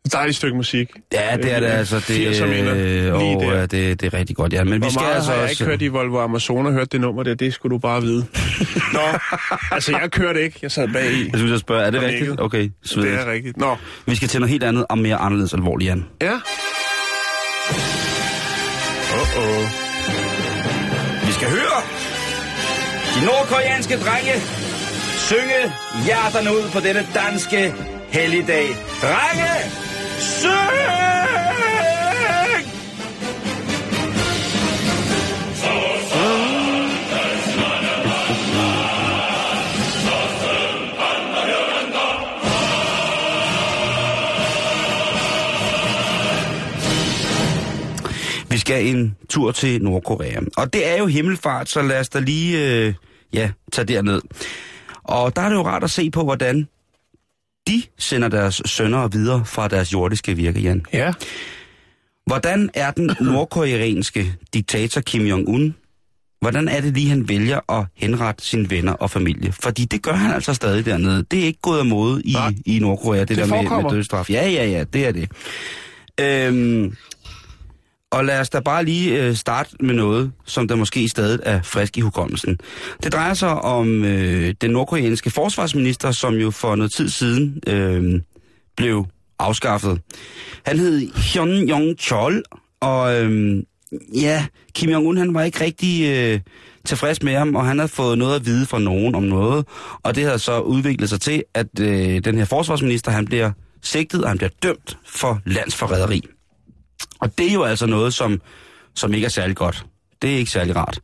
Et 0.06 0.14
dejligt 0.14 0.38
stykke 0.38 0.56
musik. 0.58 0.90
Ja, 1.14 1.38
det 1.38 1.52
er 1.56 1.60
det 1.60 1.68
Øh, 1.68 1.80
altså. 1.80 1.96
Det, 2.08 2.40
80'er 2.42 2.46
minder. 2.46 2.74
Lige 2.76 3.14
og, 3.38 3.44
ja, 3.44 3.62
det, 3.62 3.72
det 4.02 4.04
er 4.04 4.14
rigtig 4.14 4.36
godt, 4.36 4.54
ja. 4.54 4.64
Men 4.64 4.74
vi 4.74 4.78
Hvor 4.80 4.90
skal 4.90 5.02
meget 5.02 5.16
altså 5.16 5.32
har 5.32 5.38
jeg 5.38 5.44
også... 5.50 5.64
ikke 5.64 5.72
hørt 5.72 5.82
i 5.82 5.88
Volvo 5.88 6.20
Amazon 6.20 6.66
og 6.66 6.74
hørt 6.74 6.92
det 6.92 7.02
nummer 7.02 7.24
der, 7.24 7.36
det 7.36 7.54
skulle 7.54 7.74
du 7.74 7.78
bare 7.80 8.02
vide. 8.02 8.26
Nå, 8.94 9.00
altså 9.72 9.92
jeg 10.02 10.12
kørte 10.12 10.44
ikke, 10.44 10.60
jeg 10.62 10.72
sad 10.72 10.88
bag 10.94 11.12
i. 11.12 11.22
Jeg 11.24 11.32
synes, 11.36 11.52
jeg 11.52 11.60
spørger, 11.60 11.84
er 11.86 11.92
det 11.92 12.02
rigtigt? 12.02 12.22
nikket. 12.22 12.40
Okay, 12.42 12.62
Det 12.62 12.72
svedigt. 12.86 13.14
er 13.14 13.32
rigtigt. 13.32 13.58
Nå, 13.58 13.76
Vi 14.06 14.16
skal 14.16 14.28
til 14.28 14.40
noget 14.40 14.52
helt 14.52 14.64
andet 14.64 14.86
og 14.90 14.98
mere 14.98 15.16
anderledes 15.16 15.54
alvorligt, 15.54 15.90
Jan. 15.90 16.06
ja. 16.22 16.34
Uh-oh. 19.18 19.64
Vi 21.28 21.32
skal 21.32 21.48
høre 21.50 21.82
de 23.20 23.26
nordkoreanske 23.26 23.98
drenge 23.98 24.34
synge 25.18 25.74
hjerterne 26.06 26.52
ud 26.52 26.70
på 26.74 26.80
denne 26.80 27.08
danske 27.16 27.74
helligdag. 28.10 28.68
Drenge, 29.02 29.54
syng! 30.20 30.98
Vi 48.50 48.58
skal 48.58 48.86
en 48.86 49.16
tur 49.30 49.52
til 49.52 49.82
Nordkorea. 49.82 50.40
Og 50.58 50.74
det 50.74 50.90
er 50.90 50.98
jo 50.98 51.06
himmelfart, 51.06 51.70
så 51.70 51.82
lad 51.82 52.00
os 52.00 52.10
da 52.10 52.20
lige 52.20 52.86
øh, 52.86 52.94
ja, 53.34 53.52
tage 53.72 53.86
derned. 53.86 54.22
Og 55.04 55.36
der 55.36 55.42
er 55.42 55.50
det 55.50 55.56
jo 55.56 55.66
rart 55.66 55.84
at 55.84 55.92
se 55.92 56.12
på, 56.12 56.24
hvordan 56.24 56.68
de 57.68 57.84
sender 57.98 58.28
deres 58.28 58.62
sønner 58.66 59.08
videre 59.08 59.46
fra 59.46 59.68
deres 59.68 59.94
jordiske 59.94 60.36
virke, 60.36 60.60
Jan. 60.60 60.86
Ja. 60.94 61.14
Hvordan 62.26 62.70
er 62.74 62.92
den 62.92 63.12
nordkoreanske 63.32 64.34
diktator 64.54 65.02
Kim 65.02 65.28
Jong-un? 65.28 65.74
Hvordan 66.42 66.68
er 66.68 66.82
det 66.82 66.94
lige, 66.94 67.10
han 67.10 67.30
vælger 67.30 67.80
at 67.80 67.86
henrette 67.96 68.46
sine 68.46 68.70
venner 68.70 68.94
og 68.94 69.12
familie? 69.12 69.52
Fordi 69.52 69.86
det 69.86 70.02
gør 70.02 70.12
han 70.12 70.34
altså 70.34 70.54
stadig 70.54 70.86
dernede. 70.86 71.26
Det 71.32 71.40
er 71.40 71.44
ikke 71.44 71.62
gået 71.62 71.80
af 71.80 71.86
mode 71.86 72.22
i, 72.26 72.36
i 72.66 72.80
Nordkorea, 72.80 73.20
det, 73.20 73.30
Det 73.30 73.38
der 73.38 73.46
med, 73.46 73.84
med 73.84 73.92
dødsstraf. 73.92 74.30
Ja, 74.30 74.50
ja, 74.50 74.66
ja, 74.66 74.84
det 74.84 75.08
er 75.08 75.12
det. 75.12 75.30
Øhm, 76.20 76.96
og 78.12 78.26
lad 78.26 78.40
os 78.40 78.50
da 78.50 78.60
bare 78.60 78.86
lige 78.86 79.24
øh, 79.24 79.36
starte 79.36 79.76
med 79.80 79.96
noget, 79.96 80.32
som 80.46 80.68
der 80.68 80.76
måske 80.76 81.10
stadig 81.10 81.40
er 81.44 81.62
frisk 81.62 81.98
i 81.98 82.02
hukommelsen. 82.02 82.60
Det 83.04 83.14
drejer 83.14 83.34
sig 83.34 83.62
om 83.62 84.04
øh, 84.04 84.54
den 84.62 84.72
nordkoreanske 84.72 85.30
forsvarsminister, 85.30 86.12
som 86.12 86.36
jo 86.36 86.52
for 86.52 86.76
noget 86.76 86.92
tid 86.92 87.10
siden 87.10 87.62
øh, 87.68 88.22
blev 88.78 89.06
afskaffet. 89.40 90.02
Han 90.66 90.80
hed 90.80 91.08
Hyun 91.34 91.70
Jong 91.70 92.00
Chol, 92.00 92.44
og 92.80 93.24
øh, 93.24 93.64
ja, 94.16 94.46
Kim 94.76 94.90
Jong-un 94.90 95.18
han 95.18 95.34
var 95.34 95.44
ikke 95.44 95.64
rigtig 95.64 96.08
øh, 96.08 96.40
tilfreds 96.86 97.24
med 97.24 97.36
ham, 97.36 97.56
og 97.56 97.66
han 97.66 97.80
havde 97.80 97.90
fået 97.90 98.18
noget 98.18 98.36
at 98.36 98.46
vide 98.46 98.66
fra 98.66 98.80
nogen 98.80 99.16
om 99.16 99.24
noget, 99.24 99.66
og 100.04 100.16
det 100.16 100.24
havde 100.24 100.40
så 100.40 100.60
udviklet 100.60 101.10
sig 101.10 101.22
til, 101.22 101.44
at 101.54 101.80
øh, 101.80 102.20
den 102.20 102.38
her 102.38 102.46
forsvarsminister, 102.46 103.12
han 103.12 103.26
bliver 103.26 103.52
sigtet, 103.84 104.24
og 104.24 104.30
han 104.30 104.38
bliver 104.38 104.52
dømt 104.64 104.98
for 105.06 105.42
landsforræderi. 105.46 106.22
Og 107.20 107.38
det 107.38 107.50
er 107.50 107.54
jo 107.54 107.64
altså 107.64 107.86
noget, 107.86 108.14
som, 108.14 108.42
som 108.96 109.14
ikke 109.14 109.26
er 109.26 109.30
særlig 109.30 109.56
godt. 109.56 109.86
Det 110.22 110.34
er 110.34 110.38
ikke 110.38 110.52
særlig 110.52 110.76
rart. 110.76 111.00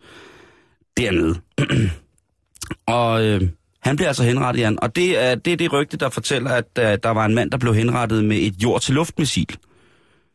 Dernede. 0.98 1.40
og 2.88 3.26
øh, 3.26 3.42
han 3.80 3.96
bliver 3.96 4.08
altså 4.08 4.24
henrettet, 4.24 4.62
Jan. 4.62 4.80
Og 4.82 4.96
det 4.96 5.24
er, 5.24 5.36
det 5.36 5.54
er 5.54 5.58
det 5.58 5.74
rygte, 5.74 5.98
der 5.98 6.10
fortæller, 6.10 6.52
at 6.52 6.66
uh, 6.80 6.84
der 6.84 7.10
var 7.10 7.26
en 7.26 7.36
mand, 7.36 7.52
der 7.52 7.58
blev 7.58 7.76
henrettet 7.76 8.26
med 8.26 8.38
et 8.38 8.54
jord-til-luft-missil. 8.64 9.58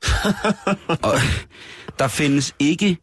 og 1.09 1.15
der 1.99 2.09
findes 2.09 2.55
ikke 2.59 2.97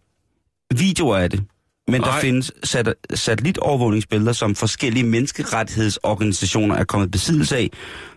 videoer 0.77 1.17
af 1.17 1.29
det. 1.29 1.43
Men 1.87 2.01
der 2.01 2.07
Nej. 2.07 2.21
findes 2.21 2.51
sat, 2.63 2.93
satellitovervågningsbilleder, 3.13 4.33
som 4.33 4.55
forskellige 4.55 5.03
menneskerettighedsorganisationer 5.05 6.75
er 6.75 6.83
kommet 6.83 7.11
besiddelse 7.11 7.57
af, 7.57 7.69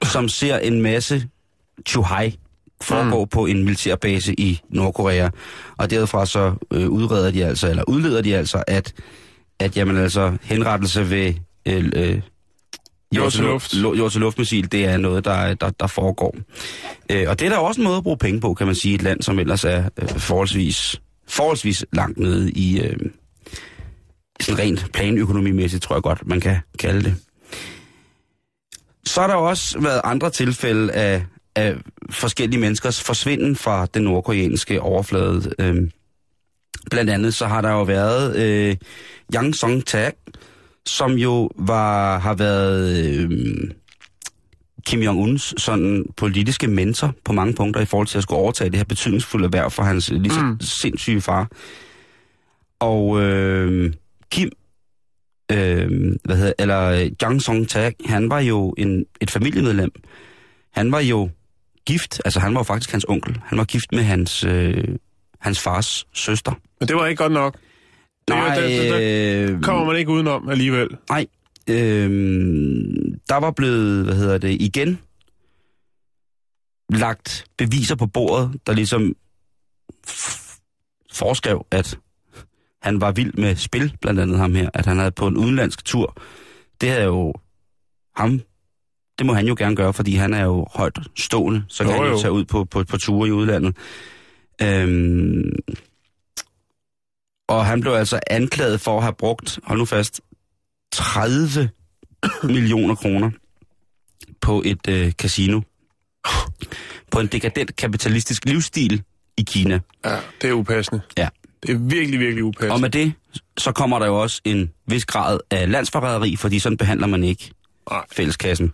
som 0.04 0.28
ser 0.28 0.58
en 0.58 0.82
masse 0.82 1.28
chuhai 1.86 2.38
foregå 2.82 3.24
mm. 3.24 3.28
på 3.28 3.46
en 3.46 3.64
militærbase 3.64 4.40
i 4.40 4.60
Nordkorea. 4.70 5.28
Og 5.76 5.90
derfra 5.90 6.26
så 6.26 6.54
øh, 6.72 6.88
udreder 6.88 7.30
de 7.30 7.44
altså, 7.44 7.70
eller 7.70 7.84
udleder 7.88 8.22
de 8.22 8.36
altså, 8.36 8.62
at, 8.66 8.92
at 9.58 9.76
jamen 9.76 9.96
altså, 9.96 10.36
henrettelse 10.42 11.10
ved 11.10 11.34
øh, 11.66 11.92
øh, 11.96 12.20
Jord 13.16 13.32
til 13.32 13.44
luft. 13.44 13.74
lu- 13.74 13.98
jord 13.98 14.10
til 14.10 14.20
luftmissil, 14.20 14.72
det 14.72 14.84
er 14.84 14.96
noget, 14.96 15.24
der, 15.24 15.54
der, 15.54 15.70
der 15.70 15.86
foregår. 15.86 16.36
Øh, 17.10 17.28
og 17.28 17.38
det 17.38 17.46
er 17.46 17.50
der 17.50 17.56
også 17.56 17.80
en 17.80 17.84
måde 17.84 17.96
at 17.96 18.02
bruge 18.02 18.18
penge 18.18 18.40
på, 18.40 18.54
kan 18.54 18.66
man 18.66 18.74
sige, 18.74 18.94
et 18.94 19.02
land, 19.02 19.22
som 19.22 19.38
ellers 19.38 19.64
er 19.64 19.88
øh, 20.02 20.08
forholdsvis, 20.08 21.00
forholdsvis 21.28 21.84
langt 21.92 22.18
nede 22.18 22.50
i 22.50 22.80
øh, 22.80 22.96
sådan 24.40 24.58
rent 24.58 24.92
planøkonomimæssigt, 24.92 25.82
tror 25.82 25.96
jeg 25.96 26.02
godt, 26.02 26.26
man 26.26 26.40
kan 26.40 26.58
kalde 26.78 27.02
det. 27.02 27.14
Så 29.04 29.20
har 29.20 29.28
der 29.28 29.34
også 29.34 29.80
været 29.80 30.00
andre 30.04 30.30
tilfælde 30.30 30.92
af, 30.92 31.24
af 31.58 31.76
forskellige 32.10 32.60
menneskers 32.60 33.02
forsvinden 33.02 33.56
fra 33.56 33.86
den 33.86 34.02
nordkoreanske 34.02 34.80
overflade. 34.80 35.52
Øhm, 35.58 35.90
blandt 36.90 37.10
andet 37.10 37.34
så 37.34 37.46
har 37.46 37.60
der 37.60 37.70
jo 37.70 37.82
været 37.82 38.36
øh, 38.36 38.76
Yang 39.34 39.54
Song 39.54 39.86
Tak, 39.86 40.14
som 40.86 41.12
jo 41.12 41.50
var 41.56 42.18
har 42.18 42.34
været 42.34 43.06
øh, 43.06 43.30
Kim 44.86 45.02
Jong-uns 45.02 45.54
sådan 45.56 46.04
politiske 46.16 46.68
mentor 46.68 47.14
på 47.24 47.32
mange 47.32 47.54
punkter 47.54 47.80
i 47.80 47.84
forhold 47.84 48.06
til 48.06 48.18
at 48.18 48.22
skulle 48.22 48.38
overtage 48.38 48.70
det 48.70 48.76
her 48.76 48.84
betydningsfulde 48.84 49.44
erhverv 49.44 49.70
for 49.70 49.82
hans 49.82 50.10
lige 50.10 50.34
så 50.34 50.40
mm. 50.40 50.60
sindssyge 50.60 51.20
far. 51.20 51.50
Og 52.80 53.20
øh, 53.22 53.92
Kim 54.30 54.50
øh, 55.52 56.16
hvad 56.24 56.36
hedder, 56.36 56.52
eller 56.58 56.82
øh, 56.82 57.10
Jang 57.22 57.42
Song 57.42 57.68
Tak, 57.68 57.94
han 58.04 58.30
var 58.30 58.40
jo 58.40 58.74
en, 58.78 59.04
et 59.20 59.30
familiemedlem. 59.30 59.90
Han 60.72 60.92
var 60.92 61.00
jo 61.00 61.30
gift, 61.88 62.20
altså 62.24 62.40
han 62.40 62.54
var 62.54 62.60
jo 62.60 62.64
faktisk 62.64 62.90
hans 62.90 63.06
onkel. 63.08 63.40
Han 63.44 63.58
var 63.58 63.64
gift 63.64 63.92
med 63.92 64.02
hans, 64.02 64.44
øh, 64.44 64.84
hans 65.40 65.60
fars 65.60 66.06
søster. 66.12 66.52
Men 66.80 66.88
det 66.88 66.96
var 66.96 67.06
ikke 67.06 67.22
godt 67.22 67.32
nok. 67.32 67.54
Det, 68.28 68.36
Nej, 68.36 68.54
det, 68.60 68.92
det 68.92 69.50
øh, 69.50 69.62
kommer 69.62 69.84
man 69.84 69.96
ikke 69.96 70.10
udenom 70.10 70.48
alligevel. 70.48 70.88
nej. 71.10 71.26
Øh, 71.70 72.10
der 73.28 73.36
var 73.36 73.50
blevet, 73.50 74.04
hvad 74.04 74.14
hedder 74.14 74.38
det, 74.38 74.56
igen 74.60 74.98
lagt 76.92 77.44
beviser 77.58 77.94
på 77.96 78.06
bordet, 78.06 78.60
der 78.66 78.72
ligesom 78.72 79.14
foreskrev, 81.12 81.66
at 81.70 81.98
han 82.82 83.00
var 83.00 83.12
vild 83.12 83.32
med 83.32 83.56
spil, 83.56 83.96
blandt 84.00 84.20
andet 84.20 84.38
ham 84.38 84.54
her, 84.54 84.70
at 84.74 84.86
han 84.86 84.98
havde 84.98 85.10
på 85.10 85.26
en 85.26 85.36
udenlandsk 85.36 85.84
tur. 85.84 86.16
Det 86.80 86.90
er 86.90 87.04
jo 87.04 87.34
ham, 88.16 88.40
det 89.18 89.26
må 89.26 89.32
han 89.34 89.46
jo 89.46 89.54
gerne 89.58 89.76
gøre, 89.76 89.92
fordi 89.92 90.14
han 90.14 90.34
er 90.34 90.44
jo 90.44 90.66
højt 90.74 90.98
stående, 91.16 91.64
så 91.68 91.84
kan 91.84 91.92
Jo, 91.92 91.98
han 91.98 92.06
jo 92.06 92.12
jo. 92.16 92.20
tage 92.20 92.32
ud 92.32 92.44
på, 92.44 92.64
på, 92.64 92.84
på 92.84 92.98
ture 92.98 93.28
i 93.28 93.32
udlandet. 93.32 93.76
Øhm, 94.62 95.52
og 97.48 97.66
han 97.66 97.80
blev 97.80 97.92
altså 97.92 98.20
anklaget 98.30 98.80
for 98.80 98.96
at 98.96 99.02
have 99.02 99.14
brugt, 99.14 99.58
hold 99.64 99.78
nu 99.78 99.84
fast, 99.84 100.20
30 100.92 101.70
millioner 102.42 102.94
kroner 102.94 103.30
på 104.40 104.62
et 104.66 104.88
øh, 104.88 105.12
casino. 105.12 105.60
På 107.10 107.20
en 107.20 107.26
dekadent 107.26 107.76
kapitalistisk 107.76 108.44
livsstil 108.44 109.02
i 109.36 109.42
Kina. 109.42 109.80
Ja, 110.04 110.16
det 110.42 110.50
er 110.50 110.52
upassende. 110.54 111.00
Ja. 111.18 111.28
Det 111.62 111.70
er 111.74 111.78
virkelig, 111.78 112.20
virkelig 112.20 112.44
upassende. 112.44 112.72
Og 112.74 112.80
med 112.80 112.90
det, 112.90 113.12
så 113.58 113.72
kommer 113.72 113.98
der 113.98 114.06
jo 114.06 114.22
også 114.22 114.40
en 114.44 114.70
vis 114.86 115.04
grad 115.06 115.38
af 115.50 115.70
landsforræderi, 115.70 116.36
fordi 116.36 116.58
sådan 116.58 116.76
behandler 116.78 117.06
man 117.06 117.24
ikke 117.24 117.50
Nej. 117.90 118.04
fælleskassen, 118.12 118.72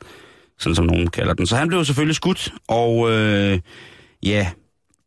sådan 0.59 0.75
som 0.75 0.85
nogen 0.85 1.07
kalder 1.11 1.35
den. 1.35 1.47
Så 1.47 1.57
han 1.57 1.69
blev 1.69 1.85
selvfølgelig 1.85 2.17
skudt, 2.17 2.53
og 2.69 3.11
øh, 3.13 3.61
ja, 4.23 4.51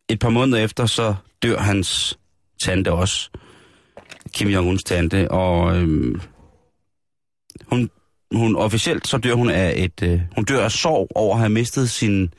et 0.09 0.19
par 0.19 0.29
måneder 0.29 0.63
efter, 0.63 0.85
så 0.85 1.15
dør 1.43 1.57
hans 1.57 2.19
tante 2.61 2.91
også. 2.91 3.29
Kim 4.33 4.47
Jong-uns 4.47 4.83
tante, 4.83 5.31
og 5.31 5.77
øh, 5.77 6.15
hun, 7.65 7.89
hun 8.35 8.55
officielt, 8.55 9.07
så 9.07 9.17
dør 9.17 9.33
hun 9.33 9.49
af 9.49 9.73
et, 9.77 10.03
øh, 10.03 10.21
hun 10.35 10.45
dør 10.45 10.63
af 10.63 10.71
sorg 10.71 11.07
over 11.15 11.33
at 11.33 11.39
have 11.39 11.49
mistet 11.49 11.89
sin, 11.89 12.33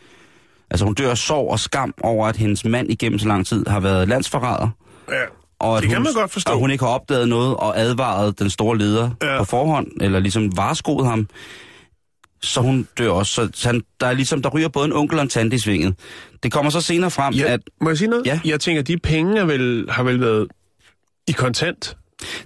altså 0.71 0.85
hun 0.85 0.95
dør 0.95 1.11
af 1.11 1.19
sorg 1.19 1.51
og 1.51 1.59
skam 1.61 1.95
over, 2.03 2.27
at 2.27 2.37
hendes 2.37 2.65
mand 2.65 2.91
igennem 2.91 3.19
så 3.19 3.29
lang 3.29 3.47
tid 3.47 3.67
har 3.67 3.81
været 3.81 4.09
landsforræder. 4.09 4.69
Ja. 5.11 5.15
Og 5.61 5.77
at 5.77 5.83
Det 5.83 5.91
kan 5.91 5.99
hun, 5.99 6.05
man 6.05 6.13
godt 6.13 6.31
forstå. 6.31 6.53
Og 6.53 6.59
hun 6.59 6.71
ikke 6.71 6.85
har 6.85 6.91
opdaget 6.91 7.29
noget 7.29 7.57
og 7.57 7.79
advaret 7.81 8.39
den 8.39 8.51
store 8.51 8.79
leder. 8.79 9.11
Ja. 9.23 9.39
på 9.39 9.45
forhånd, 9.45 9.87
eller 10.01 10.19
ligesom 10.19 10.57
vareskoet 10.57 11.07
ham. 11.07 11.29
Så 12.43 12.61
hun 12.61 12.89
dør 12.99 13.11
også. 13.11 13.33
Så, 13.33 13.49
så 13.55 13.69
han, 13.69 13.83
der 14.01 14.07
er 14.07 14.13
ligesom, 14.13 14.43
der 14.43 14.49
ryger 14.49 14.69
både 14.69 14.87
en 14.87 14.93
onkel 14.93 15.19
og 15.19 15.23
en 15.23 15.29
tante 15.29 15.57
i 15.57 15.59
svinget. 15.59 15.95
Det 16.43 16.53
kommer 16.53 16.71
så 16.71 16.81
senere 16.81 17.11
frem, 17.11 17.35
Ja, 17.35 17.53
at 17.53 17.61
må 17.81 17.91
jeg 17.91 17.99
sige 17.99 18.09
noget? 18.09 18.27
Ja. 18.27 18.41
Jeg 18.45 18.61
tænker, 18.61 18.83
de 18.83 18.99
penge 18.99 19.41
er 19.41 19.45
vel, 19.45 19.87
har 19.91 20.03
vel 20.03 20.21
været 20.21 20.49
i 21.29 21.33
kontant. 21.33 21.97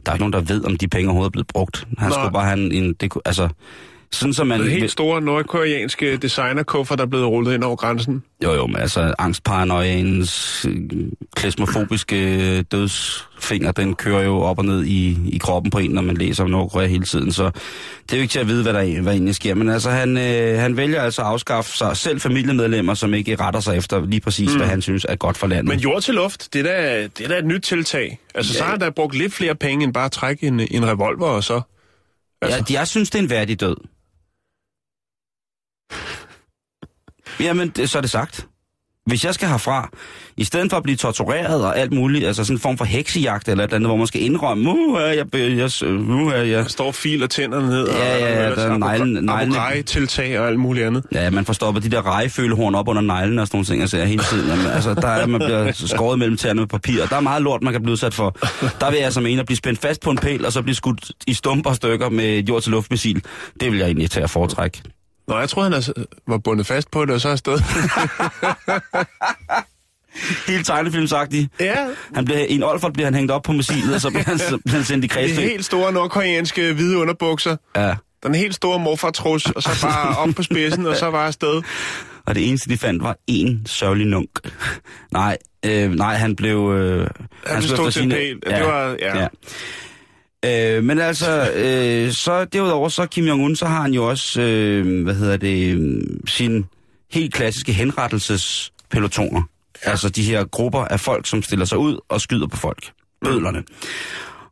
der 0.07 0.13
er 0.13 0.15
ikke 0.17 0.23
nogen, 0.23 0.33
der 0.33 0.55
ved, 0.55 0.65
om 0.65 0.77
de 0.77 0.89
penge 0.89 1.09
overhovedet 1.09 1.29
er 1.29 1.33
blevet 1.33 1.47
brugt. 1.47 1.87
Han 1.99 2.09
Nå. 2.09 2.15
skulle 2.15 2.33
bare 2.33 2.45
have 2.45 2.59
en... 2.61 2.73
en 2.73 2.93
det, 2.93 3.13
altså, 3.25 3.49
sådan 4.13 4.35
som 4.35 4.47
man... 4.47 4.61
Den 4.61 4.71
helt 4.71 4.91
store 4.91 5.21
nordkoreanske 5.21 6.17
designerkuffer, 6.17 6.97
der 6.97 7.03
er 7.03 7.09
blevet 7.09 7.27
rullet 7.27 7.55
ind 7.55 7.65
over 7.65 7.77
grænsen. 7.77 8.23
Jo, 8.45 8.53
jo, 8.53 8.67
men 8.67 8.77
altså 8.77 9.15
angstparanoiaens 9.19 10.67
øh, 10.69 10.77
klasmofobiske 11.37 12.57
øh, 12.57 12.65
dødsfinger, 12.73 13.73
den 13.73 13.95
kører 13.95 14.23
jo 14.23 14.41
op 14.41 14.59
og 14.59 14.65
ned 14.65 14.85
i, 14.85 15.19
i 15.27 15.39
kroppen 15.39 15.71
på 15.71 15.79
en, 15.79 15.91
når 15.91 16.03
man 16.03 16.17
læser 16.17 16.45
om 16.45 16.51
Nordkorea 16.51 16.87
hele 16.87 17.05
tiden. 17.05 17.33
Så 17.33 17.45
det 18.03 18.13
er 18.13 18.17
jo 18.17 18.23
ikke 18.23 18.33
til 18.33 18.39
at 18.39 18.49
vide, 18.49 18.63
hvad 18.63 18.73
der 18.73 19.01
hvad 19.01 19.13
egentlig 19.13 19.35
sker. 19.35 19.55
Men 19.55 19.69
altså, 19.69 19.91
han, 19.91 20.17
øh, 20.17 20.59
han 20.59 20.77
vælger 20.77 21.03
altså 21.03 21.23
at 21.23 21.29
afskaffe 21.29 21.77
sig 21.77 21.97
selv 21.97 22.21
familiemedlemmer, 22.21 22.95
som 22.95 23.15
ikke 23.15 23.37
retter 23.37 23.61
sig 23.61 23.77
efter 23.77 24.07
lige 24.07 24.21
præcis, 24.21 24.51
mm. 24.51 24.57
hvad 24.57 24.67
han 24.67 24.83
synes 24.83 25.07
er 25.09 25.17
godt 25.17 25.37
for 25.37 25.47
landet. 25.47 25.69
Men 25.69 25.79
jord 25.79 26.03
til 26.03 26.15
luft, 26.15 26.49
det 26.53 26.59
er 26.59 26.63
da, 26.63 27.03
det 27.19 27.25
er 27.25 27.29
da 27.29 27.39
et 27.39 27.47
nyt 27.47 27.63
tiltag. 27.63 28.19
Altså, 28.35 28.53
ja. 28.53 28.59
så 28.59 28.65
har 28.65 28.71
han 28.71 28.81
da 28.81 28.91
brugt 28.91 29.15
lidt 29.15 29.35
flere 29.35 29.55
penge, 29.55 29.85
end 29.85 29.95
bare 29.95 30.05
at 30.05 30.13
trække 30.13 30.47
en, 30.47 30.61
en 30.61 30.87
revolver 30.87 31.27
og 31.27 31.45
så... 31.45 31.61
Altså. 32.43 32.65
Ja, 32.71 32.79
jeg 32.79 32.89
synes, 32.89 33.11
det 33.11 33.19
er 33.19 33.23
en 33.23 33.31
værdig 33.31 33.61
død. 33.61 33.77
Jamen, 37.41 37.69
det, 37.69 37.91
så 37.91 37.99
er 37.99 38.03
det 38.03 38.11
sagt. 38.11 38.47
Hvis 39.07 39.25
jeg 39.25 39.35
skal 39.35 39.49
herfra, 39.49 39.91
i 40.37 40.45
stedet 40.45 40.71
for 40.71 40.77
at 40.77 40.83
blive 40.83 40.97
tortureret 40.97 41.65
og 41.65 41.79
alt 41.79 41.93
muligt, 41.93 42.27
altså 42.27 42.45
sådan 42.45 42.57
en 42.57 42.61
form 42.61 42.79
for 42.79 42.85
heksejagt 42.85 43.49
eller 43.49 43.65
et 43.65 43.69
eller 43.69 43.77
andet, 43.77 43.89
hvor 43.89 43.97
man 43.97 44.07
skal 44.07 44.23
indrømme, 44.23 44.65
nu 44.65 44.95
er 44.95 45.07
jeg, 45.07 45.27
jeg, 45.35 45.59
jeg, 45.83 45.91
nu 45.91 46.29
er 46.29 46.37
jeg, 46.37 46.63
Der 46.63 46.69
står 46.69 46.87
og 46.87 46.95
filer 46.95 47.27
tænderne 47.27 47.67
ned, 47.69 47.89
Ja, 47.89 48.17
ja, 48.19 48.43
ja, 48.43 48.51
og 48.51 48.57
der 48.57 48.63
er 48.63 48.79
neglen- 48.79 49.29
og 50.41 50.49
alt 50.49 50.59
muligt 50.61 50.87
andet. 50.87 51.05
Ja, 51.13 51.31
man 51.31 51.45
får 51.45 51.53
stoppet 51.53 51.83
de 51.83 51.91
der 51.91 52.07
rejefølehorn 52.07 52.75
op 52.75 52.89
under 52.89 53.03
neglen 53.03 53.39
og 53.39 53.47
sådan 53.47 53.57
nogle 53.57 53.67
ting, 53.67 53.81
jeg 53.81 53.89
ser 53.89 54.05
hele 54.05 54.23
tiden. 54.23 54.49
Jamen, 54.49 54.67
altså, 54.67 54.95
der 54.95 55.09
er, 55.09 55.27
man 55.27 55.41
bliver 55.41 55.73
skåret 55.75 56.19
mellem 56.19 56.37
tæerne 56.37 56.61
med 56.61 56.69
papir, 56.69 57.03
og 57.03 57.11
der 57.11 57.17
er 57.17 57.21
meget 57.21 57.43
lort, 57.43 57.63
man 57.63 57.73
kan 57.73 57.83
blive 57.83 57.93
udsat 57.93 58.15
for. 58.15 58.37
Der 58.81 58.91
vil 58.91 58.99
jeg 59.01 59.13
som 59.13 59.27
en 59.27 59.39
at 59.39 59.47
blive 59.47 59.57
spændt 59.57 59.81
fast 59.81 60.01
på 60.03 60.11
en 60.11 60.19
pæl, 60.19 60.47
og 60.47 60.53
så 60.53 60.63
blive 60.63 60.75
skudt 60.75 61.11
i 61.27 61.35
stumper 61.35 61.73
stykker 61.73 62.09
med 62.09 62.39
jord-til-luftmissil. 62.43 63.25
Det 63.61 63.71
vil 63.73 63.79
jeg 63.79 63.87
egentlig 63.87 64.11
tage 64.11 64.25
at 64.25 64.31
foretrække. 64.31 64.83
Nå, 65.29 65.39
jeg 65.39 65.49
tror 65.49 65.63
han 65.63 65.73
altså, 65.73 65.93
var 66.29 66.39
bundet 66.39 66.67
fast 66.67 66.91
på 66.91 67.05
det, 67.05 67.15
og 67.15 67.21
så 67.21 67.29
afsted. 67.29 67.59
Helt 70.49 70.67
tegnefilmsagtigt. 70.67 71.49
ja, 71.61 71.87
Han 72.15 72.25
bliver, 72.25 72.39
I 72.41 72.55
en 72.55 72.63
Olfert 72.63 72.93
bliver 72.93 73.07
han 73.07 73.15
hængt 73.15 73.31
op 73.33 73.43
på 73.43 73.53
missilet, 73.53 73.95
og 73.95 74.01
så 74.01 74.11
bliver 74.11 74.23
han, 74.25 74.39
så 74.51 74.59
bliver 74.65 74.77
han 74.77 74.85
sendt 74.85 75.05
i 75.05 75.09
de 75.09 75.13
kredsfæng. 75.13 75.49
helt 75.49 75.65
store 75.65 75.93
nordkoreanske 75.93 76.73
hvide 76.73 76.99
underbukser. 76.99 77.57
Ja. 77.77 77.95
Den 78.23 78.35
helt 78.35 78.55
store 78.55 78.79
morfartrus, 78.79 79.47
og 79.47 79.63
så 79.63 79.79
bare 79.83 80.17
op 80.17 80.29
på 80.37 80.43
spidsen, 80.43 80.87
og 80.87 80.97
så 80.97 81.11
var 81.11 81.27
afsted. 81.27 81.63
Og 82.27 82.35
det 82.35 82.49
eneste, 82.49 82.69
de 82.71 82.79
fandt, 82.79 83.03
var 83.03 83.17
en 83.27 83.67
sørgelig 83.67 84.07
nunk. 84.07 84.29
nej, 85.13 85.39
øh, 85.67 85.91
nej, 85.95 86.15
han 86.15 86.37
blev... 86.37 86.73
Øh, 86.73 87.07
Han 87.47 87.63
skulle 87.63 87.77
stod 87.77 87.89
efter 87.89 88.01
til 88.01 88.03
en 88.03 88.11
sine- 88.13 88.41
pæl. 88.41 88.55
Det 88.59 88.65
var- 88.67 88.97
ja. 89.01 89.19
ja. 89.21 89.29
Øh, 90.45 90.85
men 90.85 90.99
altså, 90.99 91.51
øh, 91.55 92.13
så 92.13 92.45
derudover, 92.45 92.89
så 92.89 93.07
Kim 93.07 93.29
Jong-un, 93.29 93.55
så 93.55 93.67
har 93.67 93.83
han 93.83 93.95
jo 93.95 94.09
også, 94.09 94.41
øh, 94.41 95.03
hvad 95.03 95.15
hedder 95.15 95.37
det, 95.37 96.03
sin 96.27 96.65
helt 97.13 97.35
klassiske 97.35 97.73
henrettelsespelotoner. 97.73 99.43
Ja. 99.85 99.91
Altså 99.91 100.09
de 100.09 100.23
her 100.23 100.45
grupper 100.45 100.81
af 100.81 101.01
folk, 101.01 101.27
som 101.27 101.43
stiller 101.43 101.65
sig 101.65 101.79
ud 101.79 101.99
og 102.09 102.21
skyder 102.21 102.47
på 102.47 102.57
folk. 102.57 102.91
Bødlerne. 103.25 103.63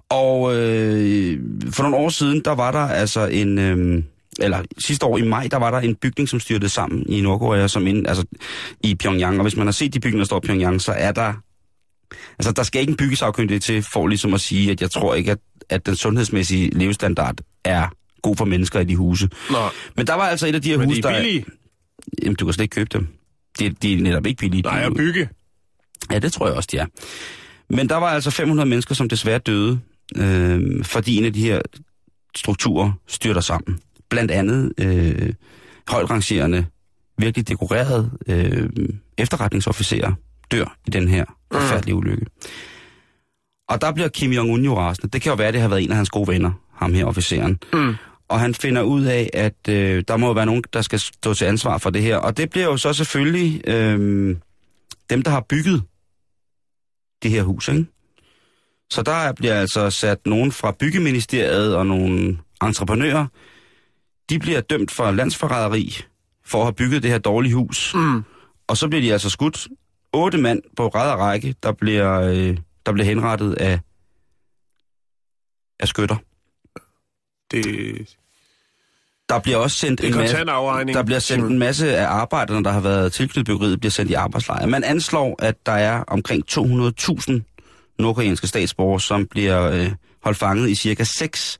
Og 0.08 0.56
øh, 0.56 1.40
for 1.72 1.82
nogle 1.82 1.96
år 1.96 2.08
siden, 2.08 2.42
der 2.44 2.54
var 2.54 2.70
der 2.70 2.78
altså 2.78 3.26
en... 3.26 3.58
Øh, 3.58 4.02
eller 4.40 4.62
sidste 4.78 5.06
år 5.06 5.18
i 5.18 5.22
maj, 5.22 5.48
der 5.50 5.56
var 5.56 5.70
der 5.70 5.78
en 5.78 5.94
bygning, 5.94 6.28
som 6.28 6.40
styrtede 6.40 6.68
sammen 6.68 7.04
i 7.08 7.20
Nordkorea, 7.20 7.68
som 7.68 7.86
ind, 7.86 8.06
altså 8.06 8.24
i 8.84 8.94
Pyongyang. 8.94 9.36
Og 9.38 9.42
hvis 9.42 9.56
man 9.56 9.66
har 9.66 9.72
set 9.72 9.94
de 9.94 10.00
bygninger, 10.00 10.22
der 10.22 10.26
står 10.26 10.40
i 10.44 10.46
Pyongyang, 10.46 10.80
så 10.80 10.92
er 10.92 11.12
der... 11.12 11.32
Altså, 12.38 12.52
der 12.52 12.62
skal 12.62 12.80
ikke 12.80 12.90
en 12.90 12.96
byggesagkyndig 12.96 13.62
til 13.62 13.82
for 13.82 14.06
ligesom 14.06 14.34
at 14.34 14.40
sige, 14.40 14.70
at 14.70 14.80
jeg 14.80 14.90
tror 14.90 15.14
ikke, 15.14 15.30
at, 15.30 15.38
at 15.70 15.86
den 15.86 15.96
sundhedsmæssige 15.96 16.70
levestandard 16.70 17.34
er 17.64 17.88
god 18.22 18.36
for 18.36 18.44
mennesker 18.44 18.80
i 18.80 18.84
de 18.84 18.96
huse. 18.96 19.28
Nå, 19.50 19.58
Men 19.96 20.06
der 20.06 20.14
var 20.14 20.22
altså 20.28 20.46
et 20.46 20.54
af 20.54 20.62
de 20.62 20.70
her 20.70 20.78
men 20.78 20.86
huse, 20.86 21.02
de 21.02 21.08
er 21.08 21.12
der... 21.12 21.22
billige. 21.22 21.44
Jamen, 22.22 22.36
du 22.36 22.44
kan 22.44 22.52
slet 22.52 22.62
ikke 22.62 22.74
købe 22.74 22.88
dem. 22.92 23.08
De, 23.58 23.68
de 23.68 23.92
er 23.92 24.02
netop 24.02 24.26
ikke 24.26 24.38
billige. 24.38 24.62
Nej, 24.62 24.82
at 24.82 24.94
bygge. 24.94 25.28
Ja, 26.10 26.18
det 26.18 26.32
tror 26.32 26.46
jeg 26.46 26.56
også, 26.56 26.68
de 26.72 26.78
er. 26.78 26.86
Men 27.70 27.88
der 27.88 27.96
var 27.96 28.06
altså 28.06 28.30
500 28.30 28.68
mennesker, 28.68 28.94
som 28.94 29.08
desværre 29.08 29.38
døde, 29.38 29.80
øh, 30.16 30.84
fordi 30.84 31.16
en 31.16 31.24
af 31.24 31.32
de 31.32 31.42
her 31.42 31.60
strukturer 32.36 32.92
styrter 33.08 33.40
sammen. 33.40 33.80
Blandt 34.08 34.30
andet 34.30 34.72
øh, 34.78 35.32
højt 35.88 36.10
rangerende, 36.10 36.66
virkelig 37.18 37.48
dekorerede 37.48 38.10
øh, 38.26 38.68
efterretningsofficerer 39.18 40.12
dør 40.50 40.76
i 40.86 40.90
den 40.90 41.08
her 41.08 41.24
forfærdelige 41.52 41.94
ulykke. 41.94 42.26
Og 43.70 43.80
der 43.80 43.92
bliver 43.92 44.08
Kim 44.08 44.32
Jong-un 44.32 44.64
jo 44.64 44.78
rasende. 44.78 45.08
Det 45.08 45.22
kan 45.22 45.30
jo 45.30 45.36
være, 45.36 45.48
at 45.48 45.54
det 45.54 45.60
har 45.62 45.68
været 45.68 45.82
en 45.82 45.90
af 45.90 45.96
hans 45.96 46.10
gode 46.10 46.28
venner, 46.28 46.52
ham 46.74 46.94
her 46.94 47.04
officeren. 47.04 47.58
Mm. 47.72 47.94
Og 48.28 48.40
han 48.40 48.54
finder 48.54 48.82
ud 48.82 49.04
af, 49.04 49.30
at 49.32 49.68
øh, 49.68 50.04
der 50.08 50.16
må 50.16 50.34
være 50.34 50.46
nogen, 50.46 50.64
der 50.72 50.82
skal 50.82 50.98
stå 50.98 51.34
til 51.34 51.44
ansvar 51.44 51.78
for 51.78 51.90
det 51.90 52.02
her. 52.02 52.16
Og 52.16 52.36
det 52.36 52.50
bliver 52.50 52.66
jo 52.66 52.76
så 52.76 52.92
selvfølgelig 52.92 53.68
øh, 53.68 54.36
dem, 55.10 55.22
der 55.22 55.30
har 55.30 55.46
bygget 55.48 55.82
det 57.22 57.30
her 57.30 57.42
hus, 57.42 57.68
ikke? 57.68 57.86
Så 58.90 59.02
der 59.02 59.32
bliver 59.32 59.54
altså 59.54 59.90
sat 59.90 60.26
nogen 60.26 60.52
fra 60.52 60.72
byggeministeriet 60.80 61.76
og 61.76 61.86
nogle 61.86 62.38
entreprenører. 62.62 63.26
De 64.30 64.38
bliver 64.38 64.60
dømt 64.60 64.90
for 64.90 65.10
landsforræderi 65.10 65.96
for 66.46 66.58
at 66.58 66.64
have 66.64 66.74
bygget 66.74 67.02
det 67.02 67.10
her 67.10 67.18
dårlige 67.18 67.54
hus. 67.54 67.94
Mm. 67.94 68.22
Og 68.68 68.76
så 68.76 68.88
bliver 68.88 69.02
de 69.02 69.12
altså 69.12 69.30
skudt. 69.30 69.68
Otte 70.12 70.38
mand 70.38 70.62
på 70.76 70.88
ræd 70.88 71.14
række, 71.14 71.54
der 71.62 71.72
bliver, 71.72 72.20
øh, 72.20 72.56
der 72.86 72.92
bliver 72.92 73.06
henrettet 73.06 73.54
af, 73.54 73.80
af 75.80 75.88
skytter. 75.88 76.16
Det, 77.50 78.16
Der 79.28 79.38
bliver 79.40 79.56
også 79.58 79.76
sendt 79.76 80.00
en 80.00 80.06
masse... 80.20 80.36
Der 80.94 81.02
bliver 81.02 81.18
sendt 81.18 81.44
en 81.52 81.58
masse 81.58 81.96
af 81.96 82.06
arbejderne, 82.06 82.64
der 82.64 82.70
har 82.70 82.80
været 82.80 83.12
tilknyttet 83.12 83.46
byggeriet, 83.46 83.80
bliver 83.80 83.90
sendt 83.90 84.10
i 84.10 84.14
arbejdslejre. 84.14 84.66
Man 84.66 84.84
anslår, 84.84 85.36
at 85.42 85.66
der 85.66 85.72
er 85.72 86.04
omkring 86.06 86.44
200.000 86.50 87.40
nordkoreanske 87.98 88.46
statsborgere, 88.46 89.00
som 89.00 89.26
bliver 89.26 89.62
øh, 89.70 89.92
holdt 90.24 90.38
fanget 90.38 90.70
i 90.70 90.74
cirka 90.74 91.04
seks 91.04 91.58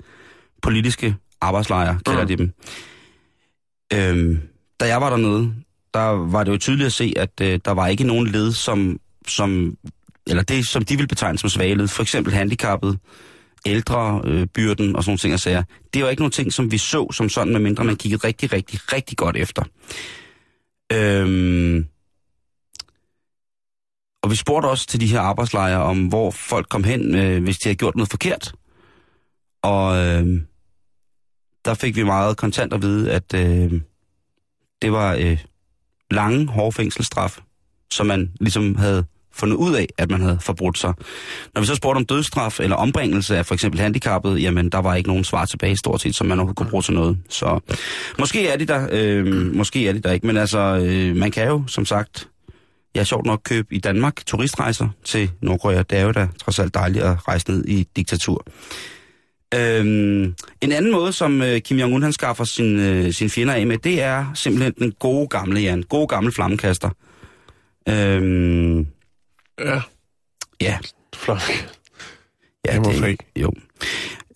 politiske 0.63 1.17
arbejdslejre, 1.41 1.99
kalder 2.07 2.23
Mm. 2.23 2.29
de 2.29 2.37
dem. 2.37 2.53
Øhm, 3.93 4.41
da 4.81 4.87
jeg 4.87 5.01
var 5.01 5.11
dernede, 5.11 5.55
der 5.95 6.01
var 6.09 6.45
det 6.45 6.53
jo 6.53 6.57
tydeligt 6.59 6.87
at 6.87 6.93
se, 6.93 7.13
at 7.17 7.41
øh, 7.43 7.61
der 7.65 7.71
var 7.71 7.87
ikke 7.87 8.05
nogen 8.05 8.27
led, 8.27 8.53
som, 8.53 9.01
som, 9.29 9.77
eller 10.31 10.43
det, 10.43 10.69
som 10.69 10.85
de 10.85 10.97
vil 10.97 11.09
betegne 11.09 11.39
som 11.39 11.49
svage. 11.49 11.89
For 11.89 12.03
eksempel 12.03 12.33
handicappet, 12.33 12.99
ældre, 13.67 14.23
øh, 14.25 14.47
byrden 14.47 14.97
og 14.97 15.05
sådan 15.05 15.11
nogle 15.11 15.19
ting 15.19 15.35
og 15.35 15.41
sager. 15.41 15.63
Det 15.95 16.03
var 16.03 16.11
ikke 16.11 16.23
nogle 16.23 16.33
ting, 16.33 16.53
som 16.53 16.73
vi 16.73 16.79
så 16.79 17.13
som 17.13 17.29
sådan, 17.29 17.53
medmindre 17.53 17.85
man 17.85 17.97
kiggede 17.97 18.27
rigtig, 18.27 18.53
rigtig, 18.53 18.93
rigtig 18.93 19.19
godt 19.19 19.37
efter. 19.37 19.63
Øhm, 20.93 21.87
og 24.23 24.31
vi 24.31 24.37
spurgte 24.37 24.67
også 24.67 24.87
til 24.87 25.01
de 25.01 25.07
her 25.07 25.21
arbejdslejre 25.21 25.83
om, 25.83 26.07
hvor 26.07 26.31
folk 26.31 26.69
kom 26.69 26.85
hen, 26.85 27.15
øh, 27.15 27.43
hvis 27.43 27.59
de 27.59 27.69
havde 27.69 27.77
gjort 27.77 27.97
noget 27.97 28.11
forkert. 28.11 28.53
Og 29.63 29.97
øh, 29.97 30.43
der 31.65 31.75
fik 31.75 31.97
vi 31.97 32.03
meget 32.03 32.37
kontant 32.37 32.73
at 32.73 32.83
vide, 32.83 33.13
at 33.13 33.35
øh, 33.35 33.81
det 34.83 34.93
var 34.93 35.15
øh, 35.15 35.39
lange, 36.11 36.47
hårde 36.47 36.73
fængselsstraf, 36.73 37.39
som 37.93 38.07
man 38.07 38.33
ligesom 38.41 38.77
havde 38.77 39.05
fundet 39.33 39.57
ud 39.57 39.75
af, 39.75 39.87
at 39.99 40.11
man 40.11 40.21
havde 40.21 40.39
forbrudt 40.41 40.79
sig. 40.79 40.95
Når 41.55 41.61
vi 41.61 41.67
så 41.67 41.75
spurgte 41.75 41.97
om 41.97 42.05
dødsstraf 42.05 42.61
eller 42.61 42.77
ombringelse 42.77 43.37
af 43.37 43.47
for 43.47 43.55
eksempel 43.55 43.81
handicappet, 43.81 44.43
jamen 44.43 44.69
der 44.69 44.79
var 44.79 44.95
ikke 44.95 45.09
nogen 45.09 45.25
svar 45.25 45.45
tilbage 45.45 45.77
stort 45.77 46.01
set, 46.01 46.15
som 46.15 46.27
man 46.27 46.39
overhovedet 46.39 46.57
kunne 46.57 46.71
bruge 46.71 46.83
til 46.83 46.95
noget. 46.95 47.19
Så 47.29 47.61
måske 48.19 48.49
er 48.49 48.57
de 48.57 48.65
der, 48.65 48.89
øh, 48.93 49.55
måske 49.55 49.89
er 49.89 49.93
de 49.93 50.01
der 50.01 50.13
ikke, 50.13 50.27
men 50.27 50.37
altså, 50.37 50.59
øh, 50.59 51.17
man 51.17 51.31
kan 51.31 51.49
jo 51.49 51.63
som 51.67 51.87
sagt, 51.87 52.29
jeg 52.95 53.01
ja, 53.01 53.05
sjovt 53.05 53.27
nok 53.27 53.41
købe 53.45 53.75
i 53.75 53.79
Danmark 53.79 54.27
turistrejser 54.27 54.89
til 55.05 55.31
Nordkorea. 55.41 55.83
Det 55.83 55.99
er 55.99 56.03
jo 56.03 56.13
da 56.13 56.29
trods 56.45 56.59
alt 56.59 56.75
dejligt 56.75 57.05
at 57.05 57.29
rejse 57.29 57.51
ned 57.51 57.65
i 57.65 57.87
diktatur. 57.97 58.47
Øhm, 59.55 60.35
en 60.61 60.73
anden 60.73 60.93
måde, 60.93 61.13
som 61.13 61.43
øh, 61.43 61.61
Kim 61.61 61.79
Jong-un 61.79 62.03
han 62.03 62.13
skaffer 62.13 62.45
sin, 62.45 62.81
øh, 62.81 63.13
sin 63.13 63.31
fjender 63.31 63.55
af 63.55 63.67
med, 63.67 63.79
det 63.79 64.03
er 64.03 64.27
simpelthen 64.35 64.75
den 64.79 64.93
gode 64.93 65.29
gamle, 65.29 65.61
Jan. 65.61 65.83
Gode 65.83 66.07
gamle 66.07 66.33
flammekaster. 66.33 66.91
Øhm, 67.89 68.87
Ja, 69.61 69.81
ja, 70.61 70.79
flot. 71.17 71.43
ja 72.69 72.79
Det 72.79 72.97
fri. 72.97 73.17
jo. 73.37 73.53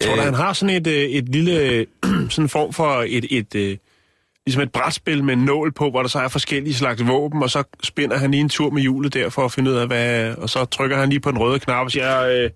Jeg 0.01 0.09
tror, 0.09 0.12
Øh, 0.12 0.18
øh, 0.18 0.25
han 0.25 0.35
har 0.35 0.53
sådan 0.53 0.77
et, 0.77 0.87
øh, 0.87 1.03
et 1.03 1.29
lille, 1.29 1.87
sådan 2.31 2.45
en 2.45 2.49
form 2.49 2.72
for 2.72 3.05
et, 3.09 3.25
et, 3.31 3.55
øh, 3.55 3.77
ligesom 4.47 4.62
et 4.62 4.72
brætspil 4.72 5.25
med 5.25 5.35
en 5.35 5.45
nål 5.45 5.72
på, 5.72 5.91
hvor 5.91 6.03
der 6.03 6.09
så 6.09 6.18
er 6.18 6.29
forskellige 6.29 6.75
slags 6.75 7.07
våben, 7.07 7.43
og 7.43 7.51
så 7.51 7.62
spinder 7.83 8.16
han 8.18 8.31
lige 8.31 8.41
en 8.41 8.49
tur 8.49 8.70
med 8.70 8.83
hjulet 8.83 9.14
der 9.14 9.29
for 9.29 9.45
at 9.45 9.53
finde 9.53 9.70
ud 9.70 9.77
af, 9.77 9.87
hvad... 9.87 10.35
Og 10.35 10.51
så 10.51 10.64
trykker 10.64 10.97
han 10.97 11.09
lige 11.09 11.20
på 11.20 11.31
den 11.31 11.39
røde 11.39 11.59
knap 11.59 11.85
og 11.85 11.91
siger, 11.91 12.22
øh, 12.22 12.51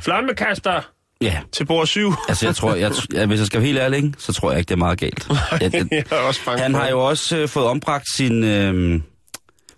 flammekaster 0.00 0.80
Ja, 1.20 1.40
til 1.52 1.64
bord 1.66 1.86
7. 1.86 2.12
altså 2.28 2.46
jeg 2.46 2.56
tror, 2.56 2.74
jeg, 2.74 2.92
ja, 3.12 3.26
hvis 3.26 3.38
jeg 3.38 3.46
skal 3.46 3.60
være 3.60 3.66
helt 3.66 3.78
ærlig, 3.78 4.14
så 4.18 4.32
tror 4.32 4.50
jeg 4.50 4.58
ikke, 4.58 4.68
det 4.68 4.74
er 4.74 4.78
meget 4.78 4.98
galt. 4.98 5.28
Jeg, 5.60 5.74
jeg, 5.74 5.86
jeg 5.92 6.04
er 6.10 6.16
også 6.16 6.40
han 6.50 6.74
har 6.74 6.88
jo 6.88 7.06
også 7.08 7.36
øh, 7.36 7.48
fået 7.48 7.66
ombragt 7.66 8.04
sin, 8.16 8.44
øh, 8.44 9.00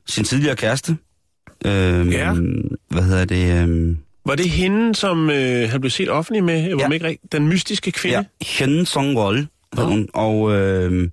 sin 0.06 0.24
tidligere 0.24 0.56
kæreste. 0.56 0.96
Øh, 1.66 2.12
Ja. 2.12 2.32
Hvad 2.90 3.02
hedder 3.02 3.24
det? 3.24 3.68
Øh, 3.68 3.96
Var 4.26 4.34
det 4.34 4.50
hende, 4.50 4.94
som 4.94 5.30
øh, 5.30 5.70
han 5.70 5.80
blev 5.80 5.90
set 5.90 6.10
offentlig 6.10 6.44
med? 6.44 6.62
Var 6.62 6.68
Ja. 6.68 6.86
ja. 6.88 6.92
ikke 6.94 7.06
rigt- 7.08 7.32
Den 7.32 7.48
mystiske 7.48 7.90
kvinde? 7.90 8.16
ja, 8.16 8.24
Hen 8.64 8.86
Song 8.86 9.16
Wol. 9.18 9.36
hed 9.78 9.84
hun, 9.84 10.08
Og 10.14 10.52
øh, 10.56 11.08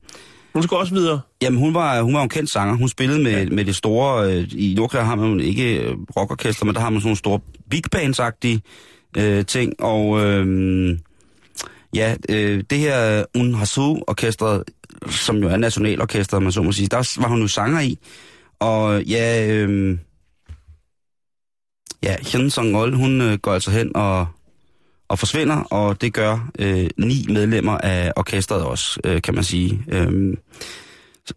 Hun 0.53 0.63
skulle 0.63 0.79
også 0.79 0.93
videre. 0.93 1.19
jamen, 1.41 1.59
hun 1.59 1.73
var, 1.73 2.01
hun 2.01 2.13
var 2.13 2.23
en 2.23 2.29
kendt 2.29 2.49
sanger. 2.51 2.75
Hun 2.75 2.89
spillede 2.89 3.23
med, 3.23 3.31
ja. 3.43 3.49
med 3.49 3.65
det 3.65 3.75
store... 3.75 4.33
Øh, 4.33 4.47
I 4.51 4.73
Nordkorea 4.77 5.03
har 5.03 5.15
man 5.15 5.39
ikke 5.39 5.77
øh, 5.81 5.95
rockorkester, 6.17 6.65
men 6.65 6.75
der 6.75 6.81
har 6.81 6.89
man 6.89 7.01
sådan 7.01 7.07
nogle 7.07 7.17
store 7.17 7.39
big 7.69 7.81
bands-agtige 7.95 8.59
øh, 9.17 9.45
ting. 9.45 9.73
Og 9.79 10.25
øh, 10.25 10.97
ja, 11.95 12.15
øh, 12.29 12.63
det 12.69 12.77
her 12.79 13.23
Un 13.37 13.53
Hasu-orkestret, 13.53 14.63
som 15.09 15.37
jo 15.37 15.47
er 15.49 15.57
nationalorkestret, 15.57 16.43
man 16.43 16.51
så 16.51 16.61
må 16.61 16.71
sige, 16.71 16.87
der 16.87 17.17
var 17.21 17.27
hun 17.27 17.41
jo 17.41 17.47
sanger 17.47 17.81
i. 17.81 17.97
Og 18.59 19.03
ja, 19.03 19.47
øh, 19.53 19.97
ja, 22.05 22.15
Hyun 22.31 22.49
Song 22.49 22.95
hun 22.95 23.21
øh, 23.21 23.37
går 23.37 23.53
altså 23.53 23.71
hen 23.71 23.95
og, 23.95 24.27
og 25.09 25.19
forsvinder, 25.19 25.55
og 25.55 26.01
det 26.01 26.13
gør 26.13 26.49
øh, 26.59 26.89
ni 26.97 27.25
medlemmer 27.29 27.77
af 27.77 28.13
orkestret 28.15 28.63
også, 28.63 28.99
øh, 29.03 29.21
kan 29.21 29.35
man 29.35 29.43
sige. 29.43 29.83
Øhm, 29.87 30.37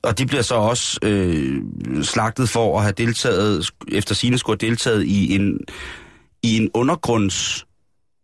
og 0.02 0.18
de 0.18 0.26
bliver 0.26 0.42
så 0.42 0.54
også 0.54 0.98
øh, 1.02 1.62
slagtet 2.02 2.48
for 2.48 2.76
at 2.76 2.82
have 2.82 2.92
deltaget, 2.92 3.70
efter 3.92 4.14
sine 4.14 4.38
skulle 4.38 4.58
have 4.60 4.70
deltaget 4.70 5.04
i 5.04 5.34
en, 5.34 5.58
i 6.42 6.56
en 6.56 6.70
undergrunds 6.74 7.66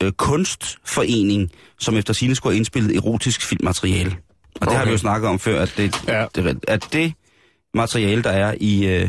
øh, 0.03 0.13
kunstforening, 0.13 1.51
som 1.79 1.97
efter 1.97 2.15
sine 2.15 2.35
skulle 2.35 2.53
have 2.53 2.57
indspillet 2.57 2.97
erotisk 2.97 3.43
filmmateriale. 3.43 4.17
Og 4.55 4.61
okay. 4.61 4.71
det 4.71 4.79
har 4.79 4.85
vi 4.85 4.91
jo 4.91 4.99
snakket 4.99 5.29
om 5.31 5.39
før, 5.39 5.63
at 5.63 5.75
det, 5.77 6.05
Ja. 6.09 6.27
det, 6.35 6.59
at 6.69 6.89
det 6.93 7.13
materiale, 7.75 8.23
der 8.23 8.31
er 8.31 8.55
i, 8.61 8.87
øh, 8.87 9.09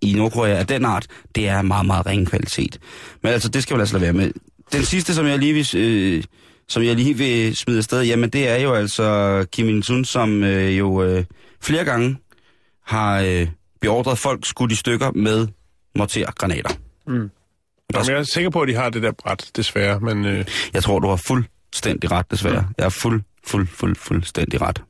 i 0.00 0.12
Nordkorea 0.12 0.58
af 0.58 0.66
den 0.66 0.84
art, 0.84 1.06
det 1.34 1.48
er 1.48 1.62
meget, 1.62 1.86
meget 1.86 2.06
ringe 2.06 2.26
kvalitet. 2.26 2.78
Men 3.22 3.32
altså, 3.32 3.48
det 3.48 3.62
skal 3.62 3.76
vi 3.76 3.82
os 3.82 3.92
lade 3.92 4.02
være 4.02 4.12
med. 4.12 4.30
Den 4.72 4.84
sidste, 4.84 5.14
som 5.14 5.26
jeg 5.26 5.38
lige 5.38 5.52
vil, 5.54 5.76
øh, 5.76 6.24
som 6.68 6.82
jeg 6.82 6.96
lige 6.96 7.16
vil 7.16 7.56
smide 7.56 7.78
afsted, 7.78 8.02
jamen 8.02 8.30
det 8.30 8.48
er 8.48 8.56
jo 8.56 8.74
altså 8.74 9.46
Kim 9.52 9.68
Il-sung, 9.68 10.06
som 10.06 10.44
øh, 10.44 10.78
jo 10.78 11.02
øh, 11.02 11.24
flere 11.60 11.84
gange 11.84 12.16
har 12.86 13.20
øh, 13.20 13.48
beordret 13.80 14.18
folk 14.18 14.46
skudt 14.46 14.72
i 14.72 14.74
stykker 14.74 15.10
med 15.10 15.48
mortergranater. 15.96 16.70
Mm. 17.06 17.30
Jamen, 17.94 18.08
jeg 18.08 18.18
er 18.18 18.22
sikker 18.22 18.50
på, 18.50 18.60
at 18.60 18.68
de 18.68 18.74
har 18.74 18.90
det 18.90 19.02
der 19.02 19.12
bræt, 19.12 19.50
desværre. 19.56 20.00
Men 20.00 20.24
øh, 20.24 20.44
Jeg 20.74 20.82
tror, 20.82 20.98
du 20.98 21.08
har 21.08 21.16
fuldstændig 21.16 22.10
ret, 22.10 22.30
desværre. 22.30 22.68
Jeg 22.78 22.84
er 22.84 22.88
fuld, 22.88 23.22
fuld, 23.46 23.66
fuld, 23.66 23.96
fuldstændig 23.96 24.60
ret. 24.60 24.82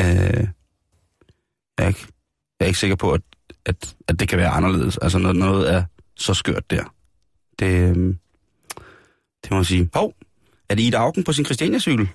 Øh, 0.00 0.06
jeg, 0.06 1.84
er 1.84 1.88
ikke, 1.88 2.06
jeg 2.60 2.64
er 2.64 2.66
ikke 2.66 2.78
sikker 2.78 2.96
på, 2.96 3.12
at, 3.12 3.20
at, 3.66 3.94
at 4.08 4.20
det 4.20 4.28
kan 4.28 4.38
være 4.38 4.48
anderledes. 4.48 4.98
Altså, 4.98 5.18
når 5.18 5.32
noget 5.32 5.72
er 5.74 5.84
så 6.16 6.34
skørt 6.34 6.70
der. 6.70 6.84
Det, 7.58 7.66
øh, 7.66 7.96
det 9.42 9.50
må 9.50 9.56
jeg 9.56 9.66
sige. 9.66 9.90
Hov, 9.94 10.14
er 10.68 10.74
det 10.74 10.82
Ida 10.82 10.96
Augen 10.96 11.24
på 11.24 11.32
sin 11.32 11.44
Christiania-cykel? 11.44 12.08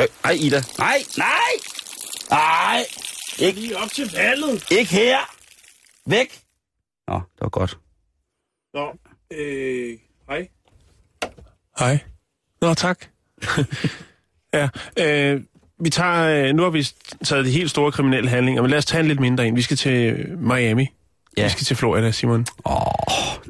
Øh, 0.00 0.06
Ej, 0.24 0.30
Ida. 0.40 0.62
Nej, 0.78 0.98
nej! 1.18 1.52
Nej! 2.30 2.84
Ikke, 3.38 3.60
lige 3.60 3.76
op 3.78 3.90
til 3.90 4.10
valget. 4.14 4.70
ikke 4.70 4.90
her! 4.92 5.18
Væk! 6.06 6.40
Nå, 7.08 7.14
det 7.14 7.40
var 7.40 7.48
godt. 7.48 7.78
Nå, 8.74 8.92
øh, 9.32 9.98
hej. 10.28 10.48
Hej. 11.78 11.98
Nå, 12.60 12.74
tak. 12.74 13.06
ja, 14.54 14.68
øh, 14.98 15.40
vi 15.84 15.90
tager, 15.90 16.46
øh, 16.48 16.54
nu 16.54 16.62
har 16.62 16.70
vi 16.70 16.86
taget 17.24 17.44
de 17.46 17.50
helt 17.50 17.70
store 17.70 17.92
kriminelle 17.92 18.30
handlinger, 18.30 18.62
men 18.62 18.70
lad 18.70 18.78
os 18.78 18.84
tage 18.86 19.00
en 19.00 19.08
lidt 19.08 19.20
mindre 19.20 19.46
en. 19.46 19.56
Vi 19.56 19.62
skal 19.62 19.76
til 19.76 20.26
Miami. 20.38 20.86
Ja. 21.36 21.42
Vi 21.44 21.48
skal 21.50 21.64
til 21.64 21.76
Florida, 21.76 22.10
Simon. 22.10 22.46
Åh, 22.66 22.76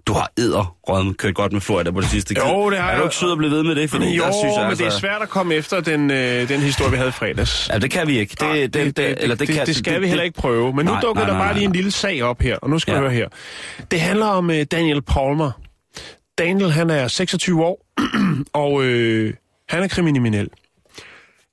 du 0.07 0.13
har 0.13 0.31
æderrødden 0.39 1.15
kørt 1.15 1.35
godt 1.35 1.53
med 1.53 1.61
Florida 1.61 1.91
på 1.91 2.01
det 2.01 2.09
sidste. 2.09 2.35
Jo, 2.39 2.71
det 2.71 2.79
har 2.79 2.87
Er 2.87 2.91
jeg. 2.91 2.99
du 2.99 3.05
ikke 3.05 3.17
sød 3.17 3.33
at 3.33 3.39
blive 3.39 3.51
ved 3.51 3.63
med 3.63 3.75
det? 3.75 3.91
Fordi 3.91 4.17
jo, 4.17 4.23
der 4.25 4.33
synes 4.33 4.55
jeg, 4.57 4.63
men 4.63 4.69
altså, 4.71 4.85
det 4.85 4.93
er 4.93 4.99
svært 4.99 5.23
at 5.23 5.29
komme 5.29 5.55
efter 5.55 5.81
den, 5.81 6.11
øh, 6.11 6.49
den 6.49 6.61
historie, 6.61 6.91
vi 6.91 6.97
havde 6.97 7.09
i 7.09 7.13
fredags. 7.13 7.69
Ja, 7.73 7.79
det 7.79 7.91
kan 7.91 8.07
vi 8.09 8.19
ikke. 8.19 8.31
Det, 8.31 8.41
Nej, 8.41 8.53
det, 8.57 8.75
det, 8.75 8.97
det, 8.97 9.17
eller 9.23 9.37
det, 9.37 9.49
det, 9.49 9.57
kan, 9.57 9.67
det 9.67 9.77
skal 9.77 10.01
vi 10.01 10.07
heller 10.09 10.25
ikke 10.25 10.37
prøve. 10.41 10.73
Men 10.73 10.87
nu 10.87 10.93
Nej, 10.93 11.01
dukker 11.01 11.23
nej, 11.23 11.33
der 11.33 11.39
bare 11.39 11.55
lige 11.55 11.65
en 11.65 11.73
lille 11.73 11.91
sag 11.91 12.23
op 12.23 12.43
her, 12.43 12.57
og 12.57 12.71
nu 12.71 12.79
skal 12.79 12.91
Ja. 12.93 12.97
ja. 12.97 13.03
høre 13.03 13.13
her. 13.13 13.29
Det 13.91 14.01
handler 14.01 14.27
om 14.27 14.49
uh, 14.51 14.63
Daniel 14.73 15.03
Palmer. 15.03 15.51
Daniel, 16.39 16.71
han 16.71 16.91
er 16.91 17.09
26 17.09 17.65
år, 17.65 17.87
og 18.53 18.85
øh, 18.85 19.35
han 19.71 19.83
er 19.83 19.89
kriminel. 19.89 20.49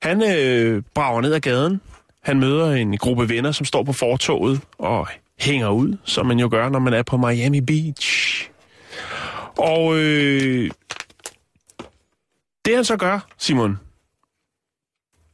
Han 0.02 0.22
øh, 0.22 0.82
brager 0.94 1.20
ned 1.20 1.32
ad 1.32 1.40
gaden. 1.40 1.80
Han 2.22 2.40
møder 2.40 2.72
en 2.72 2.98
gruppe 2.98 3.28
venner, 3.28 3.52
som 3.52 3.66
står 3.66 3.82
på 3.82 3.92
fortoget 3.92 4.60
og 4.78 5.08
hænger 5.38 5.68
ud, 5.68 5.96
som 6.04 6.26
man 6.26 6.38
jo 6.38 6.48
gør, 6.50 6.68
når 6.68 6.78
man 6.78 6.92
er 6.92 7.02
på 7.02 7.16
Miami 7.16 7.60
Beach. 7.60 8.50
Og 9.58 9.96
øh, 9.96 10.70
det 12.64 12.74
han 12.74 12.84
så 12.84 12.96
gør, 12.96 13.26
Simon, 13.38 13.78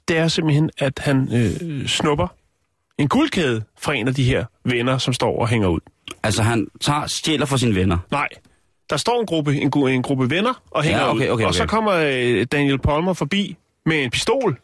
det 0.08 0.16
er 0.18 0.28
simpelthen, 0.28 0.70
at 0.78 0.98
han 0.98 1.28
øh, 1.32 1.86
snupper 1.86 2.28
en 2.98 3.08
guldkæde 3.08 3.64
fra 3.78 3.94
en 3.94 4.08
af 4.08 4.14
de 4.14 4.24
her 4.24 4.44
venner, 4.64 4.98
som 4.98 5.14
står 5.14 5.38
og 5.40 5.48
hænger 5.48 5.68
ud. 5.68 5.80
Altså, 6.22 6.42
han 6.42 6.66
tager 6.80 7.06
stjæler 7.06 7.46
for 7.46 7.56
sine 7.56 7.74
venner. 7.74 7.98
Nej, 8.10 8.28
der 8.94 8.98
står 8.98 9.20
en 9.20 9.26
gruppe, 9.26 9.56
en, 9.60 9.72
en 9.88 10.02
gruppe 10.02 10.30
venner 10.30 10.62
og 10.70 10.82
hænger 10.82 11.00
Ja, 11.00 11.10
okay, 11.10 11.26
ud. 11.26 11.32
okay, 11.32 11.44
Og 11.44 11.54
så 11.54 11.66
kommer 11.66 11.92
øh, 11.92 12.46
Daniel 12.52 12.78
Palmer 12.78 13.12
forbi 13.12 13.56
med 13.86 14.04
en 14.04 14.10
pistol, 14.10 14.58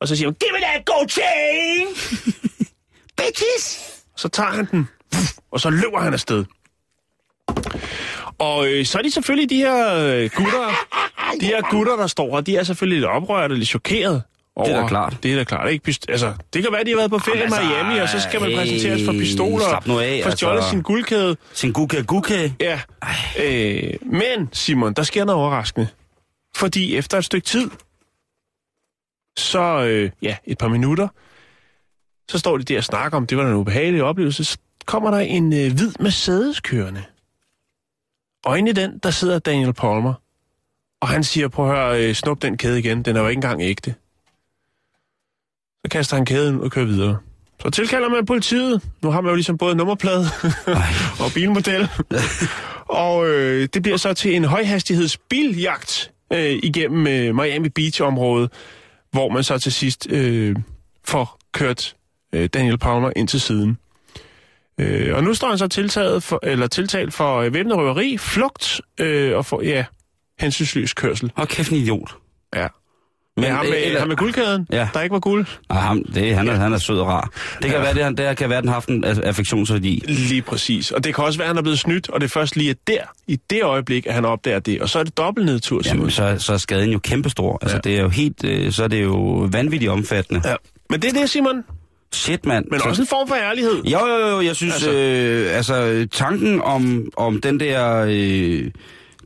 og 0.00 0.08
så 0.08 0.16
siger 0.16 0.26
han, 0.28 0.34
Give 0.40 0.50
me 0.52 0.58
that 0.60 0.84
gold 0.86 1.08
chain! 1.08 1.86
Bitches! 3.18 3.80
Så 4.16 4.28
tager 4.28 4.50
han 4.50 4.64
den, 4.70 4.88
og 5.50 5.60
så 5.60 5.70
løber 5.70 5.98
han 6.00 6.12
afsted. 6.12 6.44
Og 8.38 8.68
øh, 8.68 8.86
så 8.86 8.98
er 8.98 9.02
de 9.02 9.10
selvfølgelig 9.10 9.50
de 9.50 9.56
her 9.56 9.94
øh, 9.94 10.30
gutter, 10.36 10.70
de 11.40 11.46
her 11.46 11.70
gutter, 11.70 11.96
der 11.96 12.06
står 12.06 12.34
her, 12.34 12.40
de 12.40 12.56
er 12.56 12.62
selvfølgelig 12.62 13.00
lidt 13.00 13.10
oprørte 13.10 13.52
og 13.52 13.56
lidt 13.58 13.68
chokeret. 13.68 14.22
Over, 14.56 14.66
Det 14.68 14.76
er 14.76 14.80
da 14.80 14.88
klart. 14.88 15.18
Det 15.22 15.32
er 15.32 15.36
da 15.36 15.44
klart, 15.44 15.70
ikke? 15.70 15.90
Pist- 15.90 16.04
altså, 16.08 16.34
det 16.52 16.62
kan 16.62 16.72
være, 16.72 16.84
de 16.84 16.90
har 16.90 16.96
været 16.96 17.10
på 17.10 17.18
ferie 17.18 17.38
i 17.38 17.42
altså, 17.42 17.60
Miami, 17.62 17.98
og 17.98 18.08
så 18.08 18.20
skal 18.20 18.40
man 18.40 18.50
hey, 18.50 18.56
præsenteres 18.58 19.04
for 19.04 19.12
pistoler, 19.12 19.68
slap 19.68 19.86
nu 19.86 19.98
af, 19.98 20.20
for 20.24 20.30
stjålet 20.30 20.56
altså. 20.56 20.70
sin 20.70 20.82
guldkæde. 20.82 21.36
Sin 21.52 21.72
guke 21.72 22.04
guke. 22.04 22.54
Ja, 22.60 22.80
øh, 23.44 23.94
men 24.02 24.48
Simon, 24.52 24.94
der 24.94 25.02
sker 25.02 25.24
noget 25.24 25.40
overraskende. 25.40 25.88
Fordi 26.56 26.96
efter 26.96 27.18
et 27.18 27.24
stykke 27.24 27.46
tid, 27.46 27.70
så 29.38 29.84
øh, 29.84 30.10
ja, 30.22 30.36
et 30.44 30.58
par 30.58 30.68
minutter, 30.68 31.08
så 32.28 32.38
står 32.38 32.56
de 32.58 32.64
der 32.64 32.78
og 32.78 32.84
snakker 32.84 33.16
om, 33.16 33.26
det 33.26 33.38
var 33.38 33.46
en 33.46 33.54
ubehagelig 33.54 34.02
oplevelse, 34.02 34.44
så 34.44 34.58
kommer 34.86 35.10
der 35.10 35.18
en 35.18 35.52
øh, 35.52 35.72
hvid 35.72 35.92
Mercedes 36.00 36.60
kørende. 36.60 37.04
Og 38.44 38.58
inde 38.58 38.70
i 38.70 38.74
den, 38.74 38.98
der 38.98 39.10
sidder 39.10 39.38
Daniel 39.38 39.72
Palmer. 39.72 40.14
Og 41.00 41.08
han 41.08 41.24
siger, 41.24 41.48
prøv 41.48 41.70
at 41.70 41.76
høre, 41.76 42.08
øh, 42.08 42.14
snup 42.14 42.42
den 42.42 42.56
kæde 42.56 42.78
igen, 42.78 43.02
den 43.02 43.16
er 43.16 43.20
jo 43.20 43.28
ikke 43.28 43.38
engang 43.38 43.62
ægte. 43.62 43.94
Så 45.84 45.90
kaster 45.90 46.16
han 46.16 46.24
kæden 46.24 46.60
og 46.60 46.70
kører 46.70 46.86
videre. 46.86 47.18
Så 47.62 47.70
tilkalder 47.70 48.08
man 48.08 48.26
politiet. 48.26 48.82
Nu 49.02 49.10
har 49.10 49.20
man 49.20 49.30
jo 49.30 49.34
ligesom 49.34 49.58
både 49.58 49.74
nummerplade 49.74 50.26
og 51.24 51.30
bilmodel. 51.34 51.88
og 52.88 53.28
øh, 53.28 53.68
det 53.74 53.82
bliver 53.82 53.96
så 53.96 54.14
til 54.14 54.36
en 54.36 54.44
højhastighedsbiljagt 54.44 56.12
øh, 56.32 56.58
igennem 56.62 57.06
øh, 57.06 57.34
Miami 57.34 57.68
Beach-området, 57.68 58.52
hvor 59.10 59.28
man 59.28 59.44
så 59.44 59.58
til 59.58 59.72
sidst 59.72 60.06
øh, 60.10 60.56
får 61.04 61.38
kørt 61.52 61.94
øh, 62.32 62.48
Daniel 62.48 62.78
Palmer 62.78 63.12
ind 63.16 63.28
til 63.28 63.40
siden. 63.40 63.78
Øh, 64.78 65.16
og 65.16 65.24
nu 65.24 65.34
står 65.34 65.48
han 65.48 65.58
så 65.58 65.68
tiltaget 65.68 66.22
for, 66.22 66.40
eller 66.42 66.66
tiltalt 66.66 67.14
for 67.14 67.38
øh, 67.38 67.54
væbnet 67.54 67.76
røveri, 67.76 68.18
flugt 68.18 68.80
øh, 69.00 69.36
og 69.36 69.46
for, 69.46 69.62
ja, 69.62 69.84
hensynsløs 70.40 70.94
kørsel. 70.94 71.32
Og 71.36 71.48
kæft 71.48 71.70
en 71.70 71.76
idiot. 71.76 72.16
Ja. 72.56 72.66
Men 73.40 73.50
ham 73.50 73.66
med, 73.66 73.74
eller- 73.84 73.98
ham 73.98 74.08
med 74.08 74.16
guldkæden, 74.16 74.66
Ja. 74.72 74.88
der 74.94 75.00
ikke 75.00 75.12
var 75.12 75.20
guld. 75.20 75.46
Nej, 75.68 75.80
ham, 75.80 76.04
det, 76.14 76.34
han, 76.34 76.48
er, 76.48 76.54
han 76.54 76.72
er 76.72 76.78
sød 76.78 76.98
og 76.98 77.06
rar. 77.06 77.30
Det 77.62 77.62
kan 77.62 77.70
Ja. 77.70 77.76
ja. 77.76 77.82
være, 77.82 77.94
det, 77.94 78.04
han, 78.04 78.14
der 78.16 78.34
kan 78.34 78.50
være, 78.50 78.60
den 78.60 78.68
har 78.68 78.74
haft 78.74 78.88
en 78.88 79.04
aff- 79.04 79.20
affektionsværdi. 79.22 80.02
Lige 80.08 80.42
præcis. 80.42 80.90
Og 80.90 81.04
det 81.04 81.14
kan 81.14 81.24
også 81.24 81.38
være, 81.38 81.44
at 81.44 81.48
han 81.48 81.58
er 81.58 81.62
blevet 81.62 81.78
snydt, 81.78 82.10
og 82.10 82.20
det 82.20 82.26
er 82.26 82.30
først 82.30 82.56
lige 82.56 82.74
der, 82.86 83.00
i 83.26 83.38
det 83.50 83.62
øjeblik, 83.62 84.06
at 84.06 84.14
han 84.14 84.24
opdager 84.24 84.58
det. 84.58 84.80
Og 84.82 84.88
så 84.88 84.98
er 84.98 85.02
det 85.02 85.16
dobbelt 85.18 85.46
nedtur. 85.46 85.82
Jamen, 85.86 86.10
så, 86.10 86.36
så 86.38 86.52
er 86.52 86.56
skaden 86.56 86.90
jo 86.90 86.98
kæmpestor. 86.98 87.58
Altså, 87.62 87.76
Ja. 87.76 87.80
det 87.90 87.96
er 87.98 88.02
jo 88.02 88.08
helt, 88.08 88.44
øh, 88.44 88.72
så 88.72 88.84
er 88.84 88.88
det 88.88 89.02
jo 89.02 89.48
vanvittigt 89.52 89.90
omfattende. 89.90 90.40
Ja. 90.48 90.54
Men 90.90 91.02
det 91.02 91.08
er 91.16 91.20
det, 91.20 91.30
Simon. 91.30 91.64
Shit, 92.12 92.46
mand. 92.46 92.64
Men 92.70 92.80
så, 92.80 92.88
også 92.88 93.02
en 93.02 93.08
form 93.08 93.28
for 93.28 93.34
ærlighed. 93.36 93.82
Jo, 93.84 93.98
jo, 94.06 94.28
jo, 94.28 94.40
jeg 94.40 94.56
synes, 94.56 94.74
Altså- 94.74 94.92
øh, 94.92 95.56
altså 95.56 96.06
tanken 96.12 96.62
om, 96.62 97.08
om 97.16 97.40
den 97.40 97.60
der 97.60 98.06
øh, 98.08 98.70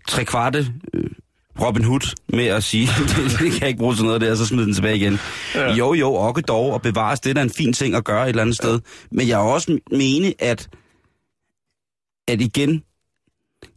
tre 0.08 0.24
kvarte 0.24 0.66
øh, 0.94 1.04
Robin 1.61 1.84
Hood 1.84 2.14
med 2.28 2.46
at 2.46 2.64
sige, 2.64 2.86
det, 2.86 3.16
det 3.40 3.52
kan 3.52 3.61
jeg 3.61 3.68
ikke 3.68 3.78
bruge 3.78 3.94
til 3.94 4.05
noget 4.05 4.20
der, 4.20 4.30
og 4.30 4.36
så 4.36 4.46
smide 4.46 4.66
den 4.66 4.74
tilbage 4.74 4.96
igen. 4.96 5.18
Ja. 5.55 5.74
Jo, 5.74 5.94
jo, 5.94 6.14
og 6.14 6.48
dog, 6.48 6.72
og 6.72 6.82
bevares, 6.82 7.20
det 7.20 7.30
er 7.30 7.34
da 7.34 7.42
en 7.42 7.50
fin 7.50 7.72
ting 7.72 7.94
at 7.94 8.05
gøre 8.05 8.22
et 8.22 8.28
eller 8.28 8.42
andet 8.42 8.59
ja. 8.62 8.66
sted. 8.66 8.80
Men 9.11 9.28
jeg 9.28 9.34
er 9.34 9.44
også 9.44 9.78
mene, 9.90 10.34
at, 10.38 10.68
at 12.28 12.40
igen, 12.40 12.82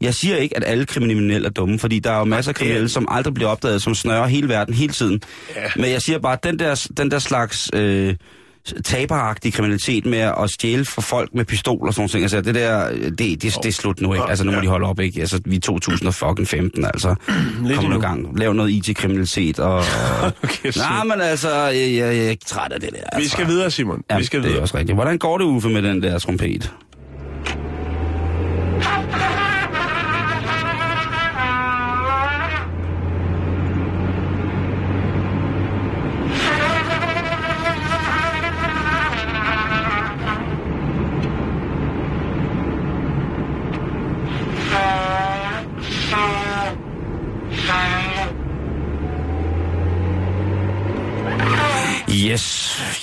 jeg 0.01 0.13
siger 0.13 0.35
ikke, 0.35 0.57
at 0.57 0.63
alle 0.63 0.85
kriminelle 0.85 1.47
er 1.47 1.51
dumme, 1.51 1.79
fordi 1.79 1.99
der 1.99 2.11
er 2.11 2.17
jo 2.17 2.23
masser 2.23 2.51
af 2.51 2.55
kriminelle, 2.55 2.89
som 2.89 3.07
aldrig 3.11 3.33
bliver 3.33 3.49
opdaget, 3.49 3.81
som 3.81 3.95
snører 3.95 4.27
hele 4.27 4.49
verden 4.49 4.73
hele 4.73 4.93
tiden. 4.93 5.21
Ja. 5.55 5.69
Men 5.75 5.91
jeg 5.91 6.01
siger 6.01 6.19
bare, 6.19 6.33
at 6.33 6.43
den 6.43 6.59
der, 6.59 6.87
den 6.97 7.11
der 7.11 7.19
slags 7.19 7.69
øh, 7.73 8.15
taberagtige 8.85 9.51
kriminalitet 9.51 10.05
med 10.05 10.17
at 10.19 10.49
stjæle 10.49 10.85
fra 10.85 11.01
folk 11.01 11.29
med 11.33 11.45
pistol 11.45 11.87
og 11.87 11.93
sådan 11.93 12.09
noget, 12.13 12.23
altså 12.23 12.41
det 12.41 12.55
der, 12.55 12.89
det, 12.91 13.19
det, 13.19 13.41
det 13.41 13.65
er 13.65 13.71
slut 13.71 14.01
nu, 14.01 14.13
ikke? 14.13 14.25
Altså 14.29 14.45
nu 14.45 14.51
må 14.51 14.57
Ja. 14.57 14.61
de 14.63 14.67
holde 14.67 14.87
op, 14.87 14.99
ikke? 14.99 15.19
Altså 15.21 15.39
vi 15.45 15.55
er 15.55 15.59
2015, 15.59 16.85
altså. 16.85 17.15
Lidt 17.63 17.79
Kom 17.79 17.89
nu 17.89 17.99
gang. 17.99 18.39
Lav 18.39 18.53
noget 18.53 18.69
IT-kriminalitet 18.69 19.59
og... 19.59 19.75
og 19.75 19.83
Okay, 20.43 20.71
Nej, 20.77 21.03
men 21.03 21.21
altså, 21.21 21.55
jeg, 21.57 21.75
jeg, 21.75 21.95
jeg 21.97 22.25
er 22.25 22.29
ikke 22.29 22.45
træt 22.45 22.71
af 22.71 22.79
det 22.79 22.89
der. 22.91 22.97
Altså. 23.11 23.19
Vi 23.19 23.27
skal 23.27 23.47
videre, 23.47 23.71
Simon. 23.71 24.01
Ja, 24.09 24.17
vi 24.17 24.23
skal 24.23 24.39
det 24.39 24.45
er 24.45 24.49
videre. 24.49 24.63
også 24.63 24.77
rigtigt. 24.77 24.95
Hvordan 24.95 25.17
går 25.17 25.37
det, 25.37 25.45
Uffe, 25.45 25.69
med 25.69 25.81
den 25.81 26.03
der 26.03 26.19
trompet? 26.19 26.71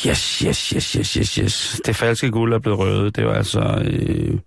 Yes, 0.07 0.39
yes, 0.39 0.69
yes, 0.69 0.93
yes, 0.93 1.13
yes, 1.15 1.35
yes. 1.35 1.81
Det 1.87 1.97
falske 1.97 2.31
guld 2.31 2.53
er 2.55 2.59
blevet 2.59 2.79
røvet. 2.79 3.17
Det 3.17 3.23
er 3.23 3.27
jo 3.27 3.33
altså... 3.33 3.61
Øh, 3.85 4.39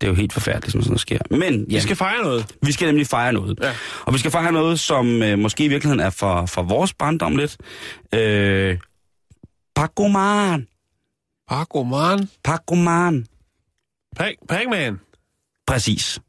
det 0.00 0.06
er 0.06 0.10
jo 0.10 0.14
helt 0.14 0.32
forfærdeligt, 0.32 0.72
som 0.72 0.82
sådan 0.82 0.90
noget 0.90 1.00
sker. 1.00 1.18
Men 1.30 1.66
ja, 1.70 1.74
Vi 1.76 1.80
skal 1.80 1.96
fejre 1.96 2.22
noget. 2.22 2.54
vi 2.62 2.72
skal 2.72 2.86
nemlig 2.86 3.06
fejre 3.06 3.32
noget. 3.32 3.58
Ja. 3.62 3.72
Og 4.04 4.14
vi 4.14 4.18
skal 4.18 4.30
fejre 4.30 4.52
noget, 4.52 4.80
som 4.80 5.22
øh, 5.22 5.38
måske 5.38 5.64
i 5.64 5.68
virkeligheden 5.68 6.00
er 6.00 6.10
for, 6.10 6.46
for 6.46 6.62
vores 6.62 6.94
barndom 6.94 7.36
lidt. 7.36 7.56
Øh, 8.14 8.78
Pacoman. 9.76 10.66
Paco 11.48 11.82
Man. 11.82 12.28
Pacoman. 12.44 13.26
Pac- 14.20 14.46
Pac-Man. 14.48 15.00
Præcis. 15.66 16.20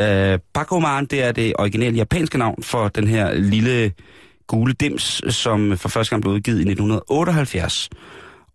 Øh, 0.00 0.38
Pacoman, 0.54 1.06
det 1.06 1.22
er 1.22 1.32
det 1.32 1.52
originale 1.58 1.96
japanske 1.96 2.38
navn 2.38 2.62
for 2.62 2.88
den 2.88 3.06
her 3.08 3.34
lille 3.34 3.92
gule 4.48 4.72
dims, 4.72 5.22
som 5.34 5.78
for 5.78 5.88
første 5.88 6.10
gang 6.10 6.22
blev 6.22 6.34
udgivet 6.34 6.58
i 6.58 6.60
1978. 6.60 7.88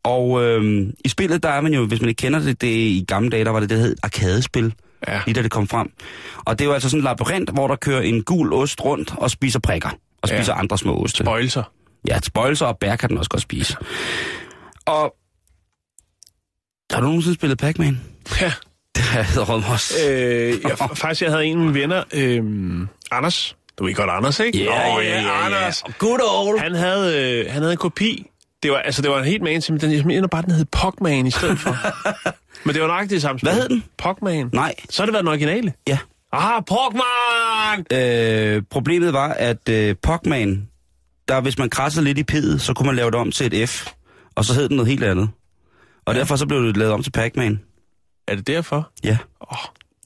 Og 0.04 0.44
øh, 0.44 0.88
i 1.06 1.10
spillet, 1.10 1.44
der 1.44 1.50
er 1.50 1.62
man 1.62 1.74
jo, 1.74 1.86
hvis 1.86 2.02
man 2.02 2.10
ikke 2.10 2.20
kender 2.20 2.40
det, 2.40 2.62
det 2.62 2.68
i 2.68 3.06
gamle 3.08 3.30
dage, 3.30 3.46
der 3.46 3.52
var 3.52 3.60
det 3.60 3.70
det, 3.70 3.78
der 3.78 3.84
hed 3.84 3.96
arkadespil, 4.04 4.74
Ja. 5.08 5.22
lige 5.26 5.36
da 5.36 5.42
det 5.42 5.52
kom 5.52 5.68
frem. 5.68 5.92
Og 6.46 6.60
det 6.60 6.66
er 6.66 6.68
jo 6.70 6.74
altså 6.74 6.90
sådan 6.90 7.00
en 7.00 7.04
labyrint, 7.04 7.50
hvor 7.50 7.68
der 7.68 7.76
kører 7.76 8.02
en 8.02 8.24
gul 8.24 8.54
ost 8.54 8.82
rundt 8.86 9.14
og 9.18 9.32
spiser 9.32 9.60
prikker. 9.60 9.90
Og 10.22 10.30
Ja. 10.30 10.38
spiser 10.38 10.54
andre 10.54 10.78
små 10.78 11.04
oste. 11.04 11.24
Bøjelser. 11.24 11.64
Ja, 12.08 12.20
spøjelser 12.24 12.66
og 12.66 12.78
bær 12.78 12.96
kan 12.96 13.10
den 13.10 13.18
også 13.18 13.30
godt 13.30 13.42
spise. 13.42 13.76
Og 14.86 15.16
har 16.92 17.00
du 17.02 17.06
nogensinde 17.06 17.36
spillet 17.36 17.58
Pac-Man? 17.58 18.00
Ja. 18.42 18.54
Det 18.96 19.04
har 19.04 19.20
jeg 19.20 19.64
også. 19.74 19.94
Øh, 20.10 20.62
jeg, 20.64 20.78
faktisk, 20.96 21.22
jeg 21.22 21.32
havde 21.32 21.46
en 21.46 21.58
af 21.58 21.64
mine 21.66 21.74
venner, 21.80 22.04
øh, 22.14 22.88
Anders. 23.12 23.56
Du 23.80 23.86
ved 23.86 23.94
godt 23.94 24.10
Anders, 24.10 24.40
ikke? 24.40 24.66
Nå, 24.66 24.72
Anders. 24.72 25.84
Good 26.00 26.20
old. 26.36 26.60
Han 26.60 26.76
havde, 26.76 27.40
øh, 27.46 27.52
han 27.52 27.62
havde 27.62 27.72
en 27.72 27.78
kopi. 27.78 28.28
Det 28.64 28.72
var, 28.72 28.78
altså, 28.78 29.02
det 29.02 29.12
var 29.12 29.20
en 29.20 29.26
helt 29.26 29.42
man, 29.44 29.62
som 29.62 29.80
den, 29.80 30.08
mener 30.08 30.28
bare, 30.28 30.42
den 30.42 30.52
hed 30.52 30.66
Pogman 30.66 31.28
i 31.28 31.32
stedet 31.32 31.60
for. 31.60 31.76
Men 32.66 32.74
det 32.76 32.82
var 32.82 32.88
nok 32.88 33.10
det 33.10 33.22
samme 33.22 33.40
spil. 33.40 33.50
Hvad 33.52 33.62
hed 33.62 33.70
den? 33.70 33.84
Pogman. 33.98 34.50
Nej, 34.54 34.76
Så 34.90 35.02
har 35.02 35.06
det 35.06 35.14
været 35.14 35.24
den 35.24 35.28
originale. 35.30 35.74
ja. 35.88 35.98
Ah, 36.36 36.64
Pogman! 36.66 37.86
Øh, 37.94 38.64
problemet 38.70 39.14
var, 39.14 39.30
at 39.34 39.70
øh, 39.70 39.96
Pogman, 40.04 40.68
der 41.28 41.42
hvis 41.42 41.58
man 41.58 41.70
krassede 41.70 42.06
lidt 42.06 42.18
i 42.18 42.24
pidet, 42.24 42.62
så 42.62 42.74
kunne 42.74 42.86
man 42.86 42.96
lave 42.96 43.12
det 43.12 43.20
om 43.20 43.32
til 43.32 43.62
et 43.62 43.70
F. 43.70 43.88
Og 44.36 44.46
så 44.46 44.54
hed 44.54 44.70
den 44.70 44.78
noget 44.78 44.90
helt 44.90 45.04
andet. 45.04 45.30
Og 46.06 46.14
ja. 46.14 46.20
derfor 46.20 46.36
så 46.36 46.46
blev 46.46 46.64
det 46.64 46.78
lavet 46.78 46.94
om 46.94 47.04
til 47.04 47.12
Pac-Man. 47.12 47.60
Er 48.28 48.36
det 48.36 48.48
derfor? 48.48 48.90
Ja, 49.04 49.18
Åh, 49.52 49.58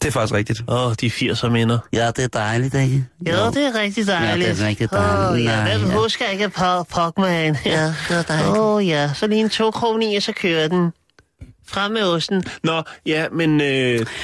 det 0.02 0.08
er 0.08 0.12
faktisk 0.12 0.34
rigtigt. 0.34 0.64
oh, 0.68 0.94
de 1.02 1.08
80'er 1.08 1.50
minder. 1.50 1.80
Ja, 1.94 2.08
det 2.08 2.24
er 2.24 2.28
dejligt, 2.28 2.74
ikke? 2.74 3.06
Ja, 3.26 3.32
det 3.32 3.66
er 3.66 3.80
rigtig 3.80 4.08
dejligt. 4.08 4.48
Ja, 4.48 4.54
det 4.54 4.62
er 4.62 4.68
rigtig 4.68 4.92
dejligt. 4.92 5.32
Åh, 5.32 5.44
ja, 5.44 5.64
Nej, 5.64 5.78
hvem 5.78 5.90
ja. 5.90 5.98
husker 5.98 6.26
ikke 6.26 6.50
på 6.50 6.84
Pokman? 6.84 7.58
Ja, 7.66 7.86
det 8.10 8.18
er 8.18 8.22
dejligt. 8.22 8.58
Åh, 8.58 8.76
oh, 8.76 8.88
ja, 8.88 9.12
så 9.14 9.28
lige 9.28 9.42
en 9.42 9.50
to 9.50 9.72
kroner 9.72 10.12
i, 10.12 10.16
og 10.16 10.24
så 10.24 10.32
kører 10.32 10.68
den. 10.68 10.92
Frem 11.70 11.92
med 11.92 12.04
osten. 12.04 12.44
Nå, 12.64 12.82
ja, 13.06 13.26
men... 13.32 13.62
Øh, 13.62 13.68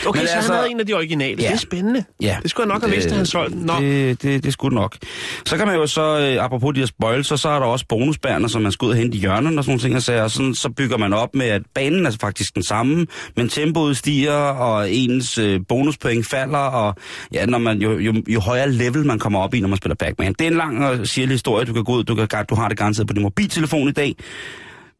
okay, 0.06 0.20
Men 0.20 0.28
så 0.28 0.34
altså, 0.36 0.52
han 0.52 0.60
havde 0.60 0.72
en 0.72 0.80
af 0.80 0.86
de 0.86 0.94
originale. 0.94 1.42
Ja. 1.42 1.48
Det 1.48 1.54
er 1.54 1.58
spændende. 1.58 2.04
Ja. 2.22 2.38
Det 2.44 2.50
skulle 2.50 2.68
jeg 2.68 2.74
nok 2.74 2.82
have 2.82 2.92
vidst, 2.96 3.08
at 3.08 3.18
han 3.18 3.26
solgte. 3.26 3.66
Nå, 3.66 3.74
Det, 3.80 4.22
det, 4.22 4.44
det 4.44 4.54
skulle 4.54 4.76
nok. 4.76 4.98
Så 5.46 5.58
kan 5.58 5.68
man 5.68 5.76
jo 5.76 5.88
så, 5.88 6.20
øh, 6.20 6.46
apropos 6.46 6.74
de 6.74 6.80
her 6.80 6.88
spoilser, 6.88 7.36
så 7.36 7.50
er 7.50 7.60
der 7.60 7.66
også 7.66 7.86
bonusbærner, 7.90 8.48
som 8.48 8.62
man 8.62 8.72
skal 8.72 8.86
ud 8.86 8.92
og 8.92 8.98
hente 8.98 9.18
i 9.18 9.20
hjørnerne 9.20 9.58
og 9.58 9.64
sådan 9.64 9.72
nogle 9.72 9.82
ting. 9.82 9.96
Og 9.96 10.02
så, 10.02 10.24
og 10.24 10.32
sådan, 10.32 10.56
så 10.56 10.70
bygger 10.70 10.98
man 10.98 11.14
op 11.14 11.36
med, 11.36 11.46
at 11.46 11.62
banen 11.74 12.06
er 12.06 12.12
faktisk 12.22 12.56
den 12.56 12.64
samme, 12.64 13.08
men 13.36 13.50
tempoet 13.50 13.98
stiger, 13.98 14.34
og 14.34 14.92
ens 14.92 15.38
øh, 15.38 15.60
bonuspoint 15.68 16.30
falder, 16.30 16.58
og 16.58 16.96
ja, 17.34 17.46
når 17.46 17.58
man, 17.58 17.82
jo, 17.82 18.00
jo, 18.00 18.14
jo 18.28 18.40
højere 18.40 18.72
level 18.72 19.06
man 19.06 19.20
kommer 19.20 19.40
op 19.40 19.54
i, 19.54 19.60
når 19.60 19.68
man 19.68 19.78
spiller 19.78 19.96
Pac-Man. 19.96 20.34
Det 20.34 20.42
er 20.42 20.52
en 20.52 20.58
lang 20.58 20.86
og 20.86 21.08
sirlig 21.08 21.34
historie, 21.34 21.66
du 21.66 21.74
kan 21.74 21.84
gå 21.84 21.94
ud, 21.94 22.04
du, 22.04 22.16
kan, 22.16 22.46
du 22.50 22.56
har 22.56 22.68
det 22.68 22.78
garanteret 22.78 23.08
på 23.08 23.14
din 23.14 23.22
mobiltelefon 23.22 23.88
i 23.88 23.92
dag. 23.92 24.16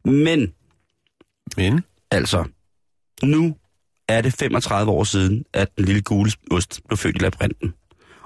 Men 0.04 0.52
men... 1.56 1.84
Altså, 2.14 2.44
nu 3.22 3.56
er 4.08 4.20
det 4.20 4.32
35 4.32 4.92
år 4.92 5.04
siden, 5.04 5.44
at 5.52 5.76
den 5.76 5.84
lille 5.84 6.02
gule 6.02 6.30
ost 6.50 6.80
blev 6.88 6.96
født 6.96 7.16
i 7.16 7.18
labyrinten. 7.18 7.74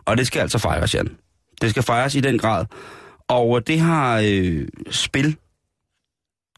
Og 0.05 0.17
det 0.17 0.27
skal 0.27 0.41
altså 0.41 0.59
fejres, 0.59 0.95
Jan. 0.95 1.17
Det 1.61 1.71
skal 1.71 1.83
fejres 1.83 2.15
i 2.15 2.21
den 2.21 2.39
grad. 2.39 2.67
Og 3.29 3.57
øh, 3.57 3.63
det 3.67 3.81
har 3.81 4.23
øh, 4.25 4.69
spil 4.91 5.37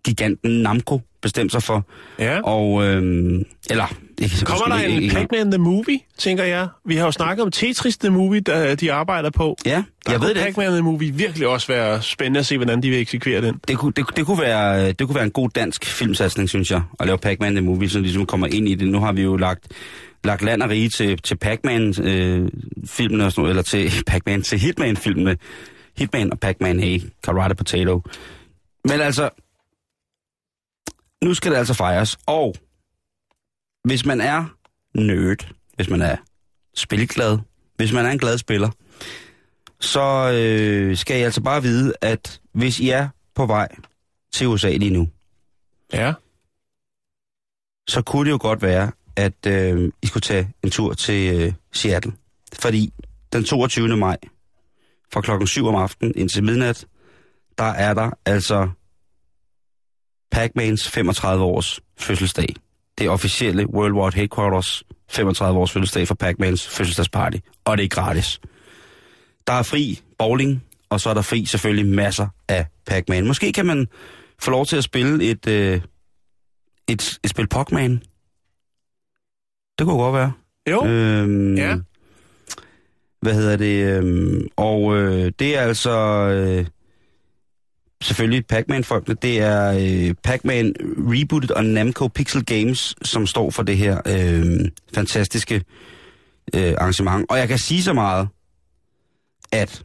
giganten 0.05 0.63
Namco 0.63 1.01
bestemt 1.23 1.53
sig 1.53 1.63
for. 1.63 1.87
Ja. 2.19 2.41
Og, 2.41 2.85
øh, 2.85 3.41
eller... 3.71 3.95
Ikke, 4.21 4.37
Kommer 4.45 4.77
der 4.77 4.85
en 4.85 5.11
Pac-Man 5.11 5.51
The 5.51 5.59
Movie, 5.59 5.99
tænker 6.19 6.45
jeg? 6.45 6.69
Vi 6.85 6.97
har 6.97 7.05
jo 7.05 7.13
snakket 7.13 7.43
om 7.43 7.51
Tetris 7.51 7.99
The 7.99 8.11
Movie, 8.11 8.41
der 8.41 8.75
de 8.75 8.93
arbejder 8.93 9.31
på. 9.31 9.57
Ja, 9.67 9.83
Der 10.07 10.13
jeg 10.13 10.21
ved 10.21 10.35
det. 10.35 10.43
Pac-Man 10.43 10.71
The 10.71 10.81
Movie 10.81 11.15
virkelig 11.15 11.49
også 11.49 11.67
være 11.67 12.03
spændende 12.03 12.41
at 12.41 12.47
se, 12.47 12.57
hvordan 12.57 12.83
de 12.83 12.91
vil 12.91 13.01
eksekvere 13.01 13.43
den. 13.43 13.61
Det 13.69 13.79
kunne, 13.79 13.93
det, 13.97 14.07
det, 14.17 14.27
kunne 14.27 14.41
være, 14.41 14.93
det 14.93 15.07
kunne 15.07 15.15
være 15.15 15.25
en 15.25 15.31
god 15.31 15.49
dansk 15.49 15.85
filmsatsning, 15.85 16.49
synes 16.49 16.71
jeg, 16.71 16.83
at 17.01 17.07
lave 17.07 17.19
Pac-Man 17.19 17.55
The 17.55 17.65
Movie, 17.65 17.89
så 17.89 18.01
ligesom 18.01 18.27
kommer 18.27 18.47
ind 18.47 18.69
i 18.69 18.75
det. 18.75 18.89
Nu 18.89 19.01
har 19.01 19.13
vi 19.13 19.23
jo 19.23 19.37
lagt, 19.37 19.69
lagt 20.25 20.43
land 20.43 20.63
og 20.63 20.71
rige 20.71 20.89
til, 20.89 21.19
til 21.19 21.37
Pac-Man-filmene, 21.37 23.31
noget, 23.37 23.51
eller 23.51 23.63
til 23.63 23.93
Pac-Man, 24.07 24.43
til 24.43 24.59
Hitman-filmene. 24.59 25.37
Hitman 25.99 26.33
og 26.33 26.41
Pac-Man, 26.41 26.81
hey, 26.81 27.01
Karate 27.25 27.55
Potato. 27.55 28.03
Men 28.85 29.01
altså, 29.01 29.29
nu 31.25 31.35
skal 31.35 31.53
det 31.53 31.59
altså 31.59 31.75
fejres, 31.75 32.19
og 32.27 32.55
hvis 33.85 34.07
man 34.07 34.21
er 34.21 34.45
nerd, 34.95 35.47
hvis 35.77 35.91
man 35.91 36.03
er 36.03 36.17
spilglad, 36.75 37.39
hvis 37.77 37.93
man 37.93 38.07
er 38.07 38.11
en 38.11 38.19
glad 38.19 38.39
spiller, 38.39 38.71
så 39.81 40.33
øh, 40.35 40.97
skal 40.97 41.21
I 41.21 41.23
altså 41.23 41.43
bare 41.43 41.63
vide, 41.63 41.93
at 42.01 42.41
hvis 42.53 42.81
I 42.81 42.89
er 42.89 43.09
på 43.35 43.47
vej 43.47 43.69
til 44.33 44.47
USA 44.49 44.71
lige 44.71 44.91
nu, 44.91 45.09
Ja. 45.93 46.13
så 47.89 48.03
kunne 48.03 48.25
det 48.25 48.31
jo 48.31 48.39
godt 48.41 48.63
være, 48.63 48.93
at 49.17 49.47
øh, 49.47 49.93
I 50.03 50.07
skulle 50.07 50.21
tage 50.21 50.53
en 50.63 50.71
tur 50.71 50.95
til 50.95 51.41
øh, 51.41 51.53
Seattle. 51.73 52.13
Fordi 52.53 52.93
den 53.33 53.45
22. 53.45 53.97
maj, 53.97 54.17
fra 55.13 55.21
klokken 55.21 55.47
7 55.47 55.67
om 55.67 55.75
aftenen 55.75 56.13
indtil 56.17 56.45
midnat, 56.45 56.87
der 57.59 57.65
er 57.65 57.95
der 57.95 58.11
altså 58.27 58.71
Pac-Mans 60.35 60.89
35 60.91 61.45
års 61.45 61.81
fødselsdag. 61.99 62.55
Det 62.99 63.09
officielle 63.09 63.67
World 63.71 63.93
War 63.93 64.11
Headquarters 64.15 64.83
35 65.11 65.59
års 65.61 65.71
fødselsdag 65.73 66.09
for 66.09 66.15
Pac-Mans 66.23 66.69
fødselsdagsparty. 66.69 67.37
Og 67.65 67.77
det 67.79 67.85
er 67.85 67.89
gratis. 67.89 68.41
Der 69.47 69.53
er 69.53 69.63
fri 69.63 70.01
bowling, 70.19 70.65
og 70.91 71.01
så 71.01 71.11
er 71.11 71.15
der 71.15 71.23
fri 71.23 71.45
selvfølgelig 71.45 71.87
masser 71.95 72.29
af 72.49 72.67
Pac-Man. 72.87 73.27
Måske 73.27 73.53
kan 73.53 73.67
man 73.67 73.89
få 74.39 74.51
lov 74.51 74.67
til 74.67 74.77
at 74.77 74.85
spille 74.85 75.25
et, 75.25 75.47
øh, 75.49 75.81
et, 76.89 77.19
et 77.25 77.31
spil 77.31 77.47
Pac-Man. 77.49 78.03
Det 79.79 79.87
kunne 79.87 79.99
godt 80.03 80.15
være. 80.15 80.33
Jo. 80.71 80.85
Øhm, 80.87 81.55
Ja. 81.57 81.77
Hvad 83.23 83.35
hedder 83.35 83.57
det? 83.57 83.85
Øhm, 83.97 84.49
og 84.57 84.97
øh, 84.97 85.33
det 85.39 85.57
er 85.57 85.61
altså 85.61 85.91
øh, 86.29 86.67
selvfølgelig 88.03 88.47
Pac-Man-folkene. 88.47 89.17
Det 89.23 89.39
er 89.41 89.73
øh, 89.81 90.15
Pac-Man 90.25 90.75
Rebooted 90.99 91.51
og 91.51 91.65
Namco 91.65 92.09
Pixel 92.09 92.45
Games, 92.45 92.95
som 93.03 93.27
står 93.27 93.51
for 93.51 93.63
det 93.63 93.77
her 93.77 94.01
øh, 94.07 94.69
fantastiske 94.95 95.55
øh, 96.55 96.75
arrangement. 96.79 97.27
Og 97.31 97.39
jeg 97.39 97.49
kan 97.49 97.59
sige 97.59 97.83
så 97.83 97.93
meget, 97.93 98.29
at 99.53 99.83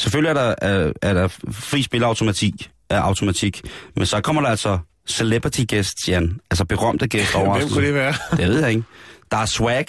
selvfølgelig 0.00 0.28
er 0.30 0.34
der, 0.34 0.54
er, 0.62 0.92
er 1.02 1.14
der 1.14 1.28
fri 1.50 1.82
spilautomatik 1.82 2.70
af 2.90 2.98
automatik, 2.98 3.62
men 3.96 4.06
så 4.06 4.20
kommer 4.20 4.42
der 4.42 4.48
altså 4.48 4.78
celebrity 5.08 5.64
guests, 5.68 6.08
Jan. 6.08 6.40
Altså 6.50 6.64
berømte 6.64 7.08
gæster 7.08 7.38
over. 7.38 7.56
Hvem 7.58 7.68
kunne 7.68 7.86
det 7.86 7.94
være? 7.94 8.14
Det 8.36 8.48
ved 8.48 8.60
jeg 8.60 8.70
ikke. 8.70 8.82
Der 9.30 9.36
er 9.36 9.46
swag, 9.46 9.86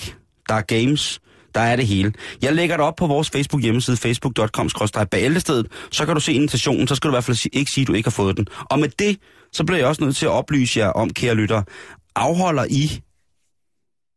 der 0.49 0.55
er 0.55 0.61
games, 0.61 1.19
der 1.55 1.61
er 1.61 1.75
det 1.75 1.87
hele. 1.87 2.13
Jeg 2.41 2.53
lægger 2.55 2.77
det 2.77 2.85
op 2.85 2.95
på 2.95 3.07
vores 3.07 3.29
Facebook 3.29 3.61
hjemmeside, 3.61 3.97
facebook.com 3.97 4.69
bæltestedet, 5.11 5.67
så 5.91 6.05
kan 6.05 6.15
du 6.15 6.21
se 6.21 6.33
invitationen, 6.33 6.87
så 6.87 6.95
skal 6.95 7.07
du 7.07 7.13
i 7.13 7.15
hvert 7.15 7.23
fald 7.23 7.37
ikke 7.53 7.71
sige, 7.71 7.81
at 7.81 7.87
du 7.87 7.93
ikke 7.93 8.07
har 8.07 8.11
fået 8.11 8.37
den. 8.37 8.47
Og 8.69 8.79
med 8.79 8.89
det, 8.99 9.17
så 9.53 9.63
bliver 9.63 9.77
jeg 9.79 9.87
også 9.87 10.03
nødt 10.03 10.15
til 10.15 10.25
at 10.25 10.31
oplyse 10.31 10.79
jer 10.79 10.87
om, 10.87 11.09
kære 11.09 11.35
lytter, 11.35 11.61
afholder 12.15 12.65
I 12.69 13.01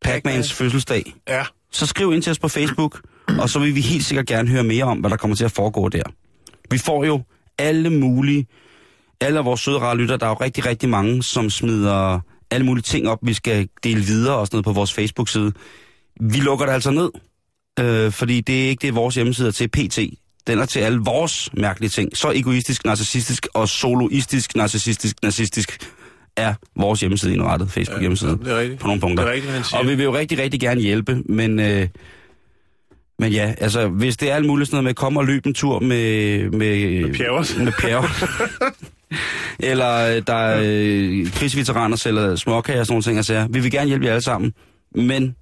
Pac-Mans 0.04 0.52
fødselsdag, 0.52 1.14
Ja. 1.28 1.44
så 1.72 1.86
skriv 1.86 2.12
ind 2.12 2.22
til 2.22 2.30
os 2.30 2.38
på 2.38 2.48
Facebook, 2.48 3.00
og 3.38 3.50
så 3.50 3.58
vil 3.58 3.74
vi 3.74 3.80
helt 3.80 4.04
sikkert 4.04 4.26
gerne 4.26 4.48
høre 4.48 4.64
mere 4.64 4.84
om, 4.84 4.98
hvad 4.98 5.10
der 5.10 5.16
kommer 5.16 5.36
til 5.36 5.44
at 5.44 5.52
foregå 5.52 5.88
der. 5.88 6.02
Vi 6.70 6.78
får 6.78 7.04
jo 7.04 7.22
alle 7.58 7.90
mulige, 7.90 8.46
alle 9.20 9.40
vores 9.40 9.60
søde 9.60 9.78
rare 9.78 9.96
lytter, 9.96 10.16
der 10.16 10.26
er 10.26 10.30
jo 10.30 10.36
rigtig, 10.40 10.66
rigtig 10.66 10.88
mange, 10.88 11.22
som 11.22 11.50
smider 11.50 12.20
alle 12.50 12.66
mulige 12.66 12.82
ting 12.82 13.08
op, 13.08 13.18
vi 13.22 13.34
skal 13.34 13.68
dele 13.84 14.00
videre 14.00 14.36
og 14.36 14.46
sådan 14.46 14.56
noget 14.56 14.64
på 14.64 14.72
vores 14.72 14.92
Facebook-side. 14.92 15.52
Vi 16.20 16.38
lukker 16.38 16.66
det 16.66 16.72
altså 16.72 16.90
ned, 16.90 17.10
øh, 17.80 18.12
fordi 18.12 18.40
det 18.40 18.64
er 18.64 18.68
ikke 18.68 18.86
det, 18.86 18.94
vores 18.94 19.14
hjemmeside 19.14 19.48
er 19.48 19.52
til 19.52 19.68
PT. 19.68 19.98
Den 20.46 20.58
er 20.58 20.66
til 20.66 20.80
alle 20.80 20.98
vores 20.98 21.50
mærkelige 21.54 21.90
ting. 21.90 22.16
Så 22.16 22.30
egoistisk, 22.34 22.84
narcissistisk 22.84 23.46
og 23.54 23.68
soloistisk, 23.68 24.56
narcissistisk, 24.56 25.16
narcissistisk 25.22 25.90
er 26.36 26.54
vores 26.76 27.00
hjemmeside 27.00 27.32
indrettet, 27.32 27.70
Facebook 27.70 28.00
hjemmeside, 28.00 28.38
det 28.44 28.52
er 28.52 28.58
rigtigt. 28.58 28.80
på 28.80 28.86
nogle 28.86 29.00
punkter. 29.00 29.24
Det 29.24 29.30
er 29.30 29.34
rigtigt, 29.34 29.50
hvad 29.50 29.60
han 29.60 29.64
siger. 29.64 29.80
Og 29.80 29.86
vi 29.86 29.94
vil 29.94 30.04
jo 30.04 30.16
rigtig, 30.16 30.38
rigtig 30.38 30.60
gerne 30.60 30.80
hjælpe, 30.80 31.22
men, 31.26 31.60
øh, 31.60 31.88
men 33.18 33.32
ja, 33.32 33.54
altså, 33.58 33.88
hvis 33.88 34.16
det 34.16 34.30
er 34.30 34.34
alt 34.34 34.46
muligt 34.46 34.68
sådan 34.68 34.76
noget 34.76 34.84
med 34.84 34.90
at 34.90 34.96
komme 34.96 35.20
og 35.20 35.26
løbe 35.26 35.46
en 35.46 35.54
tur 35.54 35.80
med... 35.80 36.38
Med, 36.50 37.00
Med 37.00 37.14
pjerrot. 37.14 37.58
Med 37.58 37.72
eller 39.70 40.16
øh, 40.16 40.22
der 40.26 40.34
er 40.34 40.60
øh, 40.64 41.30
krigsveteraner 41.32 41.96
sælger 41.96 42.36
småkager 42.36 42.80
og 42.80 42.86
sådan 42.86 42.92
nogle 42.92 43.02
ting, 43.02 43.16
altså, 43.16 43.46
vi 43.50 43.60
vil 43.60 43.70
gerne 43.70 43.88
hjælpe 43.88 44.06
jer 44.06 44.12
alle 44.12 44.22
sammen, 44.22 44.52
men 44.94 45.36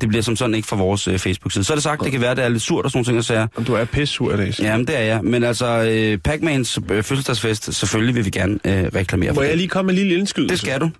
det 0.00 0.08
bliver 0.08 0.22
som 0.22 0.36
sådan 0.36 0.54
ikke 0.54 0.68
fra 0.68 0.76
vores 0.76 1.08
øh, 1.08 1.18
Facebook-side. 1.18 1.64
Så 1.64 1.72
er 1.72 1.76
det 1.76 1.82
sagt, 1.82 2.02
det 2.04 2.12
kan 2.12 2.20
være, 2.20 2.30
at 2.30 2.36
det 2.36 2.44
er 2.44 2.48
lidt 2.48 2.62
surt 2.62 2.84
og 2.84 2.90
sådan 2.90 2.98
nogle 2.98 3.22
ting, 3.22 3.34
altså, 3.34 3.46
Om 3.56 3.64
du 3.64 3.74
er 3.74 3.84
pissur 3.84 4.32
i 4.34 4.36
dag. 4.36 4.54
så- 4.54 4.62
Jamen, 4.62 4.86
det 4.86 4.96
er 4.98 5.02
jeg. 5.02 5.24
Men 5.24 5.44
altså, 5.44 5.66
øh, 5.66 6.18
Pac-Mans 6.28 6.78
øh, 6.92 7.02
fødselsdagsfest, 7.02 7.74
selvfølgelig 7.74 8.14
vil 8.14 8.24
vi 8.24 8.30
gerne 8.30 8.58
øh, 8.64 8.84
reklamere 8.94 9.28
Må 9.30 9.34
for 9.34 9.42
jeg 9.42 9.50
det. 9.50 9.58
lige 9.58 9.68
komme 9.68 9.86
med 9.86 9.94
en 9.94 9.98
lille 10.06 10.18
indskydelse? 10.18 10.52
Det 10.52 10.60
skal 10.60 10.80
du. 10.80 10.90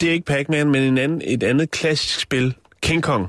Det 0.00 0.08
er 0.08 0.12
ikke 0.12 0.26
Pac-Man, 0.26 0.70
men 0.70 0.82
en 0.82 0.98
anden, 0.98 1.22
et 1.24 1.42
andet 1.42 1.70
klassisk 1.70 2.20
spil. 2.20 2.54
King 2.82 3.02
Kong. 3.02 3.26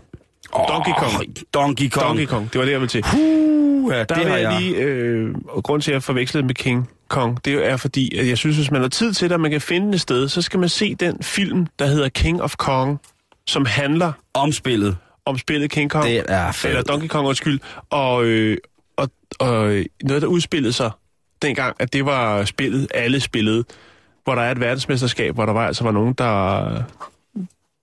Donkey 0.70 0.92
Kong. 1.00 1.14
Oh, 1.16 1.22
Donkey 1.54 1.90
Kong. 1.90 2.08
Donkey 2.08 2.26
Kong, 2.26 2.54
det 2.54 2.60
var 2.60 2.66
det, 2.66 2.72
jeg 2.72 2.82
ville 2.82 2.90
til. 2.90 3.04
Uh, 3.16 3.92
ja, 3.94 3.98
Der 4.00 4.04
det 4.04 4.26
har 4.26 4.38
jeg 4.38 4.62
lige, 4.62 4.76
øh, 4.76 5.30
og 5.50 5.64
grund 5.64 5.82
til, 5.82 5.92
at 5.92 5.94
jeg 5.94 6.04
forvekslede 6.04 6.46
med 6.48 6.56
King 6.56 6.90
Kong, 7.10 7.46
det 7.46 7.68
er 7.70 7.78
fordi, 7.78 8.18
at 8.18 8.28
jeg 8.28 8.38
synes, 8.38 8.56
hvis 8.56 8.72
man 8.72 8.82
har 8.82 8.88
tid 8.90 9.14
til 9.14 9.30
det, 9.30 9.34
og 9.36 9.40
man 9.42 9.52
kan 9.52 9.62
finde 9.62 9.94
et 9.96 10.02
sted, 10.02 10.28
så 10.30 10.42
skal 10.42 10.60
man 10.60 10.70
se 10.70 10.96
den 10.96 11.18
film, 11.22 11.68
der 11.80 11.86
hedder 11.86 12.10
King 12.10 12.42
of 12.42 12.56
Kong, 12.58 13.00
som 13.48 13.66
handler 13.66 14.12
Omspillet. 14.34 14.98
Om 15.26 15.38
spillet 15.38 15.72
King 15.72 15.92
Kong. 15.92 16.06
Det 16.06 16.24
er 16.28 16.52
fedt. 16.52 16.70
Eller 16.70 16.84
Donkey 16.84 17.08
Kong, 17.08 17.28
undskyld. 17.28 17.60
Og, 17.90 18.26
øh, 18.26 18.58
og, 18.98 19.10
og 19.40 19.84
noget, 20.04 20.22
der 20.22 20.28
udspillede 20.28 20.74
sig 20.74 20.92
dengang, 21.42 21.76
at 21.80 21.94
det 21.94 22.06
var 22.06 22.46
spillet, 22.46 22.88
alle 22.94 23.20
spillede, 23.20 23.64
hvor 24.24 24.36
der 24.36 24.42
er 24.42 24.52
et 24.52 24.60
verdensmesterskab, 24.60 25.34
hvor 25.36 25.46
der 25.46 25.54
var 25.54 25.68
altså 25.68 25.84
var 25.84 25.92
nogen, 25.92 26.14
der, 26.14 26.84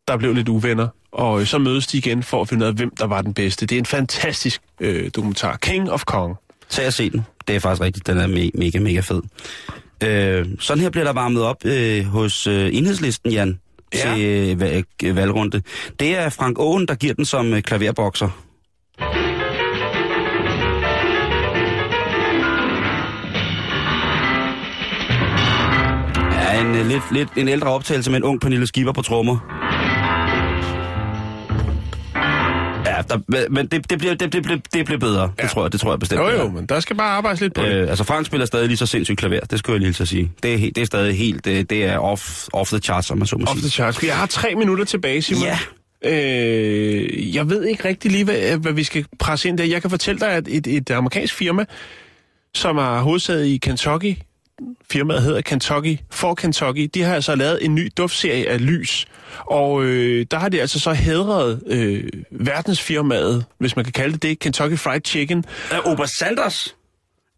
der 0.09 0.17
blev 0.17 0.35
lidt 0.35 0.49
uvenner. 0.49 0.89
Og 1.13 1.41
øh, 1.41 1.47
så 1.47 1.59
mødes 1.59 1.87
de 1.87 1.99
igen 1.99 2.23
for 2.23 2.41
at 2.41 2.49
finde 2.49 2.65
ud 2.65 2.69
af, 2.69 2.75
hvem 2.75 2.97
der 2.97 3.07
var 3.07 3.23
den 3.23 3.35
bedste. 3.35 3.67
Det 3.67 3.75
er 3.75 3.79
en 3.79 3.87
fantastisk 3.87 4.61
øh, 4.81 5.11
dokumentar. 5.17 5.57
King 5.57 5.91
of 5.91 6.05
Kong. 6.05 6.37
Tag 6.69 6.87
og 6.87 6.93
se 6.93 7.11
den. 7.11 7.27
Det 7.49 7.57
er 7.57 7.61
faktisk 7.61 7.83
rigtigt. 7.83 8.07
Den 8.07 8.19
er 8.19 8.27
me- 8.27 8.59
mega, 8.59 8.79
mega 8.79 9.01
fed. 9.01 9.23
Øh, 10.05 10.47
sådan 10.61 10.83
her 10.83 10.91
bliver 10.91 11.05
der 11.05 11.13
varmet 11.13 11.43
op 11.43 11.65
øh, 11.65 12.05
hos 12.05 12.47
øh, 12.47 12.75
enhedslisten, 12.75 13.33
Jan, 13.33 13.61
Ja. 13.95 14.15
til 14.15 14.63
øh, 14.63 14.83
øh, 15.05 15.17
valgrunde. 15.17 15.63
Det 16.01 16.17
er 16.17 16.29
Frank 16.29 16.59
Åen, 16.59 16.87
der 16.87 16.95
giver 16.95 17.15
den 17.15 17.25
som 17.25 17.55
øh, 17.55 17.63
klaverbokser. 17.63 18.29
Ja, 26.33 26.61
en, 26.61 26.75
øh, 26.75 26.87
lidt, 26.87 27.03
lidt, 27.13 27.29
en 27.37 27.49
ældre 27.49 27.69
optagelse 27.69 28.11
med 28.11 28.19
en 28.19 28.25
ung 28.25 28.41
Pernille 28.41 28.67
Skipper 28.67 28.93
på 28.93 29.03
trommer. 29.03 29.39
Ja, 32.99 33.03
der, 33.09 33.49
men 33.51 33.67
det, 33.67 33.91
det, 33.91 33.99
bliver, 33.99 34.15
det, 34.15 34.33
det, 34.33 34.43
bliver, 34.43 34.59
det 34.73 34.87
bliver 34.87 34.99
bedre. 34.99 35.33
Ja. 35.39 35.43
Det, 35.43 35.51
tror 35.51 35.65
jeg, 35.65 35.73
det 35.73 35.81
tror 35.81 35.93
jeg 35.93 35.99
bestemt. 35.99 36.21
Jo 36.21 36.31
det 36.31 36.39
jo, 36.39 36.49
men 36.51 36.67
der 36.67 36.81
skal 36.81 36.97
bare 36.97 37.11
arbejdes 37.11 37.41
lidt 37.41 37.55
på 37.55 37.63
det. 37.63 37.75
Øh, 37.75 37.89
altså 37.89 38.05
Frank 38.05 38.27
spiller 38.27 38.47
stadig 38.47 38.67
lige 38.67 38.77
så 38.77 38.87
sindssygt 38.87 39.19
klaver, 39.19 39.41
det 39.41 39.59
skulle 39.59 39.75
jeg 39.75 39.81
lige 39.81 39.93
til 39.93 40.03
at 40.03 40.09
sige. 40.09 40.33
Det 40.43 40.55
er, 40.55 40.59
det 40.59 40.79
er 40.79 40.85
stadig 40.85 41.19
helt, 41.19 41.45
det, 41.45 41.71
det 41.71 41.85
er 41.85 41.99
off, 41.99 42.47
off 42.53 42.71
the 42.71 42.79
charts, 42.79 43.11
om 43.11 43.19
man 43.19 43.27
så 43.27 43.37
må 43.37 43.43
Off 43.45 43.53
sige. 43.53 43.61
the 43.61 43.71
charts. 43.71 44.03
Jeg 44.03 44.17
har 44.17 44.27
tre 44.27 44.55
minutter 44.55 44.85
tilbage, 44.85 45.23
Simon. 45.23 45.43
Ja. 45.43 45.59
Øh, 46.05 47.35
jeg 47.35 47.51
ved 47.51 47.65
ikke 47.65 47.89
rigtig 47.89 48.11
lige, 48.11 48.25
hvad, 48.25 48.57
hvad 48.59 48.73
vi 48.73 48.85
skal 48.85 49.05
presse 49.19 49.49
ind 49.49 49.59
der. 49.59 49.65
Jeg 49.65 49.81
kan 49.81 49.91
fortælle 49.91 50.21
dig, 50.21 50.29
at 50.29 50.49
et, 50.49 50.67
et 50.67 50.91
amerikansk 50.91 51.35
firma, 51.35 51.65
som 52.55 52.77
har 52.77 53.01
hovedsæde 53.01 53.55
i 53.55 53.57
Kentucky, 53.57 54.17
firmaet 54.91 55.23
hedder 55.23 55.41
Kentucky, 55.41 55.99
for 56.11 56.35
Kentucky, 56.35 56.91
de 56.95 57.03
har 57.03 57.15
altså 57.15 57.35
lavet 57.35 57.65
en 57.65 57.75
ny 57.75 57.91
duftserie 57.97 58.49
af 58.49 58.67
lys. 58.67 59.07
Og 59.39 59.85
øh, 59.85 60.27
der 60.31 60.39
har 60.39 60.49
de 60.49 60.61
altså 60.61 60.81
så 60.81 60.93
hedret 60.93 61.63
øh, 61.67 62.05
verdensfirmaet, 62.31 63.45
hvis 63.59 63.77
man 63.77 63.85
kan 63.85 63.93
kalde 63.93 64.13
det 64.13 64.23
det, 64.23 64.39
Kentucky 64.39 64.79
Fried 64.79 65.01
Chicken, 65.05 65.45
Uh, 65.73 65.93
Ober 65.93 66.07
Sanders? 66.07 66.77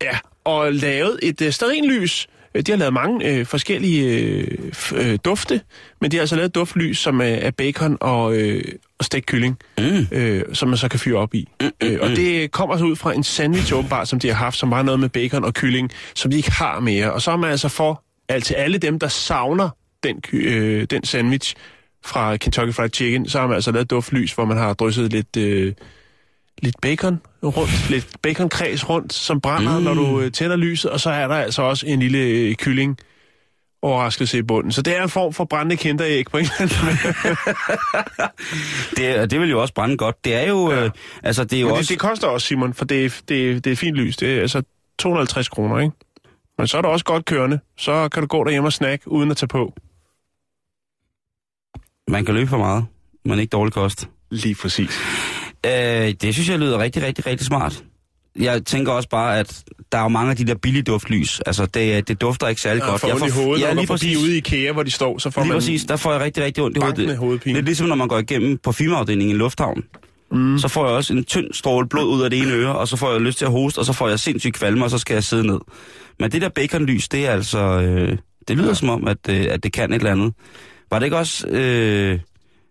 Ja, 0.03 0.19
og 0.45 0.73
lavet 0.73 1.19
et 1.23 1.43
øh. 1.43 2.29
Øh, 2.29 2.40
De 2.55 2.73
har 2.73 2.77
lavet 2.77 2.95
mange 2.95 3.29
øh, 3.29 3.47
forskellige 3.47 4.19
øh, 4.19 4.59
øh, 4.95 5.19
dufte, 5.25 5.61
men 6.01 6.11
de 6.11 6.17
har 6.17 6.21
altså 6.21 6.37
lavet 6.37 6.55
duftlys, 6.55 6.99
som 6.99 7.21
er, 7.21 7.25
er 7.25 7.51
bacon 7.51 7.97
og, 8.01 8.37
øh, 8.37 8.65
og 8.99 9.05
stegt 9.05 9.27
kylling, 9.27 9.59
mm. 9.79 10.07
øh, 10.13 10.43
som 10.53 10.69
man 10.69 10.79
så 10.79 10.89
kan 10.89 11.01
fyre 11.01 11.19
op 11.19 11.35
i. 11.35 11.49
Mm, 11.61 11.67
mm, 11.67 11.89
øh, 11.89 11.99
og 12.03 12.09
det 12.09 12.51
kommer 12.51 12.77
så 12.77 12.85
ud 12.85 12.97
fra 12.97 13.15
en 13.15 13.25
sandwich 13.25 13.75
åbenbart, 13.75 14.09
som 14.09 14.21
de 14.21 14.29
har 14.29 14.35
haft, 14.35 14.57
som 14.57 14.71
var 14.71 14.83
noget 14.83 15.01
med 15.01 15.09
bacon 15.09 15.45
og 15.45 15.55
kylling, 15.55 15.91
som 16.15 16.31
de 16.31 16.37
ikke 16.37 16.51
har 16.51 16.81
mere. 16.81 17.13
Og 17.13 17.23
så 17.23 17.31
har 17.31 17.39
man 17.39 17.51
altså 17.51 17.69
for 17.69 18.03
alt 18.29 18.45
til 18.45 18.55
alle 18.55 18.79
dem, 18.79 18.99
der 18.99 19.09
savner 19.09 19.69
den, 20.03 20.23
øh, 20.33 20.87
den 20.91 21.05
sandwich 21.05 21.55
fra 22.05 22.37
Kentucky 22.37 22.75
Fried 22.75 22.91
Chicken, 22.95 23.29
så 23.29 23.41
har 23.41 23.47
man 23.47 23.55
altså 23.55 23.73
lavet 23.73 23.91
duftlys, 23.91 24.33
hvor 24.33 24.45
man 24.45 24.57
har 24.57 24.73
drysset 24.73 25.13
lidt... 25.13 25.37
Øh, 25.37 25.73
lidt 26.63 26.81
bacon 26.83 27.21
rundt, 27.43 27.91
lidt 27.91 28.07
baconkreds 28.23 28.89
rundt, 28.89 29.13
som 29.13 29.41
brænder, 29.41 29.79
mm. 29.79 29.85
når 29.85 29.95
du 29.95 30.21
øh, 30.21 30.33
tænder 30.33 30.57
lyset, 30.57 30.91
og 30.91 31.01
så 31.01 31.11
er 31.11 31.29
der 31.29 31.35
altså 31.35 31.63
også 31.63 31.87
en 31.87 31.99
lille 31.99 32.19
øh, 32.19 32.55
kylling 32.55 32.99
overraskelse 33.83 34.39
i 34.39 34.43
bunden. 34.43 34.73
Så 34.73 34.83
det 34.83 34.97
er 34.97 35.03
en 35.03 35.09
form 35.09 35.33
for 35.33 35.45
brændende 35.45 35.77
kinderæg 35.77 36.25
på 36.31 36.37
en 36.37 36.45
eller 36.45 36.55
anden 36.61 36.77
måde. 36.85 37.37
Det, 39.21 39.31
det 39.31 39.41
vil 39.41 39.51
jo 39.51 39.61
også 39.63 39.75
brænde 39.75 39.97
godt. 39.97 40.25
Det 40.25 40.35
er 40.35 40.49
jo, 40.49 40.71
ja. 40.71 40.85
øh, 40.85 40.91
altså 41.23 41.45
det 41.45 41.57
er 41.57 41.61
jo 41.61 41.67
Men 41.67 41.73
det, 41.73 41.79
også... 41.79 41.93
det 41.93 41.99
koster 42.01 42.29
også, 42.29 42.47
Simon, 42.47 42.75
for 42.75 42.85
det, 42.85 43.05
er- 43.05 43.21
det, 43.29 43.51
er- 43.51 43.61
det 43.61 43.73
er 43.73 43.77
fint 43.77 43.97
lys. 43.97 44.17
Det 44.17 44.37
er 44.37 44.41
altså 44.41 44.63
250 44.99 45.49
kroner, 45.49 45.79
ikke? 45.79 45.97
Men 46.59 46.67
så 46.67 46.79
er 46.79 46.83
det 46.83 46.91
også 46.91 47.05
godt 47.05 47.25
kørende. 47.25 47.59
Så 47.79 48.09
kan 48.09 48.23
du 48.23 48.27
gå 48.27 48.45
derhjemme 48.45 48.69
og 48.69 48.73
snakke, 48.73 49.11
uden 49.11 49.31
at 49.31 49.37
tage 49.37 49.49
på. 49.49 49.75
Man 52.09 52.25
kan 52.25 52.35
løbe 52.35 52.51
for 52.51 52.59
meget, 52.59 52.87
men 53.25 53.39
ikke 53.39 53.51
dårlig 53.51 53.73
kost. 53.73 54.09
Lige 54.31 54.55
præcis. 54.55 54.91
Øh, 55.67 56.15
det 56.23 56.35
synes 56.35 56.49
jeg 56.49 56.59
lyder 56.59 56.79
rigtig, 56.79 57.03
rigtig, 57.03 57.27
rigtig 57.27 57.47
smart. 57.47 57.85
jeg 58.39 58.65
tænker 58.65 58.93
også 58.93 59.09
bare, 59.09 59.39
at 59.39 59.63
der 59.93 59.99
er 59.99 60.03
jo 60.03 60.09
mange 60.09 60.31
af 60.31 60.37
de 60.37 60.45
der 60.47 60.55
billige 60.55 60.83
duftlys. 60.83 61.41
Altså, 61.41 61.67
det, 61.67 62.09
det 62.09 62.21
dufter 62.21 62.49
ikke 62.49 62.61
særlig 62.61 62.81
Ja, 62.83 62.91
godt. 62.91 63.01
for 63.01 63.09
ondt 63.09 63.27
i 63.27 63.31
hovedet, 63.31 63.63
ja, 63.65 63.73
lige 63.73 63.87
præcis. 63.87 64.17
ude 64.17 64.35
i 64.35 64.37
IKEA, 64.37 64.73
hvor 64.73 64.83
de 64.83 64.91
står, 64.91 65.19
så 65.19 65.31
får 65.31 65.41
Lige 65.43 65.49
man... 65.49 65.57
præcis, 65.57 65.85
der 65.85 65.97
får 65.97 66.13
jeg 66.13 66.21
rigtig, 66.21 66.45
rigtig 66.45 66.65
ondt 66.65 66.77
i 66.77 66.81
hovedet. 66.81 67.17
hovedpine. 67.17 67.55
Det 67.55 67.61
er 67.63 67.65
ligesom, 67.67 67.89
når 67.89 67.95
man 67.97 68.09
går 68.09 68.19
igennem 68.19 68.59
på 68.59 68.73
filmafdelingen 68.73 69.29
i 69.29 69.33
en 69.33 69.39
lufthavn. 69.39 69.85
Mm. 70.33 70.59
Så 70.59 70.69
får 70.69 70.87
jeg 70.87 70.97
også 70.97 71.13
en 71.13 71.25
tynd 71.25 71.47
stråle 71.53 71.89
blod 71.89 72.09
ud 72.17 72.23
af 72.23 72.31
det 72.31 72.39
ene 72.39 72.53
øre, 72.53 72.77
og 72.77 72.89
så 72.89 72.97
får 72.97 73.13
jeg 73.13 73.21
lyst 73.21 73.39
til 73.39 73.45
at 73.45 73.51
hoste, 73.51 73.79
og 73.79 73.85
så 73.87 73.93
får 73.93 74.09
jeg 74.09 74.21
sindssygt 74.21 74.55
kvalme, 74.55 74.85
og 74.85 74.91
så 74.91 74.99
skal 74.99 75.15
jeg 75.15 75.25
sidde 75.25 75.47
ned. 75.47 75.59
Men 76.21 76.33
det 76.33 76.43
der 76.43 76.49
baconlys, 76.49 77.09
det 77.09 77.27
er 77.27 77.31
altså... 77.31 77.59
Øh, 77.59 78.19
det 78.49 78.57
lyder 78.57 78.69
ja. 78.69 78.75
som 78.75 78.89
om, 78.89 79.09
at, 79.09 79.17
øh, 79.29 79.47
at 79.51 79.63
det 79.63 79.73
kan 79.73 79.93
et 79.93 79.97
eller 79.97 80.11
andet. 80.13 80.33
Var 80.91 80.99
det 80.99 81.07
ikke 81.07 81.17
også... 81.19 81.47
Øh, 81.49 82.19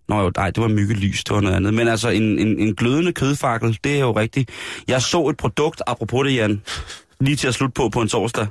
Nå 0.10 0.22
jo, 0.22 0.32
nej, 0.38 0.52
det 0.52 0.62
var 0.62 0.68
myggelys, 0.68 1.24
det 1.24 1.36
var 1.36 1.42
noget 1.42 1.56
andet. 1.56 1.74
Men 1.74 1.88
altså, 1.88 2.10
en, 2.10 2.40
en, 2.40 2.60
en 2.60 2.76
glødende 2.76 3.14
kødfakkel, 3.14 3.78
det 3.84 3.96
er 3.96 4.00
jo 4.00 4.12
rigtigt. 4.12 4.50
Jeg 4.88 5.02
så 5.02 5.28
et 5.28 5.38
produkt, 5.38 5.82
apropos 5.88 6.28
det, 6.28 6.36
Jan, 6.36 6.62
lige 7.20 7.36
til 7.36 7.48
at 7.48 7.54
slutte 7.54 7.74
på 7.74 7.90
på 7.90 8.02
en 8.02 8.08
torsdag, 8.08 8.48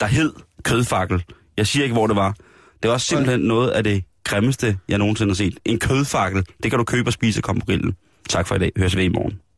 der 0.00 0.06
hed 0.06 0.32
kødfakkel. 0.62 1.24
Jeg 1.56 1.66
siger 1.66 1.82
ikke, 1.82 1.92
hvor 1.92 2.06
det 2.06 2.16
var. 2.16 2.34
Det 2.82 2.90
var 2.90 2.98
simpelthen 2.98 3.40
noget 3.40 3.70
af 3.70 3.84
det 3.84 4.04
grimmeste, 4.24 4.78
jeg 4.88 4.98
nogensinde 4.98 5.30
har 5.30 5.34
set. 5.34 5.58
En 5.64 5.78
kødfakkel, 5.78 6.44
det 6.62 6.70
kan 6.70 6.78
du 6.78 6.84
købe 6.84 7.08
og 7.08 7.12
spise 7.12 7.38
og 7.38 7.42
komme 7.42 7.60
på 7.60 7.66
grillen. 7.66 7.96
Tak 8.28 8.46
for 8.46 8.54
i 8.54 8.58
dag. 8.58 8.72
Høres 8.76 8.96
ved 8.96 9.04
i 9.04 9.08
morgen. 9.08 9.49